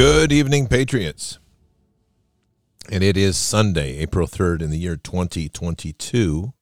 Good 0.00 0.32
evening, 0.32 0.66
Patriots. 0.66 1.38
And 2.90 3.04
it 3.04 3.18
is 3.18 3.36
Sunday, 3.36 3.98
April 3.98 4.26
3rd, 4.26 4.62
in 4.62 4.70
the 4.70 4.78
year 4.78 4.96
2022. 4.96 6.54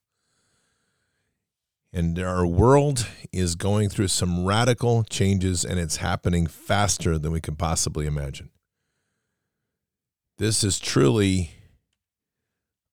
And 1.93 2.19
our 2.19 2.45
world 2.45 3.07
is 3.33 3.55
going 3.55 3.91
through 3.91 4.09
some 4.09 4.45
radical 4.45 5.05
changes, 5.05 5.65
and 5.65 5.79
it's 5.79 5.99
happening 5.99 6.49
faster 6.49 7.17
than 7.17 7.31
we 7.31 7.41
can 7.41 7.55
possibly 7.55 8.07
imagine. 8.07 8.51
This 10.39 10.65
is 10.65 10.81
truly 10.81 11.53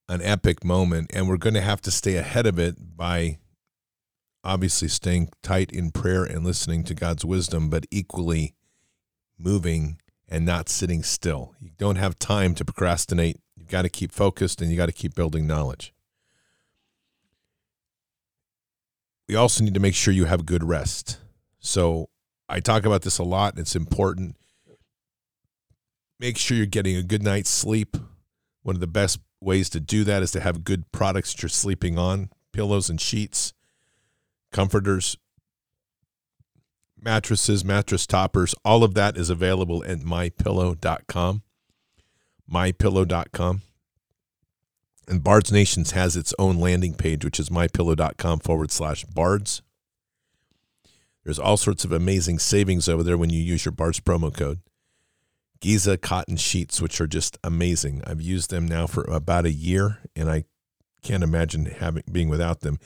an 0.07 0.21
epic 0.21 0.63
moment, 0.63 1.09
and 1.11 1.27
we're 1.27 1.37
going 1.37 1.55
to 1.55 1.61
have 1.61 1.81
to 1.81 1.89
stay 1.89 2.17
ahead 2.17 2.45
of 2.45 2.59
it 2.59 2.95
by 2.95 3.39
obviously 4.43 4.89
staying 4.89 5.29
tight 5.41 5.71
in 5.71 5.89
prayer 5.89 6.23
and 6.23 6.45
listening 6.45 6.83
to 6.83 6.93
God's 6.93 7.25
wisdom, 7.25 7.71
but 7.71 7.87
equally 7.89 8.53
moving 9.39 9.97
and 10.27 10.45
not 10.45 10.69
sitting 10.69 11.03
still. 11.03 11.55
You 11.59 11.71
don't 11.77 11.97
have 11.97 12.17
time 12.17 12.55
to 12.55 12.65
procrastinate. 12.65 13.39
You've 13.55 13.69
got 13.69 13.83
to 13.83 13.89
keep 13.89 14.11
focused 14.11 14.61
and 14.61 14.71
you 14.71 14.77
got 14.77 14.87
to 14.87 14.91
keep 14.91 15.15
building 15.15 15.47
knowledge. 15.47 15.93
We 19.27 19.35
also 19.35 19.63
need 19.63 19.73
to 19.73 19.79
make 19.79 19.95
sure 19.95 20.13
you 20.13 20.25
have 20.25 20.45
good 20.45 20.63
rest. 20.63 21.19
So 21.59 22.09
I 22.47 22.59
talk 22.59 22.85
about 22.85 23.01
this 23.01 23.17
a 23.17 23.23
lot. 23.23 23.57
It's 23.57 23.75
important. 23.75 24.35
Make 26.19 26.37
sure 26.37 26.55
you're 26.55 26.65
getting 26.65 26.95
a 26.95 27.03
good 27.03 27.23
night's 27.23 27.49
sleep. 27.49 27.97
One 28.61 28.75
of 28.75 28.81
the 28.81 28.87
best 28.87 29.19
ways 29.41 29.69
to 29.71 29.79
do 29.79 30.03
that 30.03 30.23
is 30.23 30.31
to 30.31 30.39
have 30.39 30.63
good 30.63 30.91
products 30.91 31.33
that 31.33 31.41
you're 31.41 31.49
sleeping 31.49 31.97
on 31.97 32.29
pillows 32.51 32.89
and 32.89 33.01
sheets, 33.01 33.53
comforters, 34.51 35.17
mattresses, 37.05 37.63
mattress 37.63 38.05
toppers, 38.05 38.55
all 38.65 38.83
of 38.83 38.95
that 38.95 39.15
is 39.15 39.29
available 39.29 39.85
at 39.85 39.99
mypillow.com. 39.99 41.43
Mypillow.com. 42.51 43.61
And 45.07 45.23
Bards 45.23 45.51
Nations 45.51 45.91
has 45.91 46.17
its 46.17 46.33
own 46.39 46.57
landing 46.57 46.95
page, 46.95 47.23
which 47.23 47.39
is 47.39 47.49
mypillow.com 47.49 48.39
forward 48.39 48.71
slash 48.71 49.05
bards. 49.05 49.61
There's 51.23 51.39
all 51.39 51.57
sorts 51.57 51.85
of 51.85 51.91
amazing 51.91 52.39
savings 52.39 52.89
over 52.89 53.03
there 53.03 53.17
when 53.17 53.29
you 53.29 53.41
use 53.41 53.65
your 53.65 53.71
Bards 53.71 53.99
promo 53.99 54.35
code. 54.35 54.59
Giza 55.61 55.97
cotton 55.97 56.37
sheets, 56.37 56.81
which 56.81 56.99
are 56.99 57.07
just 57.07 57.37
amazing. 57.43 58.03
I've 58.05 58.21
used 58.21 58.49
them 58.49 58.67
now 58.67 58.87
for 58.87 59.03
about 59.03 59.45
a 59.45 59.51
year, 59.51 59.99
and 60.15 60.29
I 60.29 60.43
can't 61.01 61.23
imagine 61.23 61.65
having 61.65 62.03
being 62.11 62.29
without 62.29 62.61
them. 62.61 62.79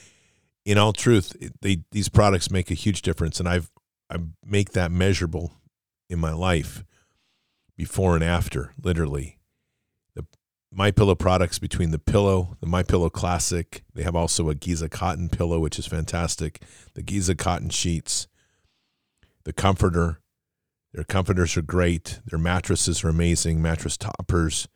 In 0.66 0.78
all 0.78 0.94
truth, 0.94 1.35
they 1.62 1.84
these 1.91 2.09
products 2.09 2.52
make 2.52 2.69
a 2.69 2.75
huge 2.75 3.02
difference, 3.02 3.40
and 3.40 3.50
I've 3.50 3.69
I 4.09 4.18
make 4.44 4.72
that 4.72 4.92
measurable 4.92 5.53
in 6.09 6.20
my 6.20 6.34
life 6.34 6.84
before 7.78 8.16
and 8.16 8.24
after, 8.24 8.74
literally. 8.81 9.38
The 10.16 10.25
My 10.72 10.92
Pillow 10.92 11.16
products 11.16 11.59
between 11.59 11.92
the 11.92 12.00
pillow, 12.00 12.58
the 12.59 12.68
My 12.68 12.84
Pillow 12.84 13.09
Classic, 13.09 13.84
they 13.94 14.03
have 14.03 14.16
also 14.16 14.50
a 14.50 14.56
Giza 14.56 14.90
cotton 14.90 15.30
pillow 15.30 15.59
which 15.59 15.78
is 15.78 15.86
fantastic, 15.86 16.64
the 16.96 17.03
Giza 17.03 17.36
cotton 17.36 17.70
sheets, 17.70 18.28
the 19.44 19.53
comforter, 19.53 20.20
their 20.94 21.03
comforters 21.03 21.56
are 21.56 21.62
great, 21.62 22.20
their 22.26 22.40
mattresses 22.40 23.03
are 23.03 23.09
amazing, 23.09 23.62
mattress 23.62 23.96
toppers, 23.96 24.68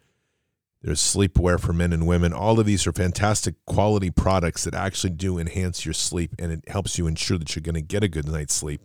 there's 0.83 0.99
sleepwear 0.99 1.59
for 1.59 1.71
men 1.71 1.93
and 1.93 2.05
women. 2.05 2.33
All 2.33 2.59
of 2.59 2.65
these 2.65 2.85
are 2.85 2.91
fantastic 2.91 3.55
quality 3.65 4.11
products 4.11 4.65
that 4.65 4.75
actually 4.75 5.11
do 5.11 5.39
enhance 5.39 5.85
your 5.85 5.93
sleep 5.93 6.35
and 6.37 6.51
it 6.51 6.67
helps 6.67 6.97
you 6.97 7.07
ensure 7.07 7.37
that 7.37 7.55
you're 7.55 7.63
going 7.63 7.75
to 7.75 7.81
get 7.81 8.03
a 8.03 8.09
good 8.09 8.27
night's 8.27 8.53
sleep 8.53 8.81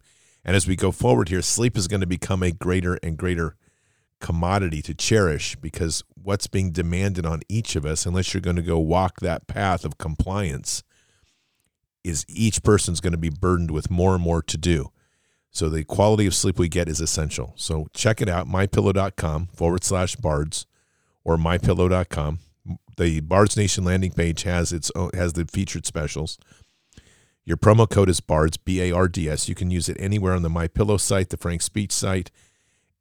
and 0.49 0.57
as 0.57 0.67
we 0.67 0.77
go 0.77 0.93
forward 0.93 1.29
here, 1.29 1.43
sleep 1.43 1.77
is 1.77 1.89
going 1.89 2.01
to 2.01 2.07
become 2.07 2.43
a 2.43 2.51
greater 2.51 2.95
and 3.03 3.19
greater 3.19 3.55
commodity 4.19 4.81
to 4.81 4.95
cherish 4.95 5.57
because 5.57 6.03
what's 6.15 6.47
being 6.47 6.71
demanded 6.71 7.27
on 7.27 7.43
each 7.51 7.77
of 7.77 7.85
us, 7.85 8.07
unless 8.07 8.33
you're 8.33 8.41
going 8.41 8.57
to 8.57 8.63
go 8.63 8.79
walk 8.79 9.21
that 9.21 9.47
path 9.47 9.85
of 9.85 9.99
compliance, 9.99 10.83
is 12.03 12.25
each 12.31 12.63
person's 12.63 13.01
going 13.01 13.13
to 13.13 13.19
be 13.19 13.29
burdened 13.29 13.71
with 13.71 13.91
more 13.91 14.15
and 14.15 14.25
more 14.25 14.41
to 14.41 14.57
do. 14.57 14.91
So 15.51 15.69
the 15.69 15.85
quality 15.85 16.27
of 16.27 16.35
sleep 16.35 16.59
we 16.59 16.71
get 16.71 16.89
is 16.89 17.03
essential. 17.03 17.53
So 17.57 17.89
check 17.93 18.23
it 18.23 18.29
out, 18.31 18.49
mypillow.com 18.49 19.49
forward 19.49 19.85
slash 19.85 20.17
bards 20.17 20.67
or 21.25 21.37
mypillow.com. 21.37 22.39
The 22.97 23.21
Bards 23.21 23.55
Nation 23.55 23.85
landing 23.85 24.13
page 24.13 24.45
has 24.45 24.73
its 24.73 24.91
own, 24.97 25.11
has 25.13 25.35
the 25.35 25.45
featured 25.45 25.85
specials. 25.85 26.39
Your 27.49 27.57
promo 27.57 27.89
code 27.89 28.11
is 28.11 28.21
BARDS, 28.21 28.59
B 28.59 28.83
A 28.83 28.93
R 28.95 29.09
D 29.09 29.27
S. 29.27 29.49
You 29.49 29.55
can 29.55 29.71
use 29.71 29.89
it 29.89 29.97
anywhere 29.99 30.35
on 30.35 30.43
the 30.43 30.51
My 30.51 30.69
Pillow 30.69 30.99
site, 30.99 31.31
the 31.31 31.39
Frank 31.39 31.63
Speech 31.63 31.93
site, 31.93 32.31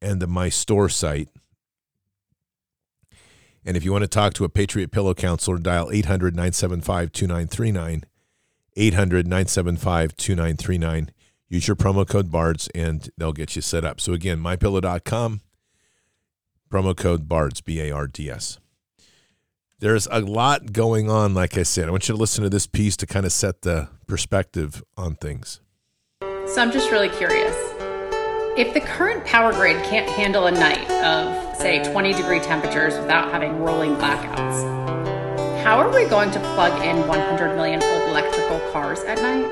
and 0.02 0.22
the 0.22 0.26
My 0.26 0.48
Store 0.48 0.88
site. 0.88 1.28
And 3.66 3.76
if 3.76 3.84
you 3.84 3.92
want 3.92 4.04
to 4.04 4.08
talk 4.08 4.34
to 4.36 4.46
a 4.46 4.50
Patriot 4.50 4.90
Pillow 4.90 5.14
counselor, 5.14 5.58
dial 5.58 5.92
800 5.92 6.34
975 6.34 7.12
2939. 7.12 8.04
800 8.78 9.28
975 9.28 10.16
2939. 10.16 11.12
Use 11.50 11.68
your 11.68 11.76
promo 11.76 12.08
code 12.08 12.32
BARDS 12.32 12.70
and 12.74 13.10
they'll 13.18 13.34
get 13.34 13.58
you 13.58 13.62
set 13.62 13.84
up. 13.84 14.00
So 14.00 14.14
again, 14.14 14.40
mypillow.com, 14.40 15.42
promo 16.72 16.96
code 16.96 17.28
BARDS, 17.28 17.60
B 17.60 17.82
A 17.82 17.92
R 17.92 18.08
D 18.08 18.30
S. 18.30 18.60
There's 19.80 20.08
a 20.10 20.22
lot 20.22 20.74
going 20.74 21.08
on, 21.08 21.36
like 21.36 21.56
I 21.56 21.62
said. 21.62 21.88
I 21.88 21.92
want 21.92 22.10
you 22.10 22.16
to 22.16 22.20
listen 22.20 22.44
to 22.44 22.50
this 22.50 22.66
piece 22.66 22.98
to 22.98 23.06
kind 23.06 23.28
of 23.28 23.32
set 23.32 23.62
the 23.62 23.90
perspective 24.08 24.84
on 24.98 25.14
things. 25.14 25.62
So 26.20 26.64
I'm 26.64 26.72
just 26.72 26.90
really 26.90 27.10
curious. 27.10 27.56
If 28.58 28.74
the 28.74 28.82
current 28.82 29.24
power 29.24 29.54
grid 29.54 29.84
can't 29.84 30.10
handle 30.10 30.48
a 30.48 30.52
night 30.52 30.90
of, 31.04 31.56
say, 31.56 31.84
20 31.92 32.14
degree 32.14 32.40
temperatures 32.40 32.98
without 32.98 33.32
having 33.32 33.60
rolling 33.60 33.96
blackouts, 33.98 34.64
how 35.64 35.78
are 35.78 35.94
we 35.94 36.10
going 36.10 36.32
to 36.32 36.40
plug 36.40 36.84
in 36.84 37.08
100 37.08 37.56
million 37.56 37.80
electrical 38.10 38.60
cars 38.72 39.02
at 39.02 39.22
night? 39.22 39.46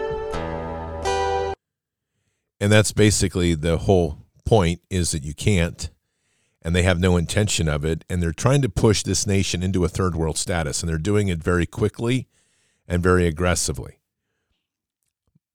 And 2.59 2.71
that's 2.71 2.93
basically 2.93 3.53
the 3.53 3.77
whole 3.77 4.25
point 4.43 4.81
is 4.89 5.11
that 5.11 5.23
you 5.23 5.35
can't 5.35 5.91
and 6.65 6.75
they 6.75 6.81
have 6.81 6.99
no 6.99 7.15
intention 7.15 7.69
of 7.69 7.85
it. 7.85 8.03
And 8.09 8.23
they're 8.23 8.31
trying 8.33 8.63
to 8.63 8.69
push 8.69 9.03
this 9.03 9.27
nation 9.27 9.61
into 9.61 9.85
a 9.85 9.87
third 9.87 10.15
world 10.15 10.35
status, 10.35 10.81
and 10.81 10.89
they're 10.89 10.97
doing 10.97 11.27
it 11.27 11.37
very 11.37 11.67
quickly 11.67 12.27
and 12.87 13.03
very 13.03 13.27
aggressively. 13.27 13.99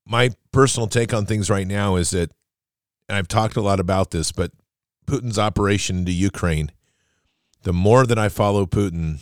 My 0.05 0.29
personal 0.53 0.87
take 0.87 1.13
on 1.13 1.25
things 1.25 1.49
right 1.49 1.67
now 1.67 1.97
is 1.97 2.11
that, 2.11 2.31
and 3.09 3.17
I've 3.17 3.27
talked 3.27 3.57
a 3.57 3.61
lot 3.61 3.81
about 3.81 4.11
this, 4.11 4.31
but 4.31 4.53
Putin's 5.05 5.37
operation 5.37 5.97
into 5.97 6.13
Ukraine, 6.13 6.71
the 7.63 7.73
more 7.73 8.05
that 8.05 8.17
I 8.17 8.29
follow 8.29 8.65
Putin, 8.65 9.19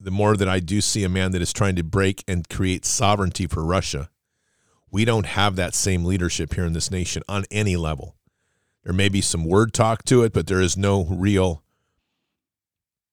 the 0.00 0.10
more 0.10 0.38
that 0.38 0.48
I 0.48 0.58
do 0.58 0.80
see 0.80 1.04
a 1.04 1.10
man 1.10 1.32
that 1.32 1.42
is 1.42 1.52
trying 1.52 1.76
to 1.76 1.84
break 1.84 2.24
and 2.26 2.48
create 2.48 2.86
sovereignty 2.86 3.46
for 3.46 3.62
Russia. 3.62 4.08
We 4.90 5.04
don't 5.04 5.26
have 5.26 5.54
that 5.56 5.74
same 5.74 6.06
leadership 6.06 6.54
here 6.54 6.64
in 6.64 6.72
this 6.72 6.90
nation 6.90 7.22
on 7.28 7.44
any 7.50 7.76
level. 7.76 8.16
There 8.84 8.92
may 8.92 9.08
be 9.08 9.20
some 9.20 9.44
word 9.44 9.72
talk 9.72 10.04
to 10.04 10.22
it, 10.22 10.32
but 10.32 10.46
there 10.46 10.60
is 10.60 10.76
no 10.76 11.04
real 11.04 11.62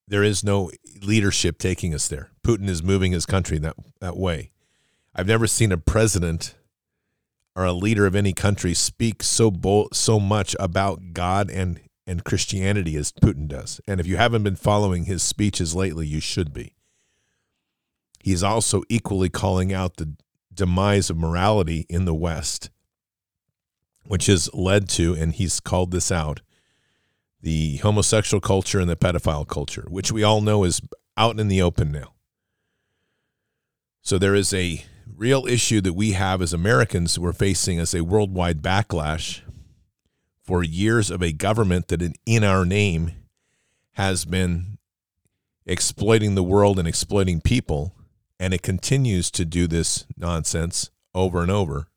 there 0.07 0.23
is 0.23 0.43
no 0.43 0.71
leadership 1.01 1.57
taking 1.57 1.93
us 1.93 2.07
there. 2.07 2.29
Putin 2.41 2.69
is 2.69 2.81
moving 2.81 3.11
his 3.11 3.25
country 3.25 3.57
that 3.59 3.75
that 3.99 4.15
way. 4.15 4.51
I've 5.13 5.27
never 5.27 5.47
seen 5.47 5.71
a 5.71 5.77
president 5.77 6.55
or 7.55 7.65
a 7.65 7.73
leader 7.73 8.05
of 8.05 8.15
any 8.15 8.33
country 8.33 8.73
speak 8.73 9.23
so 9.23 9.51
bold, 9.51 9.95
so 9.95 10.19
much 10.19 10.55
about 10.59 11.13
God 11.13 11.49
and 11.49 11.81
and 12.05 12.23
Christianity 12.23 12.95
as 12.95 13.11
Putin 13.11 13.49
does. 13.49 13.81
And 13.85 13.99
if 13.99 14.07
you 14.07 14.15
haven't 14.15 14.43
been 14.43 14.55
following 14.55 15.05
his 15.05 15.21
speeches 15.21 15.75
lately, 15.75 16.07
you 16.07 16.21
should 16.21 16.53
be. 16.53 16.73
He's 18.23 18.43
also 18.43 18.83
equally 18.87 19.29
calling 19.29 19.73
out 19.73 19.97
the 19.97 20.13
demise 20.53 21.09
of 21.09 21.17
morality 21.17 21.85
in 21.89 22.05
the 22.05 22.13
West 22.13 22.69
which 24.07 24.27
has 24.27 24.49
led 24.53 24.87
to, 24.89 25.13
and 25.13 25.33
he's 25.33 25.59
called 25.59 25.91
this 25.91 26.11
out, 26.11 26.41
the 27.41 27.77
homosexual 27.77 28.41
culture 28.41 28.79
and 28.79 28.89
the 28.89 28.95
pedophile 28.95 29.47
culture, 29.47 29.85
which 29.89 30.11
we 30.11 30.23
all 30.23 30.41
know 30.41 30.63
is 30.63 30.81
out 31.17 31.39
in 31.39 31.47
the 31.47 31.61
open 31.61 31.91
now. 31.91 32.13
So 34.01 34.17
there 34.17 34.35
is 34.35 34.53
a 34.53 34.85
real 35.15 35.45
issue 35.45 35.81
that 35.81 35.93
we 35.93 36.13
have 36.13 36.41
as 36.41 36.53
Americans 36.53 37.19
we're 37.19 37.33
facing 37.33 37.79
as 37.79 37.93
a 37.93 38.03
worldwide 38.03 38.61
backlash 38.61 39.41
for 40.41 40.63
years 40.63 41.11
of 41.11 41.21
a 41.21 41.33
government 41.33 41.89
that 41.89 42.15
in 42.25 42.43
our 42.43 42.65
name 42.65 43.11
has 43.93 44.25
been 44.25 44.77
exploiting 45.65 46.35
the 46.35 46.43
world 46.43 46.79
and 46.79 46.87
exploiting 46.87 47.41
people 47.41 47.93
and 48.39 48.53
it 48.53 48.61
continues 48.61 49.29
to 49.31 49.43
do 49.43 49.67
this 49.67 50.05
nonsense 50.15 50.91
over 51.13 51.41
and 51.41 51.51
over 51.51 51.87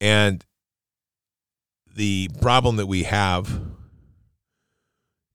and 0.00 0.44
the 1.94 2.28
problem 2.40 2.76
that 2.76 2.86
we 2.86 3.04
have 3.04 3.60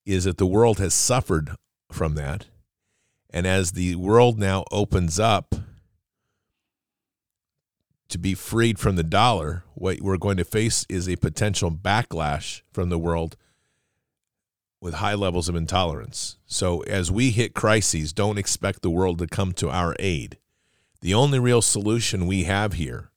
is 0.05 0.25
that 0.25 0.37
the 0.37 0.45
world 0.45 0.79
has 0.79 0.93
suffered 0.93 1.51
from 1.91 2.15
that. 2.15 2.47
And 3.29 3.47
as 3.47 3.71
the 3.71 3.95
world 3.95 4.37
now 4.37 4.65
opens 4.71 5.19
up 5.19 5.55
to 8.09 8.17
be 8.17 8.35
freed 8.35 8.77
from 8.77 8.97
the 8.97 9.03
dollar, 9.03 9.63
what 9.73 10.01
we're 10.01 10.17
going 10.17 10.37
to 10.37 10.43
face 10.43 10.85
is 10.89 11.07
a 11.07 11.15
potential 11.15 11.71
backlash 11.71 12.61
from 12.71 12.89
the 12.89 12.99
world 12.99 13.37
with 14.81 14.95
high 14.95 15.13
levels 15.13 15.47
of 15.47 15.55
intolerance. 15.55 16.37
So 16.45 16.81
as 16.81 17.11
we 17.11 17.31
hit 17.31 17.53
crises, 17.53 18.11
don't 18.11 18.37
expect 18.37 18.81
the 18.81 18.89
world 18.89 19.19
to 19.19 19.27
come 19.27 19.53
to 19.53 19.69
our 19.69 19.95
aid. 19.99 20.37
The 21.01 21.13
only 21.13 21.39
real 21.39 21.61
solution 21.61 22.27
we 22.27 22.43
have 22.43 22.73
here 22.73 23.10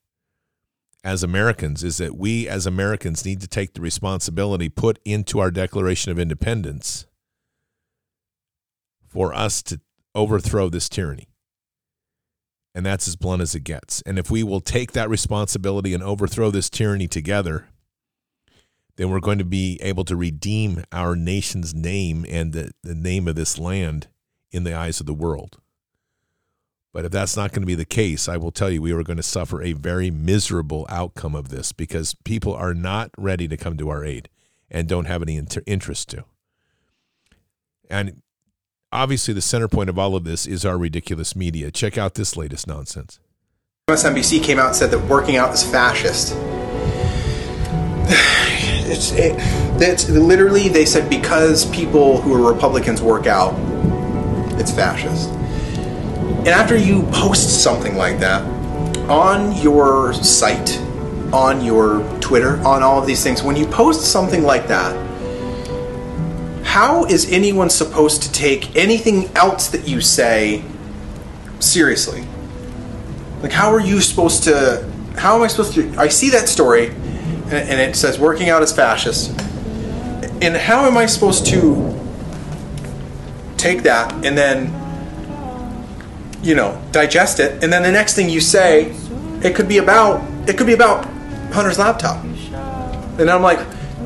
as 1.04 1.22
Americans 1.22 1.84
is 1.84 1.98
that 1.98 2.16
we 2.16 2.48
as 2.48 2.66
Americans 2.66 3.24
need 3.24 3.40
to 3.42 3.46
take 3.46 3.74
the 3.74 3.82
responsibility 3.82 4.70
put 4.70 4.98
into 5.04 5.38
our 5.38 5.50
Declaration 5.50 6.10
of 6.10 6.18
Independence 6.18 7.06
for 9.06 9.34
us 9.34 9.62
to 9.62 9.80
overthrow 10.14 10.70
this 10.70 10.88
tyranny. 10.88 11.28
And 12.74 12.84
that's 12.84 13.06
as 13.06 13.14
blunt 13.14 13.42
as 13.42 13.54
it 13.54 13.60
gets. 13.60 14.02
And 14.02 14.18
if 14.18 14.30
we 14.30 14.42
will 14.42 14.60
take 14.60 14.92
that 14.92 15.08
responsibility 15.08 15.94
and 15.94 16.02
overthrow 16.02 16.50
this 16.50 16.70
tyranny 16.70 17.06
together, 17.06 17.68
then 18.96 19.10
we're 19.10 19.20
going 19.20 19.38
to 19.38 19.44
be 19.44 19.78
able 19.82 20.04
to 20.04 20.16
redeem 20.16 20.82
our 20.90 21.14
nation's 21.14 21.74
name 21.74 22.24
and 22.28 22.52
the, 22.52 22.72
the 22.82 22.94
name 22.94 23.28
of 23.28 23.36
this 23.36 23.58
land 23.58 24.08
in 24.50 24.64
the 24.64 24.74
eyes 24.74 25.00
of 25.00 25.06
the 25.06 25.14
world. 25.14 25.60
But 26.94 27.04
if 27.04 27.10
that's 27.10 27.36
not 27.36 27.50
going 27.50 27.62
to 27.62 27.66
be 27.66 27.74
the 27.74 27.84
case, 27.84 28.28
I 28.28 28.36
will 28.36 28.52
tell 28.52 28.70
you 28.70 28.80
we 28.80 28.92
are 28.92 29.02
going 29.02 29.16
to 29.16 29.22
suffer 29.24 29.60
a 29.60 29.72
very 29.72 30.12
miserable 30.12 30.86
outcome 30.88 31.34
of 31.34 31.48
this 31.48 31.72
because 31.72 32.14
people 32.24 32.54
are 32.54 32.72
not 32.72 33.10
ready 33.18 33.48
to 33.48 33.56
come 33.56 33.76
to 33.78 33.90
our 33.90 34.04
aid 34.04 34.28
and 34.70 34.86
don't 34.86 35.06
have 35.06 35.20
any 35.20 35.36
inter- 35.36 35.64
interest 35.66 36.08
to. 36.10 36.24
And 37.90 38.22
obviously, 38.92 39.34
the 39.34 39.40
center 39.40 39.66
point 39.66 39.90
of 39.90 39.98
all 39.98 40.14
of 40.14 40.22
this 40.22 40.46
is 40.46 40.64
our 40.64 40.78
ridiculous 40.78 41.34
media. 41.34 41.72
Check 41.72 41.98
out 41.98 42.14
this 42.14 42.36
latest 42.36 42.68
nonsense. 42.68 43.18
MSNBC 43.90 44.44
came 44.44 44.60
out 44.60 44.68
and 44.68 44.76
said 44.76 44.92
that 44.92 45.04
working 45.08 45.36
out 45.36 45.52
is 45.52 45.64
fascist. 45.64 46.34
It's, 48.86 49.12
it, 49.12 49.34
it's 49.80 50.10
literally 50.10 50.68
they 50.68 50.84
said 50.84 51.08
because 51.08 51.64
people 51.70 52.20
who 52.20 52.34
are 52.34 52.52
Republicans 52.52 53.00
work 53.00 53.26
out, 53.26 53.54
it's 54.60 54.70
fascist. 54.70 55.30
And 56.44 56.48
after 56.48 56.76
you 56.76 57.02
post 57.12 57.62
something 57.62 57.96
like 57.96 58.18
that 58.20 58.42
on 59.08 59.56
your 59.62 60.12
site, 60.14 60.78
on 61.32 61.64
your 61.64 62.00
Twitter, 62.20 62.58
on 62.66 62.82
all 62.82 63.00
of 63.00 63.06
these 63.06 63.22
things, 63.22 63.42
when 63.42 63.56
you 63.56 63.66
post 63.66 64.10
something 64.12 64.42
like 64.42 64.68
that, 64.68 64.94
how 66.64 67.04
is 67.04 67.30
anyone 67.30 67.70
supposed 67.70 68.22
to 68.24 68.32
take 68.32 68.76
anything 68.76 69.30
else 69.36 69.68
that 69.68 69.86
you 69.88 70.00
say 70.00 70.62
seriously? 71.60 72.24
Like, 73.42 73.52
how 73.52 73.72
are 73.72 73.80
you 73.80 74.00
supposed 74.00 74.44
to? 74.44 74.90
How 75.16 75.36
am 75.36 75.42
I 75.42 75.46
supposed 75.46 75.74
to? 75.74 75.94
I 75.96 76.08
see 76.08 76.30
that 76.30 76.48
story, 76.48 76.88
and, 76.88 77.52
and 77.52 77.80
it 77.80 77.94
says 77.96 78.18
working 78.18 78.48
out 78.48 78.62
is 78.62 78.72
fascist. 78.72 79.30
And 80.42 80.56
how 80.56 80.84
am 80.86 80.96
I 80.96 81.06
supposed 81.06 81.46
to 81.46 81.98
take 83.56 83.82
that 83.84 84.12
and 84.26 84.36
then 84.36 84.83
you 86.44 86.54
know, 86.54 86.80
digest 86.92 87.40
it, 87.40 87.64
and 87.64 87.72
then 87.72 87.82
the 87.82 87.90
next 87.90 88.14
thing 88.14 88.28
you 88.28 88.40
say, 88.40 88.94
it 89.42 89.54
could 89.54 89.66
be 89.66 89.78
about 89.78 90.22
it 90.48 90.58
could 90.58 90.66
be 90.66 90.74
about 90.74 91.04
Hunter's 91.52 91.78
laptop. 91.78 92.22
And 93.18 93.30
I'm 93.30 93.42
like, 93.42 93.60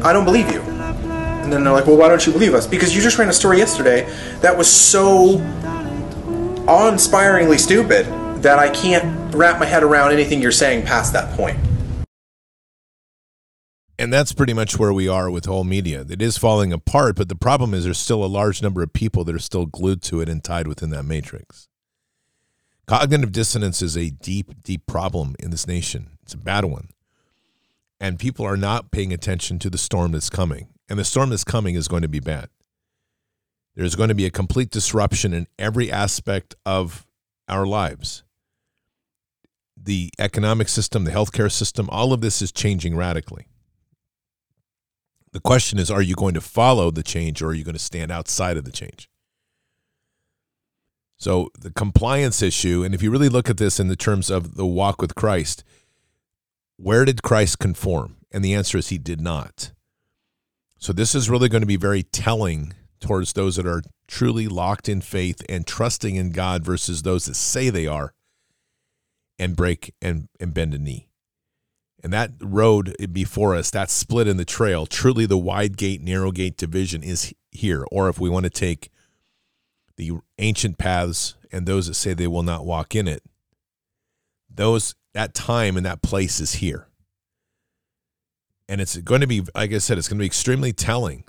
I 0.04 0.12
don't 0.12 0.24
believe 0.24 0.50
you. 0.52 0.60
And 0.60 1.52
then 1.52 1.64
they're 1.64 1.72
like, 1.72 1.86
well, 1.86 1.96
why 1.96 2.08
don't 2.08 2.24
you 2.26 2.32
believe 2.32 2.54
us? 2.54 2.66
Because 2.66 2.94
you 2.94 3.00
just 3.00 3.18
ran 3.18 3.28
a 3.28 3.32
story 3.32 3.58
yesterday 3.58 4.08
that 4.40 4.56
was 4.56 4.70
so 4.70 5.38
awe-inspiringly 6.68 7.58
stupid 7.58 8.06
that 8.42 8.58
I 8.58 8.68
can't 8.68 9.34
wrap 9.34 9.58
my 9.58 9.66
head 9.66 9.82
around 9.82 10.12
anything 10.12 10.42
you're 10.42 10.52
saying 10.52 10.84
past 10.84 11.14
that 11.14 11.34
point. 11.36 11.58
And 13.98 14.12
that's 14.12 14.32
pretty 14.32 14.52
much 14.52 14.78
where 14.78 14.92
we 14.92 15.08
are 15.08 15.30
with 15.30 15.46
whole 15.46 15.64
media. 15.64 16.04
It 16.08 16.22
is 16.22 16.36
falling 16.36 16.72
apart, 16.72 17.16
but 17.16 17.28
the 17.28 17.34
problem 17.34 17.74
is 17.74 17.84
there's 17.84 17.98
still 17.98 18.24
a 18.24 18.26
large 18.26 18.62
number 18.62 18.82
of 18.82 18.92
people 18.92 19.24
that 19.24 19.34
are 19.34 19.40
still 19.40 19.66
glued 19.66 20.02
to 20.02 20.20
it 20.20 20.28
and 20.28 20.44
tied 20.44 20.68
within 20.68 20.90
that 20.90 21.04
matrix. 21.04 21.67
Cognitive 22.88 23.32
dissonance 23.32 23.82
is 23.82 23.98
a 23.98 24.08
deep, 24.08 24.62
deep 24.62 24.86
problem 24.86 25.36
in 25.38 25.50
this 25.50 25.66
nation. 25.66 26.08
It's 26.22 26.32
a 26.32 26.38
bad 26.38 26.64
one. 26.64 26.88
And 28.00 28.18
people 28.18 28.46
are 28.46 28.56
not 28.56 28.90
paying 28.90 29.12
attention 29.12 29.58
to 29.58 29.68
the 29.68 29.76
storm 29.76 30.12
that's 30.12 30.30
coming. 30.30 30.68
And 30.88 30.98
the 30.98 31.04
storm 31.04 31.28
that's 31.28 31.44
coming 31.44 31.74
is 31.74 31.86
going 31.86 32.00
to 32.00 32.08
be 32.08 32.18
bad. 32.18 32.48
There's 33.76 33.94
going 33.94 34.08
to 34.08 34.14
be 34.14 34.24
a 34.24 34.30
complete 34.30 34.70
disruption 34.70 35.34
in 35.34 35.48
every 35.58 35.92
aspect 35.92 36.54
of 36.64 37.06
our 37.46 37.66
lives. 37.66 38.24
The 39.76 40.10
economic 40.18 40.70
system, 40.70 41.04
the 41.04 41.10
healthcare 41.10 41.52
system, 41.52 41.90
all 41.90 42.14
of 42.14 42.22
this 42.22 42.40
is 42.40 42.50
changing 42.50 42.96
radically. 42.96 43.48
The 45.32 45.40
question 45.40 45.78
is 45.78 45.90
are 45.90 46.00
you 46.00 46.14
going 46.14 46.34
to 46.34 46.40
follow 46.40 46.90
the 46.90 47.02
change 47.02 47.42
or 47.42 47.48
are 47.48 47.54
you 47.54 47.64
going 47.64 47.74
to 47.74 47.78
stand 47.78 48.10
outside 48.10 48.56
of 48.56 48.64
the 48.64 48.72
change? 48.72 49.10
So 51.18 51.50
the 51.58 51.72
compliance 51.72 52.42
issue, 52.42 52.84
and 52.84 52.94
if 52.94 53.02
you 53.02 53.10
really 53.10 53.28
look 53.28 53.50
at 53.50 53.56
this 53.56 53.80
in 53.80 53.88
the 53.88 53.96
terms 53.96 54.30
of 54.30 54.54
the 54.54 54.66
walk 54.66 55.02
with 55.02 55.16
Christ, 55.16 55.64
where 56.76 57.04
did 57.04 57.22
Christ 57.22 57.58
conform? 57.58 58.16
And 58.30 58.44
the 58.44 58.54
answer 58.54 58.78
is 58.78 58.88
he 58.88 58.98
did 58.98 59.20
not. 59.20 59.72
So 60.78 60.92
this 60.92 61.16
is 61.16 61.28
really 61.28 61.48
going 61.48 61.62
to 61.62 61.66
be 61.66 61.76
very 61.76 62.04
telling 62.04 62.72
towards 63.00 63.32
those 63.32 63.56
that 63.56 63.66
are 63.66 63.82
truly 64.06 64.46
locked 64.46 64.88
in 64.88 65.00
faith 65.00 65.42
and 65.48 65.66
trusting 65.66 66.14
in 66.14 66.30
God 66.30 66.64
versus 66.64 67.02
those 67.02 67.26
that 67.26 67.34
say 67.34 67.68
they 67.68 67.88
are 67.88 68.14
and 69.40 69.56
break 69.56 69.94
and, 70.00 70.28
and 70.38 70.54
bend 70.54 70.72
a 70.72 70.78
knee. 70.78 71.08
And 72.02 72.12
that 72.12 72.30
road 72.40 72.94
before 73.12 73.56
us, 73.56 73.72
that 73.72 73.90
split 73.90 74.28
in 74.28 74.36
the 74.36 74.44
trail, 74.44 74.86
truly 74.86 75.26
the 75.26 75.36
wide 75.36 75.76
gate, 75.76 76.00
narrow 76.00 76.30
gate 76.30 76.56
division 76.56 77.02
is 77.02 77.34
here. 77.50 77.84
Or 77.90 78.08
if 78.08 78.20
we 78.20 78.30
want 78.30 78.44
to 78.44 78.50
take 78.50 78.90
the 79.98 80.12
ancient 80.38 80.78
paths 80.78 81.34
and 81.52 81.66
those 81.66 81.88
that 81.88 81.94
say 81.94 82.14
they 82.14 82.26
will 82.26 82.42
not 82.42 82.64
walk 82.64 82.94
in 82.94 83.06
it, 83.06 83.22
those 84.48 84.94
that 85.12 85.34
time 85.34 85.76
and 85.76 85.84
that 85.84 86.00
place 86.00 86.40
is 86.40 86.54
here. 86.54 86.88
And 88.68 88.80
it's 88.80 88.96
going 88.98 89.20
to 89.20 89.26
be, 89.26 89.42
like 89.54 89.72
I 89.72 89.78
said, 89.78 89.98
it's 89.98 90.08
going 90.08 90.18
to 90.18 90.22
be 90.22 90.26
extremely 90.26 90.72
telling 90.72 91.24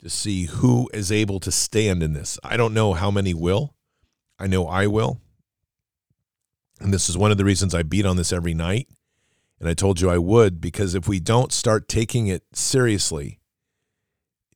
to 0.00 0.10
see 0.10 0.44
who 0.44 0.90
is 0.92 1.12
able 1.12 1.38
to 1.40 1.52
stand 1.52 2.02
in 2.02 2.12
this. 2.12 2.38
I 2.42 2.56
don't 2.56 2.74
know 2.74 2.92
how 2.92 3.10
many 3.10 3.34
will. 3.34 3.74
I 4.38 4.48
know 4.48 4.66
I 4.66 4.88
will. 4.88 5.20
And 6.80 6.92
this 6.92 7.08
is 7.08 7.16
one 7.16 7.30
of 7.30 7.36
the 7.36 7.44
reasons 7.44 7.74
I 7.74 7.84
beat 7.84 8.04
on 8.04 8.16
this 8.16 8.32
every 8.32 8.54
night. 8.54 8.88
And 9.60 9.68
I 9.68 9.74
told 9.74 10.00
you 10.00 10.10
I 10.10 10.18
would, 10.18 10.60
because 10.60 10.96
if 10.96 11.06
we 11.06 11.20
don't 11.20 11.52
start 11.52 11.88
taking 11.88 12.26
it 12.26 12.42
seriously, 12.52 13.38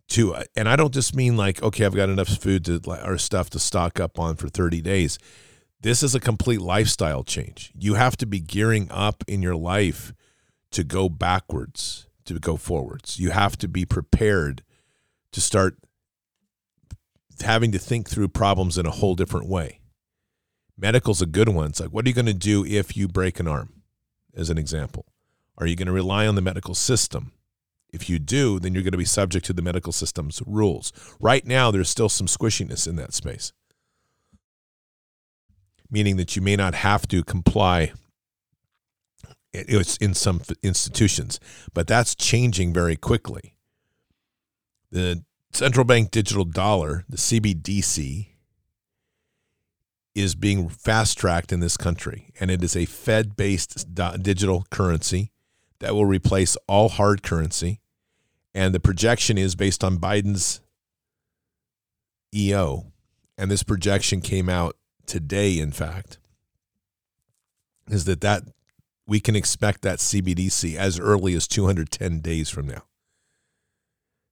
to 0.08 0.36
and 0.54 0.68
I 0.68 0.76
don't 0.76 0.94
just 0.94 1.16
mean 1.16 1.36
like 1.36 1.62
okay 1.62 1.84
I've 1.84 1.94
got 1.94 2.08
enough 2.08 2.28
food 2.28 2.64
to 2.66 2.80
or 3.04 3.18
stuff 3.18 3.50
to 3.50 3.58
stock 3.58 3.98
up 3.98 4.18
on 4.18 4.36
for 4.36 4.48
30 4.48 4.80
days. 4.80 5.18
This 5.80 6.02
is 6.02 6.14
a 6.14 6.20
complete 6.20 6.60
lifestyle 6.60 7.22
change. 7.22 7.72
You 7.78 7.94
have 7.94 8.16
to 8.18 8.26
be 8.26 8.40
gearing 8.40 8.88
up 8.90 9.25
in 9.28 9.42
your 9.42 9.56
life 9.56 10.14
to 10.72 10.84
go 10.84 11.08
backwards, 11.08 12.08
to 12.25 12.38
go 12.38 12.56
forwards. 12.56 13.18
You 13.18 13.30
have 13.30 13.56
to 13.58 13.68
be 13.68 13.84
prepared 13.84 14.62
to 15.32 15.40
start 15.40 15.76
having 17.42 17.72
to 17.72 17.78
think 17.78 18.08
through 18.08 18.28
problems 18.28 18.78
in 18.78 18.86
a 18.86 18.90
whole 18.90 19.14
different 19.14 19.48
way. 19.48 19.80
Medical's 20.78 21.22
a 21.22 21.26
good 21.26 21.48
one. 21.48 21.68
It's 21.68 21.80
like, 21.80 21.90
what 21.90 22.04
are 22.04 22.08
you 22.08 22.14
going 22.14 22.26
to 22.26 22.34
do 22.34 22.64
if 22.64 22.96
you 22.96 23.08
break 23.08 23.40
an 23.40 23.48
arm, 23.48 23.82
as 24.34 24.50
an 24.50 24.58
example? 24.58 25.06
Are 25.58 25.66
you 25.66 25.76
going 25.76 25.86
to 25.86 25.92
rely 25.92 26.26
on 26.26 26.34
the 26.34 26.42
medical 26.42 26.75
system? 26.75 27.32
If 27.93 28.11
you 28.11 28.19
do, 28.19 28.59
then 28.59 28.75
you're 28.75 28.83
going 28.83 28.93
to 28.93 28.99
be 28.99 29.05
subject 29.05 29.47
to 29.47 29.52
the 29.52 29.62
medical 29.62 29.93
system's 29.93 30.43
rules. 30.47 30.93
Right 31.21 31.47
now, 31.47 31.71
there's 31.71 31.88
still 31.88 32.09
some 32.09 32.26
squishiness 32.26 32.87
in 32.87 32.97
that 32.97 33.14
space, 33.14 33.52
meaning 35.90 36.16
that 36.16 36.37
you 36.37 36.43
may 36.43 36.57
not 36.57 36.75
have 36.75 37.07
to 37.09 37.23
comply 37.23 37.93
it's 39.57 39.97
in 39.97 40.14
some 40.14 40.43
institutions, 40.62 41.40
but 41.73 41.87
that's 41.87 42.14
changing 42.14 42.73
very 42.73 42.97
quickly. 42.97 43.57
The 44.90 45.25
central 45.52 45.85
bank 45.85 46.11
digital 46.11 46.45
dollar, 46.45 47.05
the 47.09 47.16
CBDC, 47.16 48.28
is 50.14 50.35
being 50.35 50.69
fast 50.69 51.19
tracked 51.19 51.52
in 51.52 51.61
this 51.61 51.76
country, 51.76 52.33
and 52.40 52.50
it 52.50 52.62
is 52.62 52.76
a 52.76 52.87
Fed 52.87 53.37
based 53.37 53.87
uh, 53.99 54.16
digital 54.16 54.66
currency 54.71 55.33
that 55.80 55.95
will 55.95 56.06
replace 56.06 56.56
all 56.66 56.88
hard 56.88 57.23
currency. 57.23 57.80
And 58.54 58.75
the 58.75 58.80
projection 58.80 59.37
is 59.37 59.54
based 59.54 59.85
on 59.85 59.99
Biden's 59.99 60.61
EO. 62.35 62.92
And 63.38 63.50
this 63.50 63.62
projection 63.62 64.21
came 64.21 64.49
out 64.49 64.76
today, 65.04 65.59
in 65.59 65.73
fact, 65.73 66.18
is 67.88 68.04
that, 68.06 68.23
that 68.23 68.45
we 69.06 69.21
can 69.21 69.37
expect 69.37 69.83
that 69.83 69.99
CBDC 69.99 70.75
as 70.76 70.99
early 70.99 71.35
as 71.35 71.47
210 71.47 72.21
days 72.21 72.49
from 72.49 72.66
now. 72.66 72.83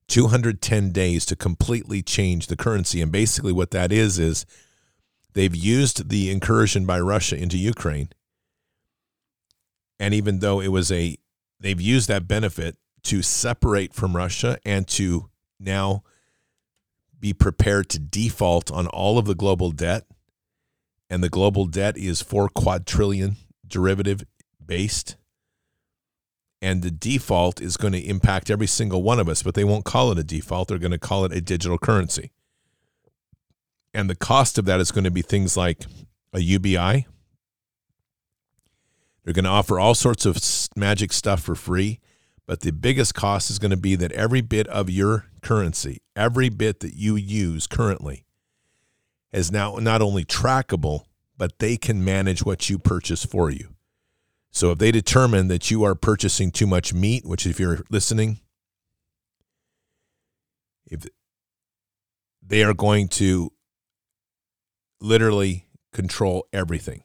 210 0.08 0.90
days 0.90 1.24
to 1.26 1.36
completely 1.36 2.02
change 2.02 2.46
the 2.46 2.56
currency. 2.56 3.00
And 3.00 3.10
basically, 3.10 3.52
what 3.52 3.70
that 3.70 3.92
is, 3.92 4.18
is 4.18 4.44
they've 5.32 5.54
used 5.54 6.08
the 6.10 6.30
incursion 6.30 6.84
by 6.84 7.00
Russia 7.00 7.36
into 7.36 7.56
Ukraine. 7.56 8.10
And 9.98 10.12
even 10.12 10.40
though 10.40 10.60
it 10.60 10.68
was 10.68 10.90
a 10.90 11.16
they've 11.64 11.80
used 11.80 12.08
that 12.08 12.28
benefit 12.28 12.76
to 13.02 13.22
separate 13.22 13.94
from 13.94 14.14
Russia 14.14 14.58
and 14.66 14.86
to 14.86 15.30
now 15.58 16.02
be 17.18 17.32
prepared 17.32 17.88
to 17.88 17.98
default 17.98 18.70
on 18.70 18.86
all 18.88 19.18
of 19.18 19.24
the 19.24 19.34
global 19.34 19.70
debt. 19.70 20.04
And 21.08 21.24
the 21.24 21.30
global 21.30 21.64
debt 21.64 21.96
is 21.96 22.20
four 22.20 22.50
quadrillion 22.50 23.36
derivative 23.66 24.24
based. 24.64 25.16
And 26.60 26.82
the 26.82 26.90
default 26.90 27.62
is 27.62 27.78
going 27.78 27.92
to 27.94 28.06
impact 28.06 28.50
every 28.50 28.66
single 28.66 29.02
one 29.02 29.18
of 29.18 29.28
us, 29.28 29.42
but 29.42 29.54
they 29.54 29.64
won't 29.64 29.86
call 29.86 30.12
it 30.12 30.18
a 30.18 30.24
default. 30.24 30.68
They're 30.68 30.78
going 30.78 30.92
to 30.92 30.98
call 30.98 31.24
it 31.24 31.32
a 31.32 31.40
digital 31.40 31.78
currency. 31.78 32.30
And 33.94 34.10
the 34.10 34.16
cost 34.16 34.58
of 34.58 34.66
that 34.66 34.80
is 34.80 34.90
going 34.90 35.04
to 35.04 35.10
be 35.10 35.22
things 35.22 35.56
like 35.56 35.84
a 36.34 36.40
UBI. 36.40 37.06
They're 39.24 39.34
going 39.34 39.44
to 39.44 39.50
offer 39.50 39.80
all 39.80 39.94
sorts 39.94 40.26
of 40.26 40.38
magic 40.76 41.12
stuff 41.12 41.42
for 41.42 41.54
free. 41.54 42.00
But 42.46 42.60
the 42.60 42.72
biggest 42.72 43.14
cost 43.14 43.50
is 43.50 43.58
going 43.58 43.70
to 43.70 43.76
be 43.76 43.96
that 43.96 44.12
every 44.12 44.42
bit 44.42 44.66
of 44.68 44.90
your 44.90 45.26
currency, 45.40 46.02
every 46.14 46.50
bit 46.50 46.80
that 46.80 46.94
you 46.94 47.16
use 47.16 47.66
currently, 47.66 48.26
is 49.32 49.50
now 49.50 49.76
not 49.76 50.02
only 50.02 50.24
trackable, 50.24 51.04
but 51.38 51.58
they 51.58 51.78
can 51.78 52.04
manage 52.04 52.44
what 52.44 52.68
you 52.68 52.78
purchase 52.78 53.24
for 53.24 53.50
you. 53.50 53.74
So 54.50 54.70
if 54.70 54.78
they 54.78 54.92
determine 54.92 55.48
that 55.48 55.70
you 55.70 55.84
are 55.84 55.94
purchasing 55.94 56.50
too 56.50 56.66
much 56.66 56.92
meat, 56.92 57.24
which 57.24 57.46
if 57.46 57.58
you're 57.58 57.82
listening, 57.90 58.40
if 60.86 61.06
they 62.46 62.62
are 62.62 62.74
going 62.74 63.08
to 63.08 63.50
literally 65.00 65.66
control 65.92 66.46
everything. 66.52 67.03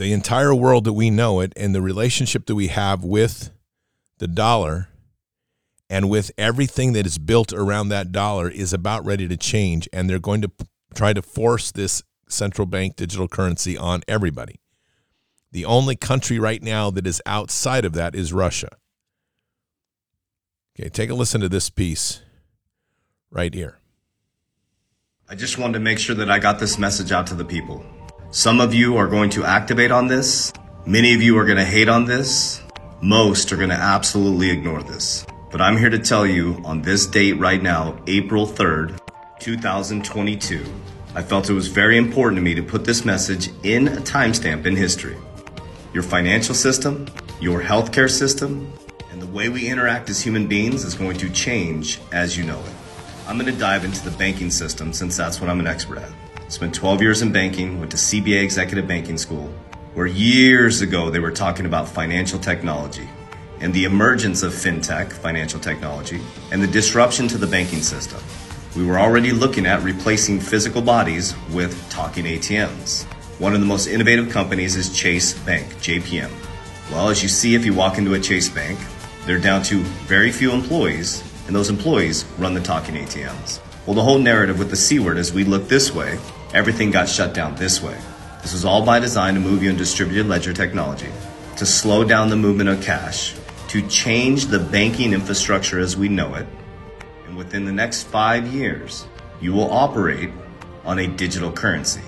The 0.00 0.14
entire 0.14 0.54
world 0.54 0.84
that 0.84 0.94
we 0.94 1.10
know 1.10 1.40
it 1.40 1.52
and 1.58 1.74
the 1.74 1.82
relationship 1.82 2.46
that 2.46 2.54
we 2.54 2.68
have 2.68 3.04
with 3.04 3.50
the 4.16 4.26
dollar 4.26 4.88
and 5.90 6.08
with 6.08 6.30
everything 6.38 6.94
that 6.94 7.04
is 7.04 7.18
built 7.18 7.52
around 7.52 7.90
that 7.90 8.10
dollar 8.10 8.48
is 8.48 8.72
about 8.72 9.04
ready 9.04 9.28
to 9.28 9.36
change 9.36 9.90
and 9.92 10.08
they're 10.08 10.18
going 10.18 10.40
to 10.40 10.48
p- 10.48 10.64
try 10.94 11.12
to 11.12 11.20
force 11.20 11.70
this 11.70 12.02
central 12.30 12.64
bank 12.64 12.96
digital 12.96 13.28
currency 13.28 13.76
on 13.76 14.00
everybody. 14.08 14.62
The 15.52 15.66
only 15.66 15.96
country 15.96 16.38
right 16.38 16.62
now 16.62 16.90
that 16.92 17.06
is 17.06 17.20
outside 17.26 17.84
of 17.84 17.92
that 17.92 18.14
is 18.14 18.32
Russia. 18.32 18.70
Okay, 20.80 20.88
take 20.88 21.10
a 21.10 21.14
listen 21.14 21.42
to 21.42 21.48
this 21.50 21.68
piece 21.68 22.22
right 23.30 23.52
here. 23.52 23.80
I 25.28 25.34
just 25.34 25.58
wanted 25.58 25.74
to 25.74 25.80
make 25.80 25.98
sure 25.98 26.16
that 26.16 26.30
I 26.30 26.38
got 26.38 26.58
this 26.58 26.78
message 26.78 27.12
out 27.12 27.26
to 27.26 27.34
the 27.34 27.44
people. 27.44 27.84
Some 28.32 28.60
of 28.60 28.72
you 28.72 28.96
are 28.96 29.08
going 29.08 29.28
to 29.30 29.44
activate 29.44 29.90
on 29.90 30.06
this. 30.06 30.52
Many 30.86 31.14
of 31.14 31.20
you 31.20 31.36
are 31.36 31.44
going 31.44 31.58
to 31.58 31.64
hate 31.64 31.88
on 31.88 32.04
this. 32.04 32.62
Most 33.02 33.50
are 33.50 33.56
going 33.56 33.70
to 33.70 33.74
absolutely 33.74 34.50
ignore 34.50 34.84
this. 34.84 35.26
But 35.50 35.60
I'm 35.60 35.76
here 35.76 35.90
to 35.90 35.98
tell 35.98 36.24
you 36.24 36.62
on 36.64 36.80
this 36.80 37.06
date 37.06 37.40
right 37.40 37.60
now, 37.60 38.00
April 38.06 38.46
3rd, 38.46 39.00
2022, 39.40 40.64
I 41.16 41.22
felt 41.22 41.50
it 41.50 41.54
was 41.54 41.66
very 41.66 41.96
important 41.96 42.36
to 42.36 42.42
me 42.42 42.54
to 42.54 42.62
put 42.62 42.84
this 42.84 43.04
message 43.04 43.50
in 43.64 43.88
a 43.88 44.00
timestamp 44.00 44.64
in 44.64 44.76
history. 44.76 45.16
Your 45.92 46.04
financial 46.04 46.54
system, 46.54 47.08
your 47.40 47.60
healthcare 47.60 48.08
system, 48.08 48.72
and 49.10 49.20
the 49.20 49.26
way 49.26 49.48
we 49.48 49.68
interact 49.68 50.08
as 50.08 50.20
human 50.20 50.46
beings 50.46 50.84
is 50.84 50.94
going 50.94 51.16
to 51.16 51.28
change 51.30 51.98
as 52.12 52.38
you 52.38 52.44
know 52.44 52.60
it. 52.60 52.72
I'm 53.26 53.36
going 53.36 53.52
to 53.52 53.58
dive 53.58 53.84
into 53.84 54.08
the 54.08 54.16
banking 54.16 54.52
system 54.52 54.92
since 54.92 55.16
that's 55.16 55.40
what 55.40 55.50
I'm 55.50 55.58
an 55.58 55.66
expert 55.66 55.98
at. 55.98 56.12
Spent 56.50 56.74
12 56.74 57.00
years 57.00 57.22
in 57.22 57.30
banking, 57.30 57.78
went 57.78 57.92
to 57.92 57.96
CBA 57.96 58.42
Executive 58.42 58.84
Banking 58.84 59.16
School, 59.16 59.48
where 59.94 60.08
years 60.08 60.80
ago 60.80 61.08
they 61.08 61.20
were 61.20 61.30
talking 61.30 61.64
about 61.64 61.88
financial 61.88 62.40
technology 62.40 63.08
and 63.60 63.72
the 63.72 63.84
emergence 63.84 64.42
of 64.42 64.52
fintech, 64.52 65.12
financial 65.12 65.60
technology, 65.60 66.20
and 66.50 66.60
the 66.60 66.66
disruption 66.66 67.28
to 67.28 67.38
the 67.38 67.46
banking 67.46 67.82
system. 67.82 68.20
We 68.74 68.84
were 68.84 68.98
already 68.98 69.30
looking 69.30 69.64
at 69.64 69.80
replacing 69.84 70.40
physical 70.40 70.82
bodies 70.82 71.36
with 71.52 71.88
talking 71.88 72.24
ATMs. 72.24 73.04
One 73.38 73.54
of 73.54 73.60
the 73.60 73.66
most 73.66 73.86
innovative 73.86 74.28
companies 74.28 74.74
is 74.74 74.92
Chase 74.92 75.38
Bank, 75.44 75.68
JPM. 75.74 76.32
Well, 76.90 77.10
as 77.10 77.22
you 77.22 77.28
see 77.28 77.54
if 77.54 77.64
you 77.64 77.74
walk 77.74 77.96
into 77.96 78.14
a 78.14 78.20
Chase 78.20 78.48
Bank, 78.48 78.76
they're 79.24 79.38
down 79.38 79.62
to 79.64 79.78
very 80.08 80.32
few 80.32 80.50
employees, 80.50 81.22
and 81.46 81.54
those 81.54 81.70
employees 81.70 82.24
run 82.38 82.54
the 82.54 82.60
talking 82.60 82.96
ATMs. 82.96 83.60
Well, 83.86 83.94
the 83.94 84.02
whole 84.02 84.18
narrative 84.18 84.58
with 84.58 84.70
the 84.70 84.76
C 84.76 84.98
word 84.98 85.16
is 85.16 85.32
we 85.32 85.44
look 85.44 85.68
this 85.68 85.94
way, 85.94 86.18
everything 86.52 86.90
got 86.90 87.08
shut 87.08 87.34
down 87.34 87.54
this 87.54 87.82
way. 87.82 87.96
This 88.42 88.52
was 88.52 88.64
all 88.64 88.84
by 88.84 88.98
design 89.00 89.34
to 89.34 89.40
move 89.40 89.62
you 89.62 89.70
in 89.70 89.76
distributed 89.76 90.26
ledger 90.26 90.52
technology, 90.52 91.10
to 91.56 91.66
slow 91.66 92.04
down 92.04 92.30
the 92.30 92.36
movement 92.36 92.70
of 92.70 92.82
cash, 92.82 93.34
to 93.68 93.86
change 93.88 94.46
the 94.46 94.58
banking 94.58 95.12
infrastructure 95.12 95.78
as 95.78 95.96
we 95.96 96.08
know 96.08 96.34
it. 96.34 96.46
And 97.26 97.36
within 97.36 97.64
the 97.64 97.72
next 97.72 98.04
five 98.04 98.46
years, 98.48 99.06
you 99.40 99.52
will 99.52 99.70
operate 99.70 100.30
on 100.84 100.98
a 100.98 101.06
digital 101.06 101.52
currency. 101.52 102.00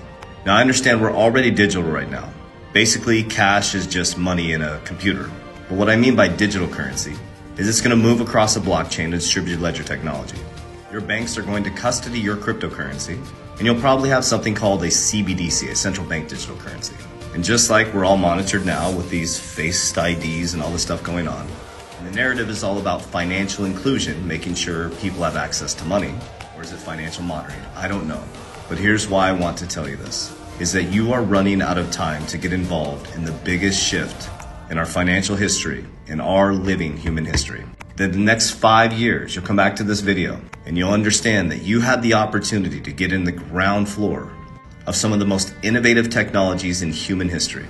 Now, 0.45 0.57
I 0.57 0.61
understand 0.61 1.01
we're 1.01 1.13
already 1.13 1.51
digital 1.51 1.89
right 1.89 2.09
now. 2.09 2.33
Basically, 2.73 3.23
cash 3.23 3.75
is 3.75 3.87
just 3.87 4.17
money 4.17 4.51
in 4.51 4.61
a 4.61 4.81
computer. 4.83 5.31
But 5.69 5.77
what 5.77 5.89
I 5.89 5.95
mean 5.95 6.15
by 6.15 6.27
digital 6.27 6.67
currency 6.67 7.15
is 7.55 7.69
it's 7.69 7.79
going 7.79 7.95
to 7.95 8.03
move 8.03 8.19
across 8.19 8.57
a 8.57 8.59
blockchain 8.59 9.11
to 9.11 9.17
distributed 9.17 9.61
ledger 9.61 9.83
technology. 9.83 10.37
Your 10.91 11.01
banks 11.01 11.37
are 11.37 11.43
going 11.43 11.63
to 11.63 11.69
custody 11.69 12.19
your 12.19 12.35
cryptocurrency 12.35 13.23
and 13.57 13.61
you'll 13.61 13.79
probably 13.79 14.09
have 14.09 14.25
something 14.25 14.55
called 14.55 14.83
a 14.83 14.87
CBDC, 14.87 15.69
a 15.69 15.75
central 15.75 16.07
bank 16.07 16.29
digital 16.29 16.55
currency. 16.57 16.95
And 17.33 17.43
just 17.43 17.69
like 17.69 17.93
we're 17.93 18.05
all 18.05 18.17
monitored 18.17 18.65
now 18.65 18.91
with 18.91 19.09
these 19.09 19.39
face 19.39 19.95
IDs 19.95 20.53
and 20.53 20.61
all 20.61 20.71
this 20.71 20.83
stuff 20.83 21.03
going 21.03 21.27
on, 21.27 21.47
and 21.97 22.07
the 22.07 22.11
narrative 22.11 22.49
is 22.49 22.63
all 22.63 22.79
about 22.79 23.01
financial 23.01 23.65
inclusion, 23.65 24.27
making 24.27 24.55
sure 24.55 24.89
people 24.89 25.23
have 25.23 25.35
access 25.35 25.73
to 25.75 25.85
money, 25.85 26.13
or 26.55 26.63
is 26.63 26.71
it 26.71 26.77
financial 26.77 27.23
monitoring? 27.23 27.61
I 27.75 27.87
don't 27.87 28.07
know. 28.07 28.23
But 28.69 28.77
here's 28.77 29.07
why 29.07 29.29
I 29.29 29.31
want 29.31 29.57
to 29.59 29.67
tell 29.67 29.87
you 29.87 29.97
this 29.97 30.35
is 30.59 30.71
that 30.71 30.83
you 30.83 31.11
are 31.11 31.23
running 31.23 31.63
out 31.63 31.79
of 31.79 31.89
time 31.89 32.25
to 32.27 32.37
get 32.37 32.53
involved 32.53 33.13
in 33.15 33.23
the 33.25 33.31
biggest 33.31 33.81
shift 33.81 34.29
in 34.69 34.77
our 34.77 34.85
financial 34.85 35.35
history, 35.35 35.83
in 36.05 36.19
our 36.19 36.53
living 36.53 36.95
human 36.95 37.25
history 37.25 37.65
that 37.95 38.11
the 38.11 38.17
next 38.17 38.51
five 38.51 38.91
years, 38.91 39.35
you'll 39.35 39.45
come 39.45 39.55
back 39.55 39.75
to 39.75 39.83
this 39.83 39.99
video 39.99 40.41
and 40.65 40.77
you'll 40.77 40.91
understand 40.91 41.51
that 41.51 41.61
you 41.61 41.81
had 41.81 42.01
the 42.01 42.13
opportunity 42.13 42.81
to 42.81 42.91
get 42.91 43.11
in 43.11 43.23
the 43.23 43.31
ground 43.31 43.87
floor 43.87 44.31
of 44.87 44.95
some 44.95 45.13
of 45.13 45.19
the 45.19 45.25
most 45.25 45.53
innovative 45.61 46.09
technologies 46.09 46.81
in 46.81 46.91
human 46.91 47.29
history. 47.29 47.65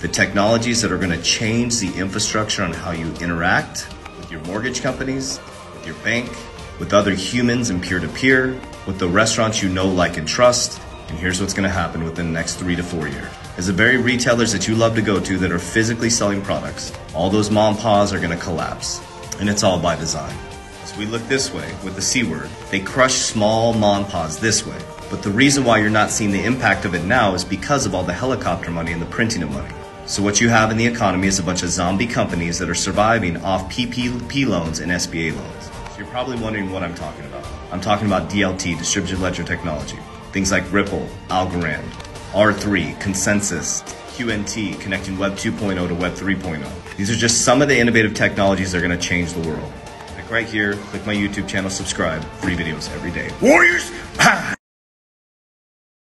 The 0.00 0.08
technologies 0.08 0.80
that 0.80 0.90
are 0.90 0.96
going 0.96 1.10
to 1.10 1.22
change 1.22 1.78
the 1.78 1.92
infrastructure 1.94 2.62
on 2.62 2.72
how 2.72 2.92
you 2.92 3.12
interact 3.20 3.86
with 4.16 4.30
your 4.30 4.40
mortgage 4.44 4.80
companies, 4.80 5.38
with 5.74 5.86
your 5.86 5.96
bank, 5.96 6.30
with 6.78 6.94
other 6.94 7.12
humans 7.12 7.68
and 7.68 7.82
peer 7.82 8.00
to 8.00 8.08
peer, 8.08 8.58
with 8.86 8.98
the 8.98 9.08
restaurants 9.08 9.62
you 9.62 9.68
know, 9.68 9.86
like, 9.86 10.16
and 10.16 10.26
trust. 10.26 10.80
And 11.08 11.18
here's 11.18 11.38
what's 11.38 11.52
going 11.52 11.68
to 11.68 11.74
happen 11.74 12.02
within 12.02 12.26
the 12.26 12.32
next 12.32 12.54
three 12.54 12.76
to 12.76 12.82
four 12.82 13.08
years. 13.08 13.30
As 13.58 13.66
the 13.66 13.74
very 13.74 13.98
retailers 13.98 14.52
that 14.52 14.66
you 14.66 14.74
love 14.74 14.94
to 14.94 15.02
go 15.02 15.20
to 15.20 15.36
that 15.38 15.52
are 15.52 15.58
physically 15.58 16.08
selling 16.08 16.40
products, 16.40 16.92
all 17.14 17.28
those 17.28 17.50
mom 17.50 17.76
paws 17.76 18.14
are 18.14 18.18
going 18.18 18.36
to 18.36 18.42
collapse 18.42 19.02
and 19.40 19.48
it's 19.48 19.62
all 19.62 19.80
by 19.80 19.96
design. 19.96 20.36
So 20.84 20.98
we 20.98 21.06
look 21.06 21.22
this 21.22 21.52
way 21.52 21.74
with 21.82 21.96
the 21.96 22.02
C 22.02 22.22
word. 22.22 22.50
They 22.70 22.80
crush 22.80 23.14
small 23.14 23.74
monpods 23.74 24.38
this 24.38 24.66
way. 24.66 24.78
But 25.10 25.22
the 25.22 25.30
reason 25.30 25.64
why 25.64 25.78
you're 25.78 25.90
not 25.90 26.10
seeing 26.10 26.30
the 26.30 26.44
impact 26.44 26.84
of 26.84 26.94
it 26.94 27.04
now 27.04 27.34
is 27.34 27.44
because 27.44 27.86
of 27.86 27.94
all 27.94 28.04
the 28.04 28.12
helicopter 28.12 28.70
money 28.70 28.92
and 28.92 29.02
the 29.02 29.06
printing 29.06 29.42
of 29.42 29.50
money. 29.50 29.74
So 30.06 30.22
what 30.22 30.40
you 30.40 30.48
have 30.48 30.70
in 30.70 30.76
the 30.76 30.86
economy 30.86 31.26
is 31.26 31.38
a 31.38 31.42
bunch 31.42 31.62
of 31.62 31.70
zombie 31.70 32.06
companies 32.06 32.58
that 32.58 32.68
are 32.68 32.74
surviving 32.74 33.36
off 33.38 33.72
PPP 33.72 34.46
loans 34.46 34.80
and 34.80 34.92
SBA 34.92 35.34
loans. 35.36 35.64
So 35.64 35.98
you're 35.98 36.06
probably 36.08 36.36
wondering 36.38 36.70
what 36.70 36.82
I'm 36.82 36.94
talking 36.94 37.24
about. 37.24 37.46
I'm 37.72 37.80
talking 37.80 38.06
about 38.06 38.28
DLT, 38.28 38.76
distributed 38.78 39.20
ledger 39.20 39.44
technology. 39.44 39.98
Things 40.32 40.50
like 40.52 40.70
Ripple, 40.72 41.08
Algorand, 41.28 41.88
R3, 42.32 42.96
ConsenSys, 43.00 43.82
QNT, 44.20 44.78
connecting 44.80 45.16
Web 45.16 45.32
2.0 45.32 45.88
to 45.88 45.94
Web 45.94 46.12
3.0. 46.12 46.96
These 46.96 47.10
are 47.10 47.16
just 47.16 47.42
some 47.42 47.62
of 47.62 47.68
the 47.68 47.78
innovative 47.78 48.12
technologies 48.12 48.72
that 48.72 48.78
are 48.78 48.86
going 48.86 48.98
to 48.98 49.02
change 49.02 49.32
the 49.32 49.48
world. 49.48 49.72
Click 50.08 50.30
right 50.30 50.46
here, 50.46 50.74
click 50.74 51.06
my 51.06 51.14
YouTube 51.14 51.48
channel, 51.48 51.70
subscribe, 51.70 52.22
free 52.42 52.54
videos 52.54 52.92
every 52.94 53.10
day. 53.10 53.30
Warriors! 53.40 53.90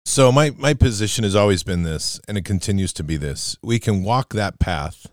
So 0.05 0.31
my 0.31 0.51
my 0.51 0.75
position 0.75 1.23
has 1.23 1.35
always 1.35 1.63
been 1.63 1.81
this, 1.81 2.19
and 2.27 2.37
it 2.37 2.45
continues 2.45 2.93
to 2.93 3.03
be 3.03 3.17
this: 3.17 3.57
we 3.63 3.79
can 3.79 4.03
walk 4.03 4.33
that 4.33 4.59
path, 4.59 5.07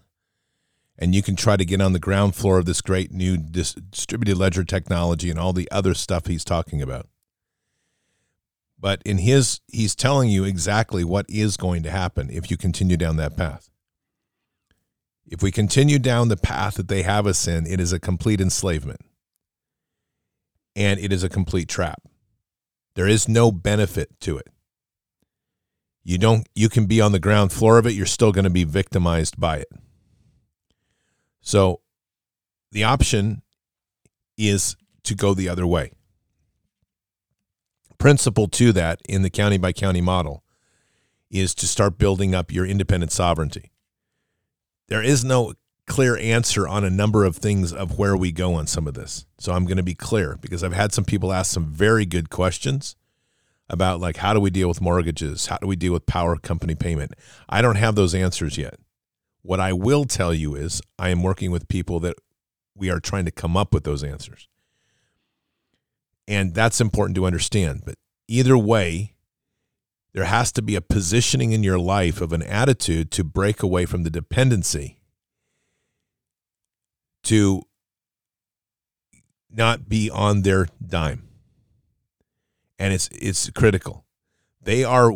and 0.98 1.14
you 1.14 1.22
can 1.22 1.36
try 1.36 1.56
to 1.56 1.64
get 1.64 1.80
on 1.80 1.94
the 1.94 1.98
ground 1.98 2.34
floor 2.34 2.58
of 2.58 2.66
this 2.66 2.82
great 2.82 3.10
new 3.10 3.38
dis- 3.38 3.72
distributed 3.72 4.36
ledger 4.36 4.62
technology 4.62 5.30
and 5.30 5.38
all 5.38 5.54
the 5.54 5.70
other 5.70 5.94
stuff 5.94 6.26
he's 6.26 6.44
talking 6.44 6.82
about. 6.82 7.08
But 8.80 9.02
in 9.04 9.18
his, 9.18 9.60
he's 9.68 9.94
telling 9.94 10.30
you 10.30 10.44
exactly 10.44 11.04
what 11.04 11.26
is 11.28 11.58
going 11.58 11.82
to 11.82 11.90
happen 11.90 12.30
if 12.30 12.50
you 12.50 12.56
continue 12.56 12.96
down 12.96 13.16
that 13.16 13.36
path. 13.36 13.68
If 15.26 15.42
we 15.42 15.52
continue 15.52 15.98
down 15.98 16.28
the 16.28 16.36
path 16.36 16.74
that 16.74 16.88
they 16.88 17.02
have 17.02 17.26
us 17.26 17.46
in, 17.46 17.66
it 17.66 17.78
is 17.78 17.92
a 17.92 18.00
complete 18.00 18.40
enslavement. 18.40 19.00
And 20.74 20.98
it 20.98 21.12
is 21.12 21.22
a 21.22 21.28
complete 21.28 21.68
trap. 21.68 22.02
There 22.94 23.06
is 23.06 23.28
no 23.28 23.52
benefit 23.52 24.18
to 24.20 24.38
it. 24.38 24.48
You 26.02 26.16
don't 26.16 26.48
you 26.54 26.68
can 26.68 26.86
be 26.86 27.00
on 27.00 27.12
the 27.12 27.20
ground 27.20 27.52
floor 27.52 27.78
of 27.78 27.86
it, 27.86 27.92
you're 27.92 28.06
still 28.06 28.32
going 28.32 28.44
to 28.44 28.50
be 28.50 28.64
victimized 28.64 29.38
by 29.38 29.58
it. 29.58 29.68
So 31.42 31.82
the 32.72 32.84
option 32.84 33.42
is 34.38 34.76
to 35.04 35.14
go 35.14 35.34
the 35.34 35.48
other 35.48 35.66
way. 35.66 35.92
Principle 38.00 38.48
to 38.48 38.72
that 38.72 39.00
in 39.08 39.22
the 39.22 39.30
county 39.30 39.58
by 39.58 39.72
county 39.72 40.00
model 40.00 40.42
is 41.30 41.54
to 41.54 41.68
start 41.68 41.98
building 41.98 42.34
up 42.34 42.50
your 42.50 42.66
independent 42.66 43.12
sovereignty. 43.12 43.70
There 44.88 45.02
is 45.02 45.24
no 45.24 45.52
clear 45.86 46.16
answer 46.16 46.66
on 46.66 46.82
a 46.82 46.90
number 46.90 47.24
of 47.24 47.36
things 47.36 47.72
of 47.72 47.98
where 47.98 48.16
we 48.16 48.32
go 48.32 48.54
on 48.54 48.66
some 48.66 48.88
of 48.88 48.94
this. 48.94 49.26
So 49.38 49.52
I'm 49.52 49.64
going 49.64 49.76
to 49.76 49.82
be 49.82 49.94
clear 49.94 50.38
because 50.40 50.64
I've 50.64 50.72
had 50.72 50.92
some 50.92 51.04
people 51.04 51.32
ask 51.32 51.52
some 51.52 51.66
very 51.66 52.06
good 52.06 52.30
questions 52.30 52.96
about 53.68 54.00
like 54.00 54.16
how 54.16 54.32
do 54.34 54.40
we 54.40 54.50
deal 54.50 54.68
with 54.68 54.80
mortgages? 54.80 55.46
How 55.46 55.58
do 55.58 55.66
we 55.66 55.76
deal 55.76 55.92
with 55.92 56.06
power 56.06 56.36
company 56.36 56.74
payment? 56.74 57.12
I 57.48 57.62
don't 57.62 57.76
have 57.76 57.94
those 57.94 58.14
answers 58.14 58.56
yet. 58.58 58.76
What 59.42 59.60
I 59.60 59.72
will 59.72 60.04
tell 60.04 60.34
you 60.34 60.54
is 60.54 60.82
I 60.98 61.10
am 61.10 61.22
working 61.22 61.50
with 61.50 61.68
people 61.68 62.00
that 62.00 62.16
we 62.74 62.90
are 62.90 63.00
trying 63.00 63.26
to 63.26 63.30
come 63.30 63.56
up 63.56 63.72
with 63.74 63.84
those 63.84 64.02
answers. 64.02 64.48
And 66.28 66.54
that's 66.54 66.80
important 66.80 67.16
to 67.16 67.26
understand. 67.26 67.82
But 67.84 67.96
either 68.28 68.56
way, 68.56 69.14
there 70.12 70.24
has 70.24 70.52
to 70.52 70.62
be 70.62 70.76
a 70.76 70.80
positioning 70.80 71.52
in 71.52 71.62
your 71.62 71.78
life 71.78 72.20
of 72.20 72.32
an 72.32 72.42
attitude 72.42 73.10
to 73.12 73.24
break 73.24 73.62
away 73.62 73.86
from 73.86 74.02
the 74.02 74.10
dependency 74.10 75.00
to 77.24 77.62
not 79.50 79.88
be 79.88 80.10
on 80.10 80.42
their 80.42 80.68
dime. 80.84 81.28
And 82.78 82.94
it's 82.94 83.08
it's 83.12 83.50
critical. 83.50 84.06
They 84.62 84.84
are 84.84 85.12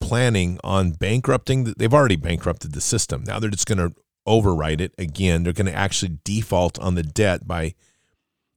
planning 0.00 0.58
on 0.62 0.90
bankrupting 0.90 1.64
they've 1.78 1.94
already 1.94 2.16
bankrupted 2.16 2.72
the 2.72 2.80
system. 2.80 3.24
Now 3.24 3.38
they're 3.38 3.50
just 3.50 3.66
going 3.66 3.78
to 3.78 3.94
overwrite 4.26 4.80
it 4.80 4.92
again. 4.98 5.42
They're 5.42 5.52
going 5.52 5.66
to 5.66 5.74
actually 5.74 6.18
default 6.24 6.78
on 6.78 6.94
the 6.94 7.02
debt 7.02 7.46
by 7.46 7.74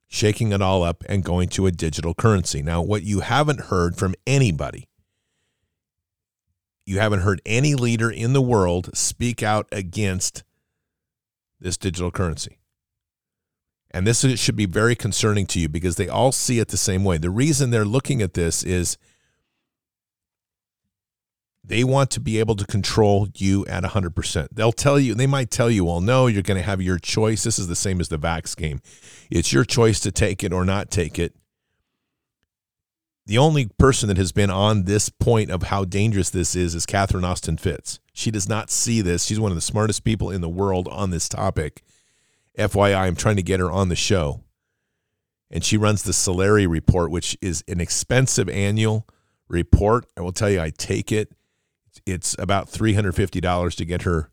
shaking 0.07 0.51
it 0.51 0.61
all 0.61 0.83
up 0.83 1.03
and 1.07 1.23
going 1.23 1.49
to 1.49 1.67
a 1.67 1.71
digital 1.71 2.13
currency. 2.13 2.61
Now, 2.61 2.81
what 2.81 3.03
you 3.03 3.19
haven't 3.21 3.61
heard 3.61 3.97
from 3.97 4.15
anybody, 4.25 4.87
you 6.85 6.99
haven't 6.99 7.21
heard 7.21 7.41
any 7.45 7.75
leader 7.75 8.09
in 8.09 8.33
the 8.33 8.41
world 8.41 8.95
speak 8.95 9.43
out 9.43 9.67
against 9.71 10.43
this 11.59 11.77
digital 11.77 12.11
currency. 12.11 12.59
And 13.91 14.05
this 14.05 14.25
should 14.39 14.55
be 14.55 14.65
very 14.65 14.95
concerning 14.95 15.45
to 15.47 15.59
you 15.59 15.69
because 15.69 15.95
they 15.95 16.07
all 16.07 16.31
see 16.31 16.59
it 16.59 16.69
the 16.69 16.77
same 16.77 17.03
way. 17.03 17.17
The 17.17 17.29
reason 17.29 17.69
they're 17.69 17.85
looking 17.85 18.21
at 18.21 18.33
this 18.33 18.63
is 18.63 18.97
they 21.67 21.83
want 21.83 22.09
to 22.11 22.19
be 22.19 22.39
able 22.39 22.55
to 22.55 22.65
control 22.65 23.27
you 23.35 23.65
at 23.67 23.83
100%. 23.83 24.47
They'll 24.51 24.71
tell 24.71 24.99
you, 24.99 25.13
they 25.13 25.27
might 25.27 25.51
tell 25.51 25.69
you, 25.69 25.83
well, 25.85 26.01
no, 26.01 26.27
you're 26.27 26.41
going 26.41 26.59
to 26.59 26.65
have 26.65 26.81
your 26.81 26.97
choice. 26.97 27.43
This 27.43 27.59
is 27.59 27.67
the 27.67 27.75
same 27.75 27.99
as 27.99 28.07
the 28.07 28.17
vax 28.17 28.55
game. 28.55 28.81
It's 29.29 29.51
your 29.51 29.65
choice 29.65 29.99
to 30.01 30.11
take 30.11 30.43
it 30.43 30.53
or 30.53 30.63
not 30.63 30.89
take 30.89 31.19
it. 31.19 31.35
The 33.25 33.37
only 33.37 33.67
person 33.77 34.07
that 34.07 34.15
has 34.17 34.31
been 34.31 34.49
on 34.49 34.85
this 34.85 35.09
point 35.09 35.51
of 35.51 35.63
how 35.63 35.83
dangerous 35.83 36.29
this 36.29 36.55
is 36.55 36.73
is 36.73 36.85
Catherine 36.85 37.25
Austin 37.25 37.57
Fitts. 37.57 37.99
She 38.13 38.31
does 38.31 38.47
not 38.47 38.71
see 38.71 39.01
this. 39.01 39.25
She's 39.25 39.39
one 39.39 39.51
of 39.51 39.57
the 39.57 39.61
smartest 39.61 40.05
people 40.05 40.31
in 40.31 40.39
the 40.39 40.47
world 40.47 40.87
on 40.87 41.09
this 41.09 41.27
topic. 41.27 41.83
FYI, 42.57 42.95
I'm 42.95 43.17
trying 43.17 43.35
to 43.35 43.43
get 43.43 43.59
her 43.59 43.69
on 43.69 43.89
the 43.89 43.97
show. 43.97 44.43
And 45.51 45.63
she 45.63 45.75
runs 45.75 46.03
the 46.03 46.13
Solari 46.13 46.69
report, 46.69 47.11
which 47.11 47.37
is 47.41 47.65
an 47.67 47.81
expensive 47.81 48.47
annual 48.47 49.05
report. 49.49 50.05
I 50.15 50.21
will 50.21 50.31
tell 50.31 50.49
you, 50.49 50.61
I 50.61 50.69
take 50.69 51.11
it. 51.11 51.33
It's 52.07 52.35
about 52.39 52.71
$350 52.71 53.75
to 53.75 53.85
get 53.85 54.03
her 54.03 54.31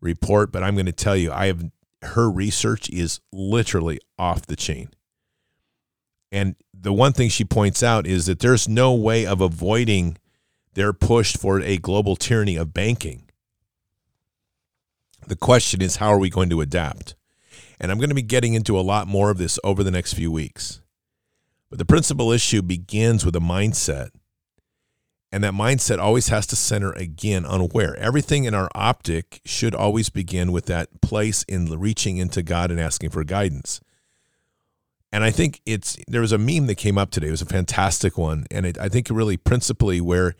report, 0.00 0.50
but 0.50 0.62
I'm 0.62 0.74
going 0.74 0.86
to 0.86 0.92
tell 0.92 1.16
you, 1.16 1.32
I 1.32 1.46
have 1.46 1.70
her 2.02 2.28
research 2.28 2.90
is 2.90 3.20
literally 3.32 4.00
off 4.18 4.46
the 4.46 4.56
chain. 4.56 4.90
And 6.32 6.56
the 6.74 6.92
one 6.92 7.12
thing 7.12 7.28
she 7.28 7.44
points 7.44 7.82
out 7.82 8.06
is 8.06 8.26
that 8.26 8.40
there's 8.40 8.68
no 8.68 8.92
way 8.94 9.24
of 9.24 9.40
avoiding 9.40 10.16
their 10.74 10.92
push 10.92 11.36
for 11.36 11.60
a 11.60 11.76
global 11.76 12.16
tyranny 12.16 12.56
of 12.56 12.74
banking. 12.74 13.28
The 15.26 15.36
question 15.36 15.80
is, 15.80 15.96
how 15.96 16.08
are 16.08 16.18
we 16.18 16.30
going 16.30 16.50
to 16.50 16.60
adapt? 16.60 17.14
And 17.78 17.92
I'm 17.92 17.98
going 17.98 18.08
to 18.08 18.14
be 18.14 18.22
getting 18.22 18.54
into 18.54 18.78
a 18.78 18.82
lot 18.82 19.06
more 19.06 19.30
of 19.30 19.38
this 19.38 19.58
over 19.62 19.84
the 19.84 19.90
next 19.90 20.14
few 20.14 20.32
weeks. 20.32 20.80
But 21.68 21.78
the 21.78 21.84
principal 21.84 22.32
issue 22.32 22.62
begins 22.62 23.24
with 23.24 23.36
a 23.36 23.40
mindset. 23.40 24.10
And 25.32 25.42
that 25.42 25.54
mindset 25.54 25.98
always 25.98 26.28
has 26.28 26.46
to 26.48 26.56
center 26.56 26.92
again 26.92 27.46
on 27.46 27.62
where 27.68 27.96
everything 27.96 28.44
in 28.44 28.54
our 28.54 28.68
optic 28.74 29.40
should 29.46 29.74
always 29.74 30.10
begin 30.10 30.52
with 30.52 30.66
that 30.66 31.00
place 31.00 31.42
in 31.44 31.66
reaching 31.66 32.18
into 32.18 32.42
God 32.42 32.70
and 32.70 32.78
asking 32.78 33.10
for 33.10 33.24
guidance. 33.24 33.80
And 35.10 35.24
I 35.24 35.30
think 35.30 35.60
it's 35.66 35.96
there 36.08 36.20
was 36.20 36.32
a 36.32 36.38
meme 36.38 36.66
that 36.66 36.76
came 36.76 36.98
up 36.98 37.10
today. 37.10 37.28
It 37.28 37.32
was 37.32 37.42
a 37.42 37.46
fantastic 37.46 38.16
one, 38.16 38.46
and 38.50 38.64
it, 38.64 38.78
I 38.78 38.88
think 38.88 39.08
really 39.10 39.36
principally 39.36 40.00
where 40.00 40.34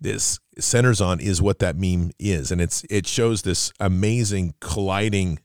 this 0.00 0.40
centers 0.58 1.00
on 1.00 1.20
is 1.20 1.40
what 1.40 1.60
that 1.60 1.76
meme 1.76 2.10
is, 2.18 2.50
and 2.50 2.60
it's 2.60 2.84
it 2.90 3.06
shows 3.06 3.42
this 3.42 3.72
amazing 3.78 4.54
colliding, 4.60 5.38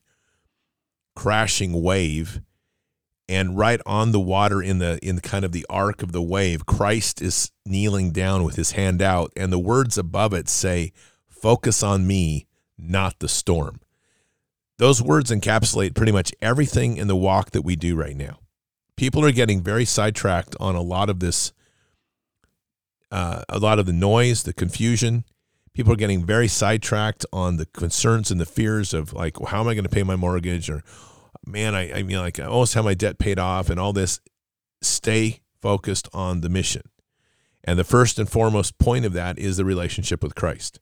crashing 1.16 1.84
wave, 1.84 2.42
and 3.30 3.58
right 3.58 3.80
on 3.86 4.12
the 4.12 4.20
water 4.20 4.62
in 4.62 4.80
the 4.80 5.00
in 5.02 5.20
kind 5.20 5.46
of 5.46 5.52
the 5.52 5.66
arc 5.70 6.04
of 6.04 6.12
the 6.12 6.22
wave, 6.22 6.66
Christ 6.66 7.22
is 7.22 7.52
kneeling 7.66 8.12
down 8.12 8.44
with 8.44 8.56
his 8.56 8.72
hand 8.72 9.02
out, 9.02 9.32
and 9.36 9.52
the 9.52 9.60
words 9.60 9.98
above 9.98 10.34
it 10.34 10.50
say, 10.50 10.92
"Focus 11.30 11.84
on 11.84 12.06
me, 12.08 12.48
not 12.78 13.20
the 13.20 13.30
storm." 13.30 13.80
Those 14.78 15.02
words 15.02 15.32
encapsulate 15.32 15.96
pretty 15.96 16.12
much 16.12 16.34
everything 16.42 16.98
in 16.98 17.08
the 17.08 17.16
walk 17.16 17.52
that 17.52 17.62
we 17.62 17.76
do 17.76 17.96
right 17.96 18.18
now 18.18 18.40
people 18.96 19.24
are 19.26 19.32
getting 19.32 19.62
very 19.62 19.86
sidetracked 19.86 20.56
on 20.60 20.76
a 20.76 20.82
lot 20.82 21.10
of 21.10 21.20
this, 21.20 21.54
uh, 23.12 23.44
a 23.50 23.60
lot 23.60 23.80
of 23.80 23.86
the 23.86 23.94
noise, 23.94 24.44
the 24.44 24.54
confusion. 24.54 25.24
People 25.74 25.94
are 25.94 25.98
getting 25.98 26.24
very 26.24 26.48
sidetracked 26.48 27.26
on 27.34 27.58
the 27.58 27.66
concerns 27.66 28.30
and 28.30 28.40
the 28.40 28.46
fears 28.46 28.94
of 28.94 29.14
like, 29.14 29.40
well, 29.40 29.50
how 29.50 29.62
am 29.62 29.68
I 29.68 29.74
going 29.74 29.86
to 29.86 29.90
pay 29.90 30.04
my 30.04 30.16
mortgage? 30.16 30.70
Or, 30.70 30.84
man, 31.46 31.76
I, 31.76 32.00
I 32.00 32.04
mean, 32.04 32.18
like, 32.18 32.40
I 32.40 32.46
almost 32.46 32.74
have 32.74 32.86
my 32.86 32.94
debt 32.94 33.20
paid 33.20 33.40
off 33.40 33.70
and 33.70 33.80
all 33.80 33.94
this. 33.94 34.20
Stay 34.82 35.42
focused 35.62 36.08
on 36.14 36.42
the 36.42 36.50
mission. 36.50 36.84
And 37.64 37.80
the 37.80 37.84
first 37.84 38.20
and 38.20 38.30
foremost 38.30 38.78
point 38.78 39.06
of 39.06 39.14
that 39.14 39.40
is 39.40 39.58
the 39.58 39.66
relationship 39.66 40.22
with 40.22 40.36
Christ. 40.36 40.80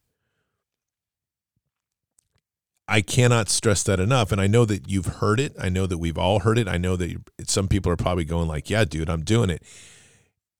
I 2.88 3.02
cannot 3.02 3.48
stress 3.48 3.84
that 3.84 4.00
enough. 4.00 4.32
And 4.32 4.42
I 4.42 4.48
know 4.48 4.66
that 4.66 4.90
you've 4.90 5.06
heard 5.06 5.40
it. 5.40 5.54
I 5.60 5.70
know 5.70 5.86
that 5.86 6.00
we've 6.00 6.18
all 6.18 6.40
heard 6.40 6.58
it. 6.58 6.68
I 6.68 6.78
know 6.78 6.96
that 6.98 7.18
some 7.46 7.68
people 7.68 7.92
are 7.92 7.98
probably 7.98 8.26
going 8.26 8.48
like, 8.48 8.70
"Yeah, 8.70 8.84
dude, 8.84 9.10
I'm 9.10 9.24
doing 9.24 9.50
it." 9.50 9.64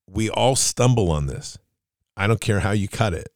We 0.08 0.30
all 0.30 0.56
stumble 0.56 1.12
on 1.12 1.26
this. 1.26 1.58
I 2.16 2.28
don't 2.28 2.40
care 2.40 2.62
how 2.62 2.72
you 2.72 2.88
cut 2.88 3.14
it. 3.14 3.30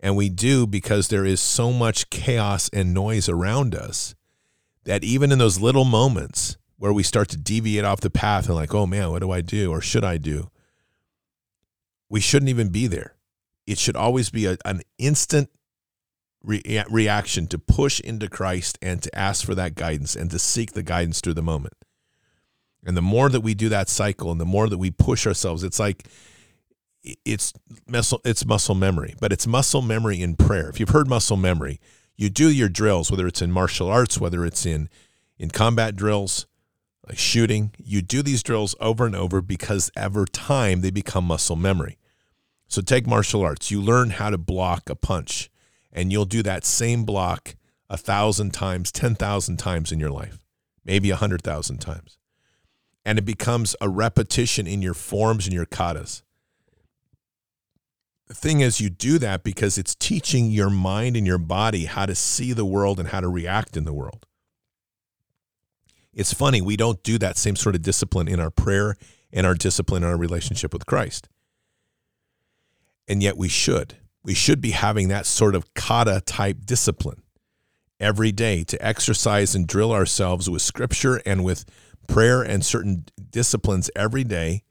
And 0.00 0.16
we 0.16 0.28
do 0.28 0.66
because 0.66 1.08
there 1.08 1.26
is 1.26 1.40
so 1.40 1.72
much 1.72 2.08
chaos 2.08 2.70
and 2.72 2.94
noise 2.94 3.28
around 3.28 3.74
us 3.74 4.14
that 4.88 5.04
even 5.04 5.30
in 5.30 5.38
those 5.38 5.60
little 5.60 5.84
moments 5.84 6.56
where 6.78 6.94
we 6.94 7.02
start 7.02 7.28
to 7.28 7.36
deviate 7.36 7.84
off 7.84 8.00
the 8.00 8.08
path 8.08 8.46
and 8.46 8.54
like, 8.54 8.74
"Oh 8.74 8.86
man, 8.86 9.10
what 9.10 9.20
do 9.20 9.30
I 9.30 9.42
do 9.42 9.70
or 9.70 9.82
should 9.82 10.02
I 10.02 10.16
do?" 10.16 10.50
We 12.08 12.20
shouldn't 12.20 12.48
even 12.48 12.70
be 12.70 12.86
there. 12.86 13.14
It 13.66 13.78
should 13.78 13.96
always 13.96 14.30
be 14.30 14.46
a, 14.46 14.56
an 14.64 14.80
instant 14.96 15.50
re- 16.42 16.82
reaction 16.88 17.46
to 17.48 17.58
push 17.58 18.00
into 18.00 18.30
Christ 18.30 18.78
and 18.80 19.02
to 19.02 19.14
ask 19.14 19.44
for 19.44 19.54
that 19.56 19.74
guidance 19.74 20.16
and 20.16 20.30
to 20.30 20.38
seek 20.38 20.72
the 20.72 20.82
guidance 20.82 21.20
through 21.20 21.34
the 21.34 21.42
moment. 21.42 21.74
And 22.82 22.96
the 22.96 23.02
more 23.02 23.28
that 23.28 23.42
we 23.42 23.52
do 23.52 23.68
that 23.68 23.90
cycle 23.90 24.32
and 24.32 24.40
the 24.40 24.46
more 24.46 24.70
that 24.70 24.78
we 24.78 24.90
push 24.90 25.26
ourselves, 25.26 25.64
it's 25.64 25.78
like 25.78 26.08
it's 27.26 27.52
muscle 27.86 28.22
it's 28.24 28.46
muscle 28.46 28.74
memory, 28.74 29.16
but 29.20 29.34
it's 29.34 29.46
muscle 29.46 29.82
memory 29.82 30.22
in 30.22 30.34
prayer. 30.34 30.70
If 30.70 30.80
you've 30.80 30.88
heard 30.88 31.10
muscle 31.10 31.36
memory, 31.36 31.78
you 32.18 32.28
do 32.28 32.50
your 32.50 32.68
drills, 32.68 33.10
whether 33.10 33.26
it's 33.26 33.40
in 33.40 33.52
martial 33.52 33.88
arts, 33.88 34.18
whether 34.18 34.44
it's 34.44 34.66
in 34.66 34.90
in 35.38 35.50
combat 35.50 35.94
drills, 35.94 36.46
like 37.06 37.16
shooting, 37.16 37.72
you 37.78 38.02
do 38.02 38.22
these 38.22 38.42
drills 38.42 38.74
over 38.80 39.06
and 39.06 39.14
over 39.14 39.40
because 39.40 39.90
over 39.96 40.26
time 40.26 40.80
they 40.80 40.90
become 40.90 41.24
muscle 41.24 41.56
memory. 41.56 41.96
So 42.66 42.82
take 42.82 43.06
martial 43.06 43.42
arts. 43.42 43.70
You 43.70 43.80
learn 43.80 44.10
how 44.10 44.30
to 44.30 44.36
block 44.36 44.90
a 44.90 44.96
punch 44.96 45.48
and 45.92 46.10
you'll 46.10 46.26
do 46.26 46.42
that 46.42 46.66
same 46.66 47.04
block 47.04 47.54
a 47.88 47.96
thousand 47.96 48.52
times, 48.52 48.92
10,000 48.92 49.56
times 49.56 49.92
in 49.92 50.00
your 50.00 50.10
life, 50.10 50.44
maybe 50.84 51.10
a 51.10 51.16
hundred 51.16 51.42
thousand 51.42 51.78
times. 51.78 52.18
And 53.04 53.16
it 53.18 53.24
becomes 53.24 53.74
a 53.80 53.88
repetition 53.88 54.66
in 54.66 54.82
your 54.82 54.92
forms 54.92 55.46
and 55.46 55.54
your 55.54 55.64
katas. 55.64 56.22
The 58.28 58.34
thing 58.34 58.60
is, 58.60 58.80
you 58.80 58.90
do 58.90 59.18
that 59.18 59.42
because 59.42 59.78
it's 59.78 59.94
teaching 59.94 60.50
your 60.50 60.68
mind 60.68 61.16
and 61.16 61.26
your 61.26 61.38
body 61.38 61.86
how 61.86 62.04
to 62.04 62.14
see 62.14 62.52
the 62.52 62.64
world 62.64 63.00
and 63.00 63.08
how 63.08 63.20
to 63.20 63.28
react 63.28 63.76
in 63.76 63.84
the 63.84 63.92
world. 63.92 64.26
It's 66.12 66.34
funny, 66.34 66.60
we 66.60 66.76
don't 66.76 67.02
do 67.02 67.16
that 67.18 67.38
same 67.38 67.56
sort 67.56 67.74
of 67.74 67.82
discipline 67.82 68.28
in 68.28 68.38
our 68.38 68.50
prayer 68.50 68.96
and 69.32 69.46
our 69.46 69.54
discipline 69.54 70.02
in 70.02 70.10
our 70.10 70.16
relationship 70.16 70.72
with 70.72 70.84
Christ. 70.84 71.28
And 73.06 73.22
yet 73.22 73.36
we 73.36 73.48
should 73.48 73.96
we 74.22 74.34
should 74.34 74.60
be 74.60 74.72
having 74.72 75.08
that 75.08 75.24
sort 75.24 75.54
of 75.54 75.72
kata 75.72 76.20
type 76.26 76.66
discipline 76.66 77.22
every 77.98 78.30
day 78.30 78.62
to 78.64 78.84
exercise 78.84 79.54
and 79.54 79.66
drill 79.66 79.90
ourselves 79.90 80.50
with 80.50 80.60
scripture 80.60 81.22
and 81.24 81.44
with 81.44 81.64
prayer 82.08 82.42
and 82.42 82.62
certain 82.62 83.06
disciplines 83.30 83.90
every 83.96 84.24
day 84.24 84.64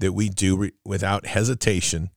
that 0.00 0.12
we 0.12 0.28
do 0.28 0.56
re- 0.56 0.72
without 0.84 1.26
hesitation 1.26 2.10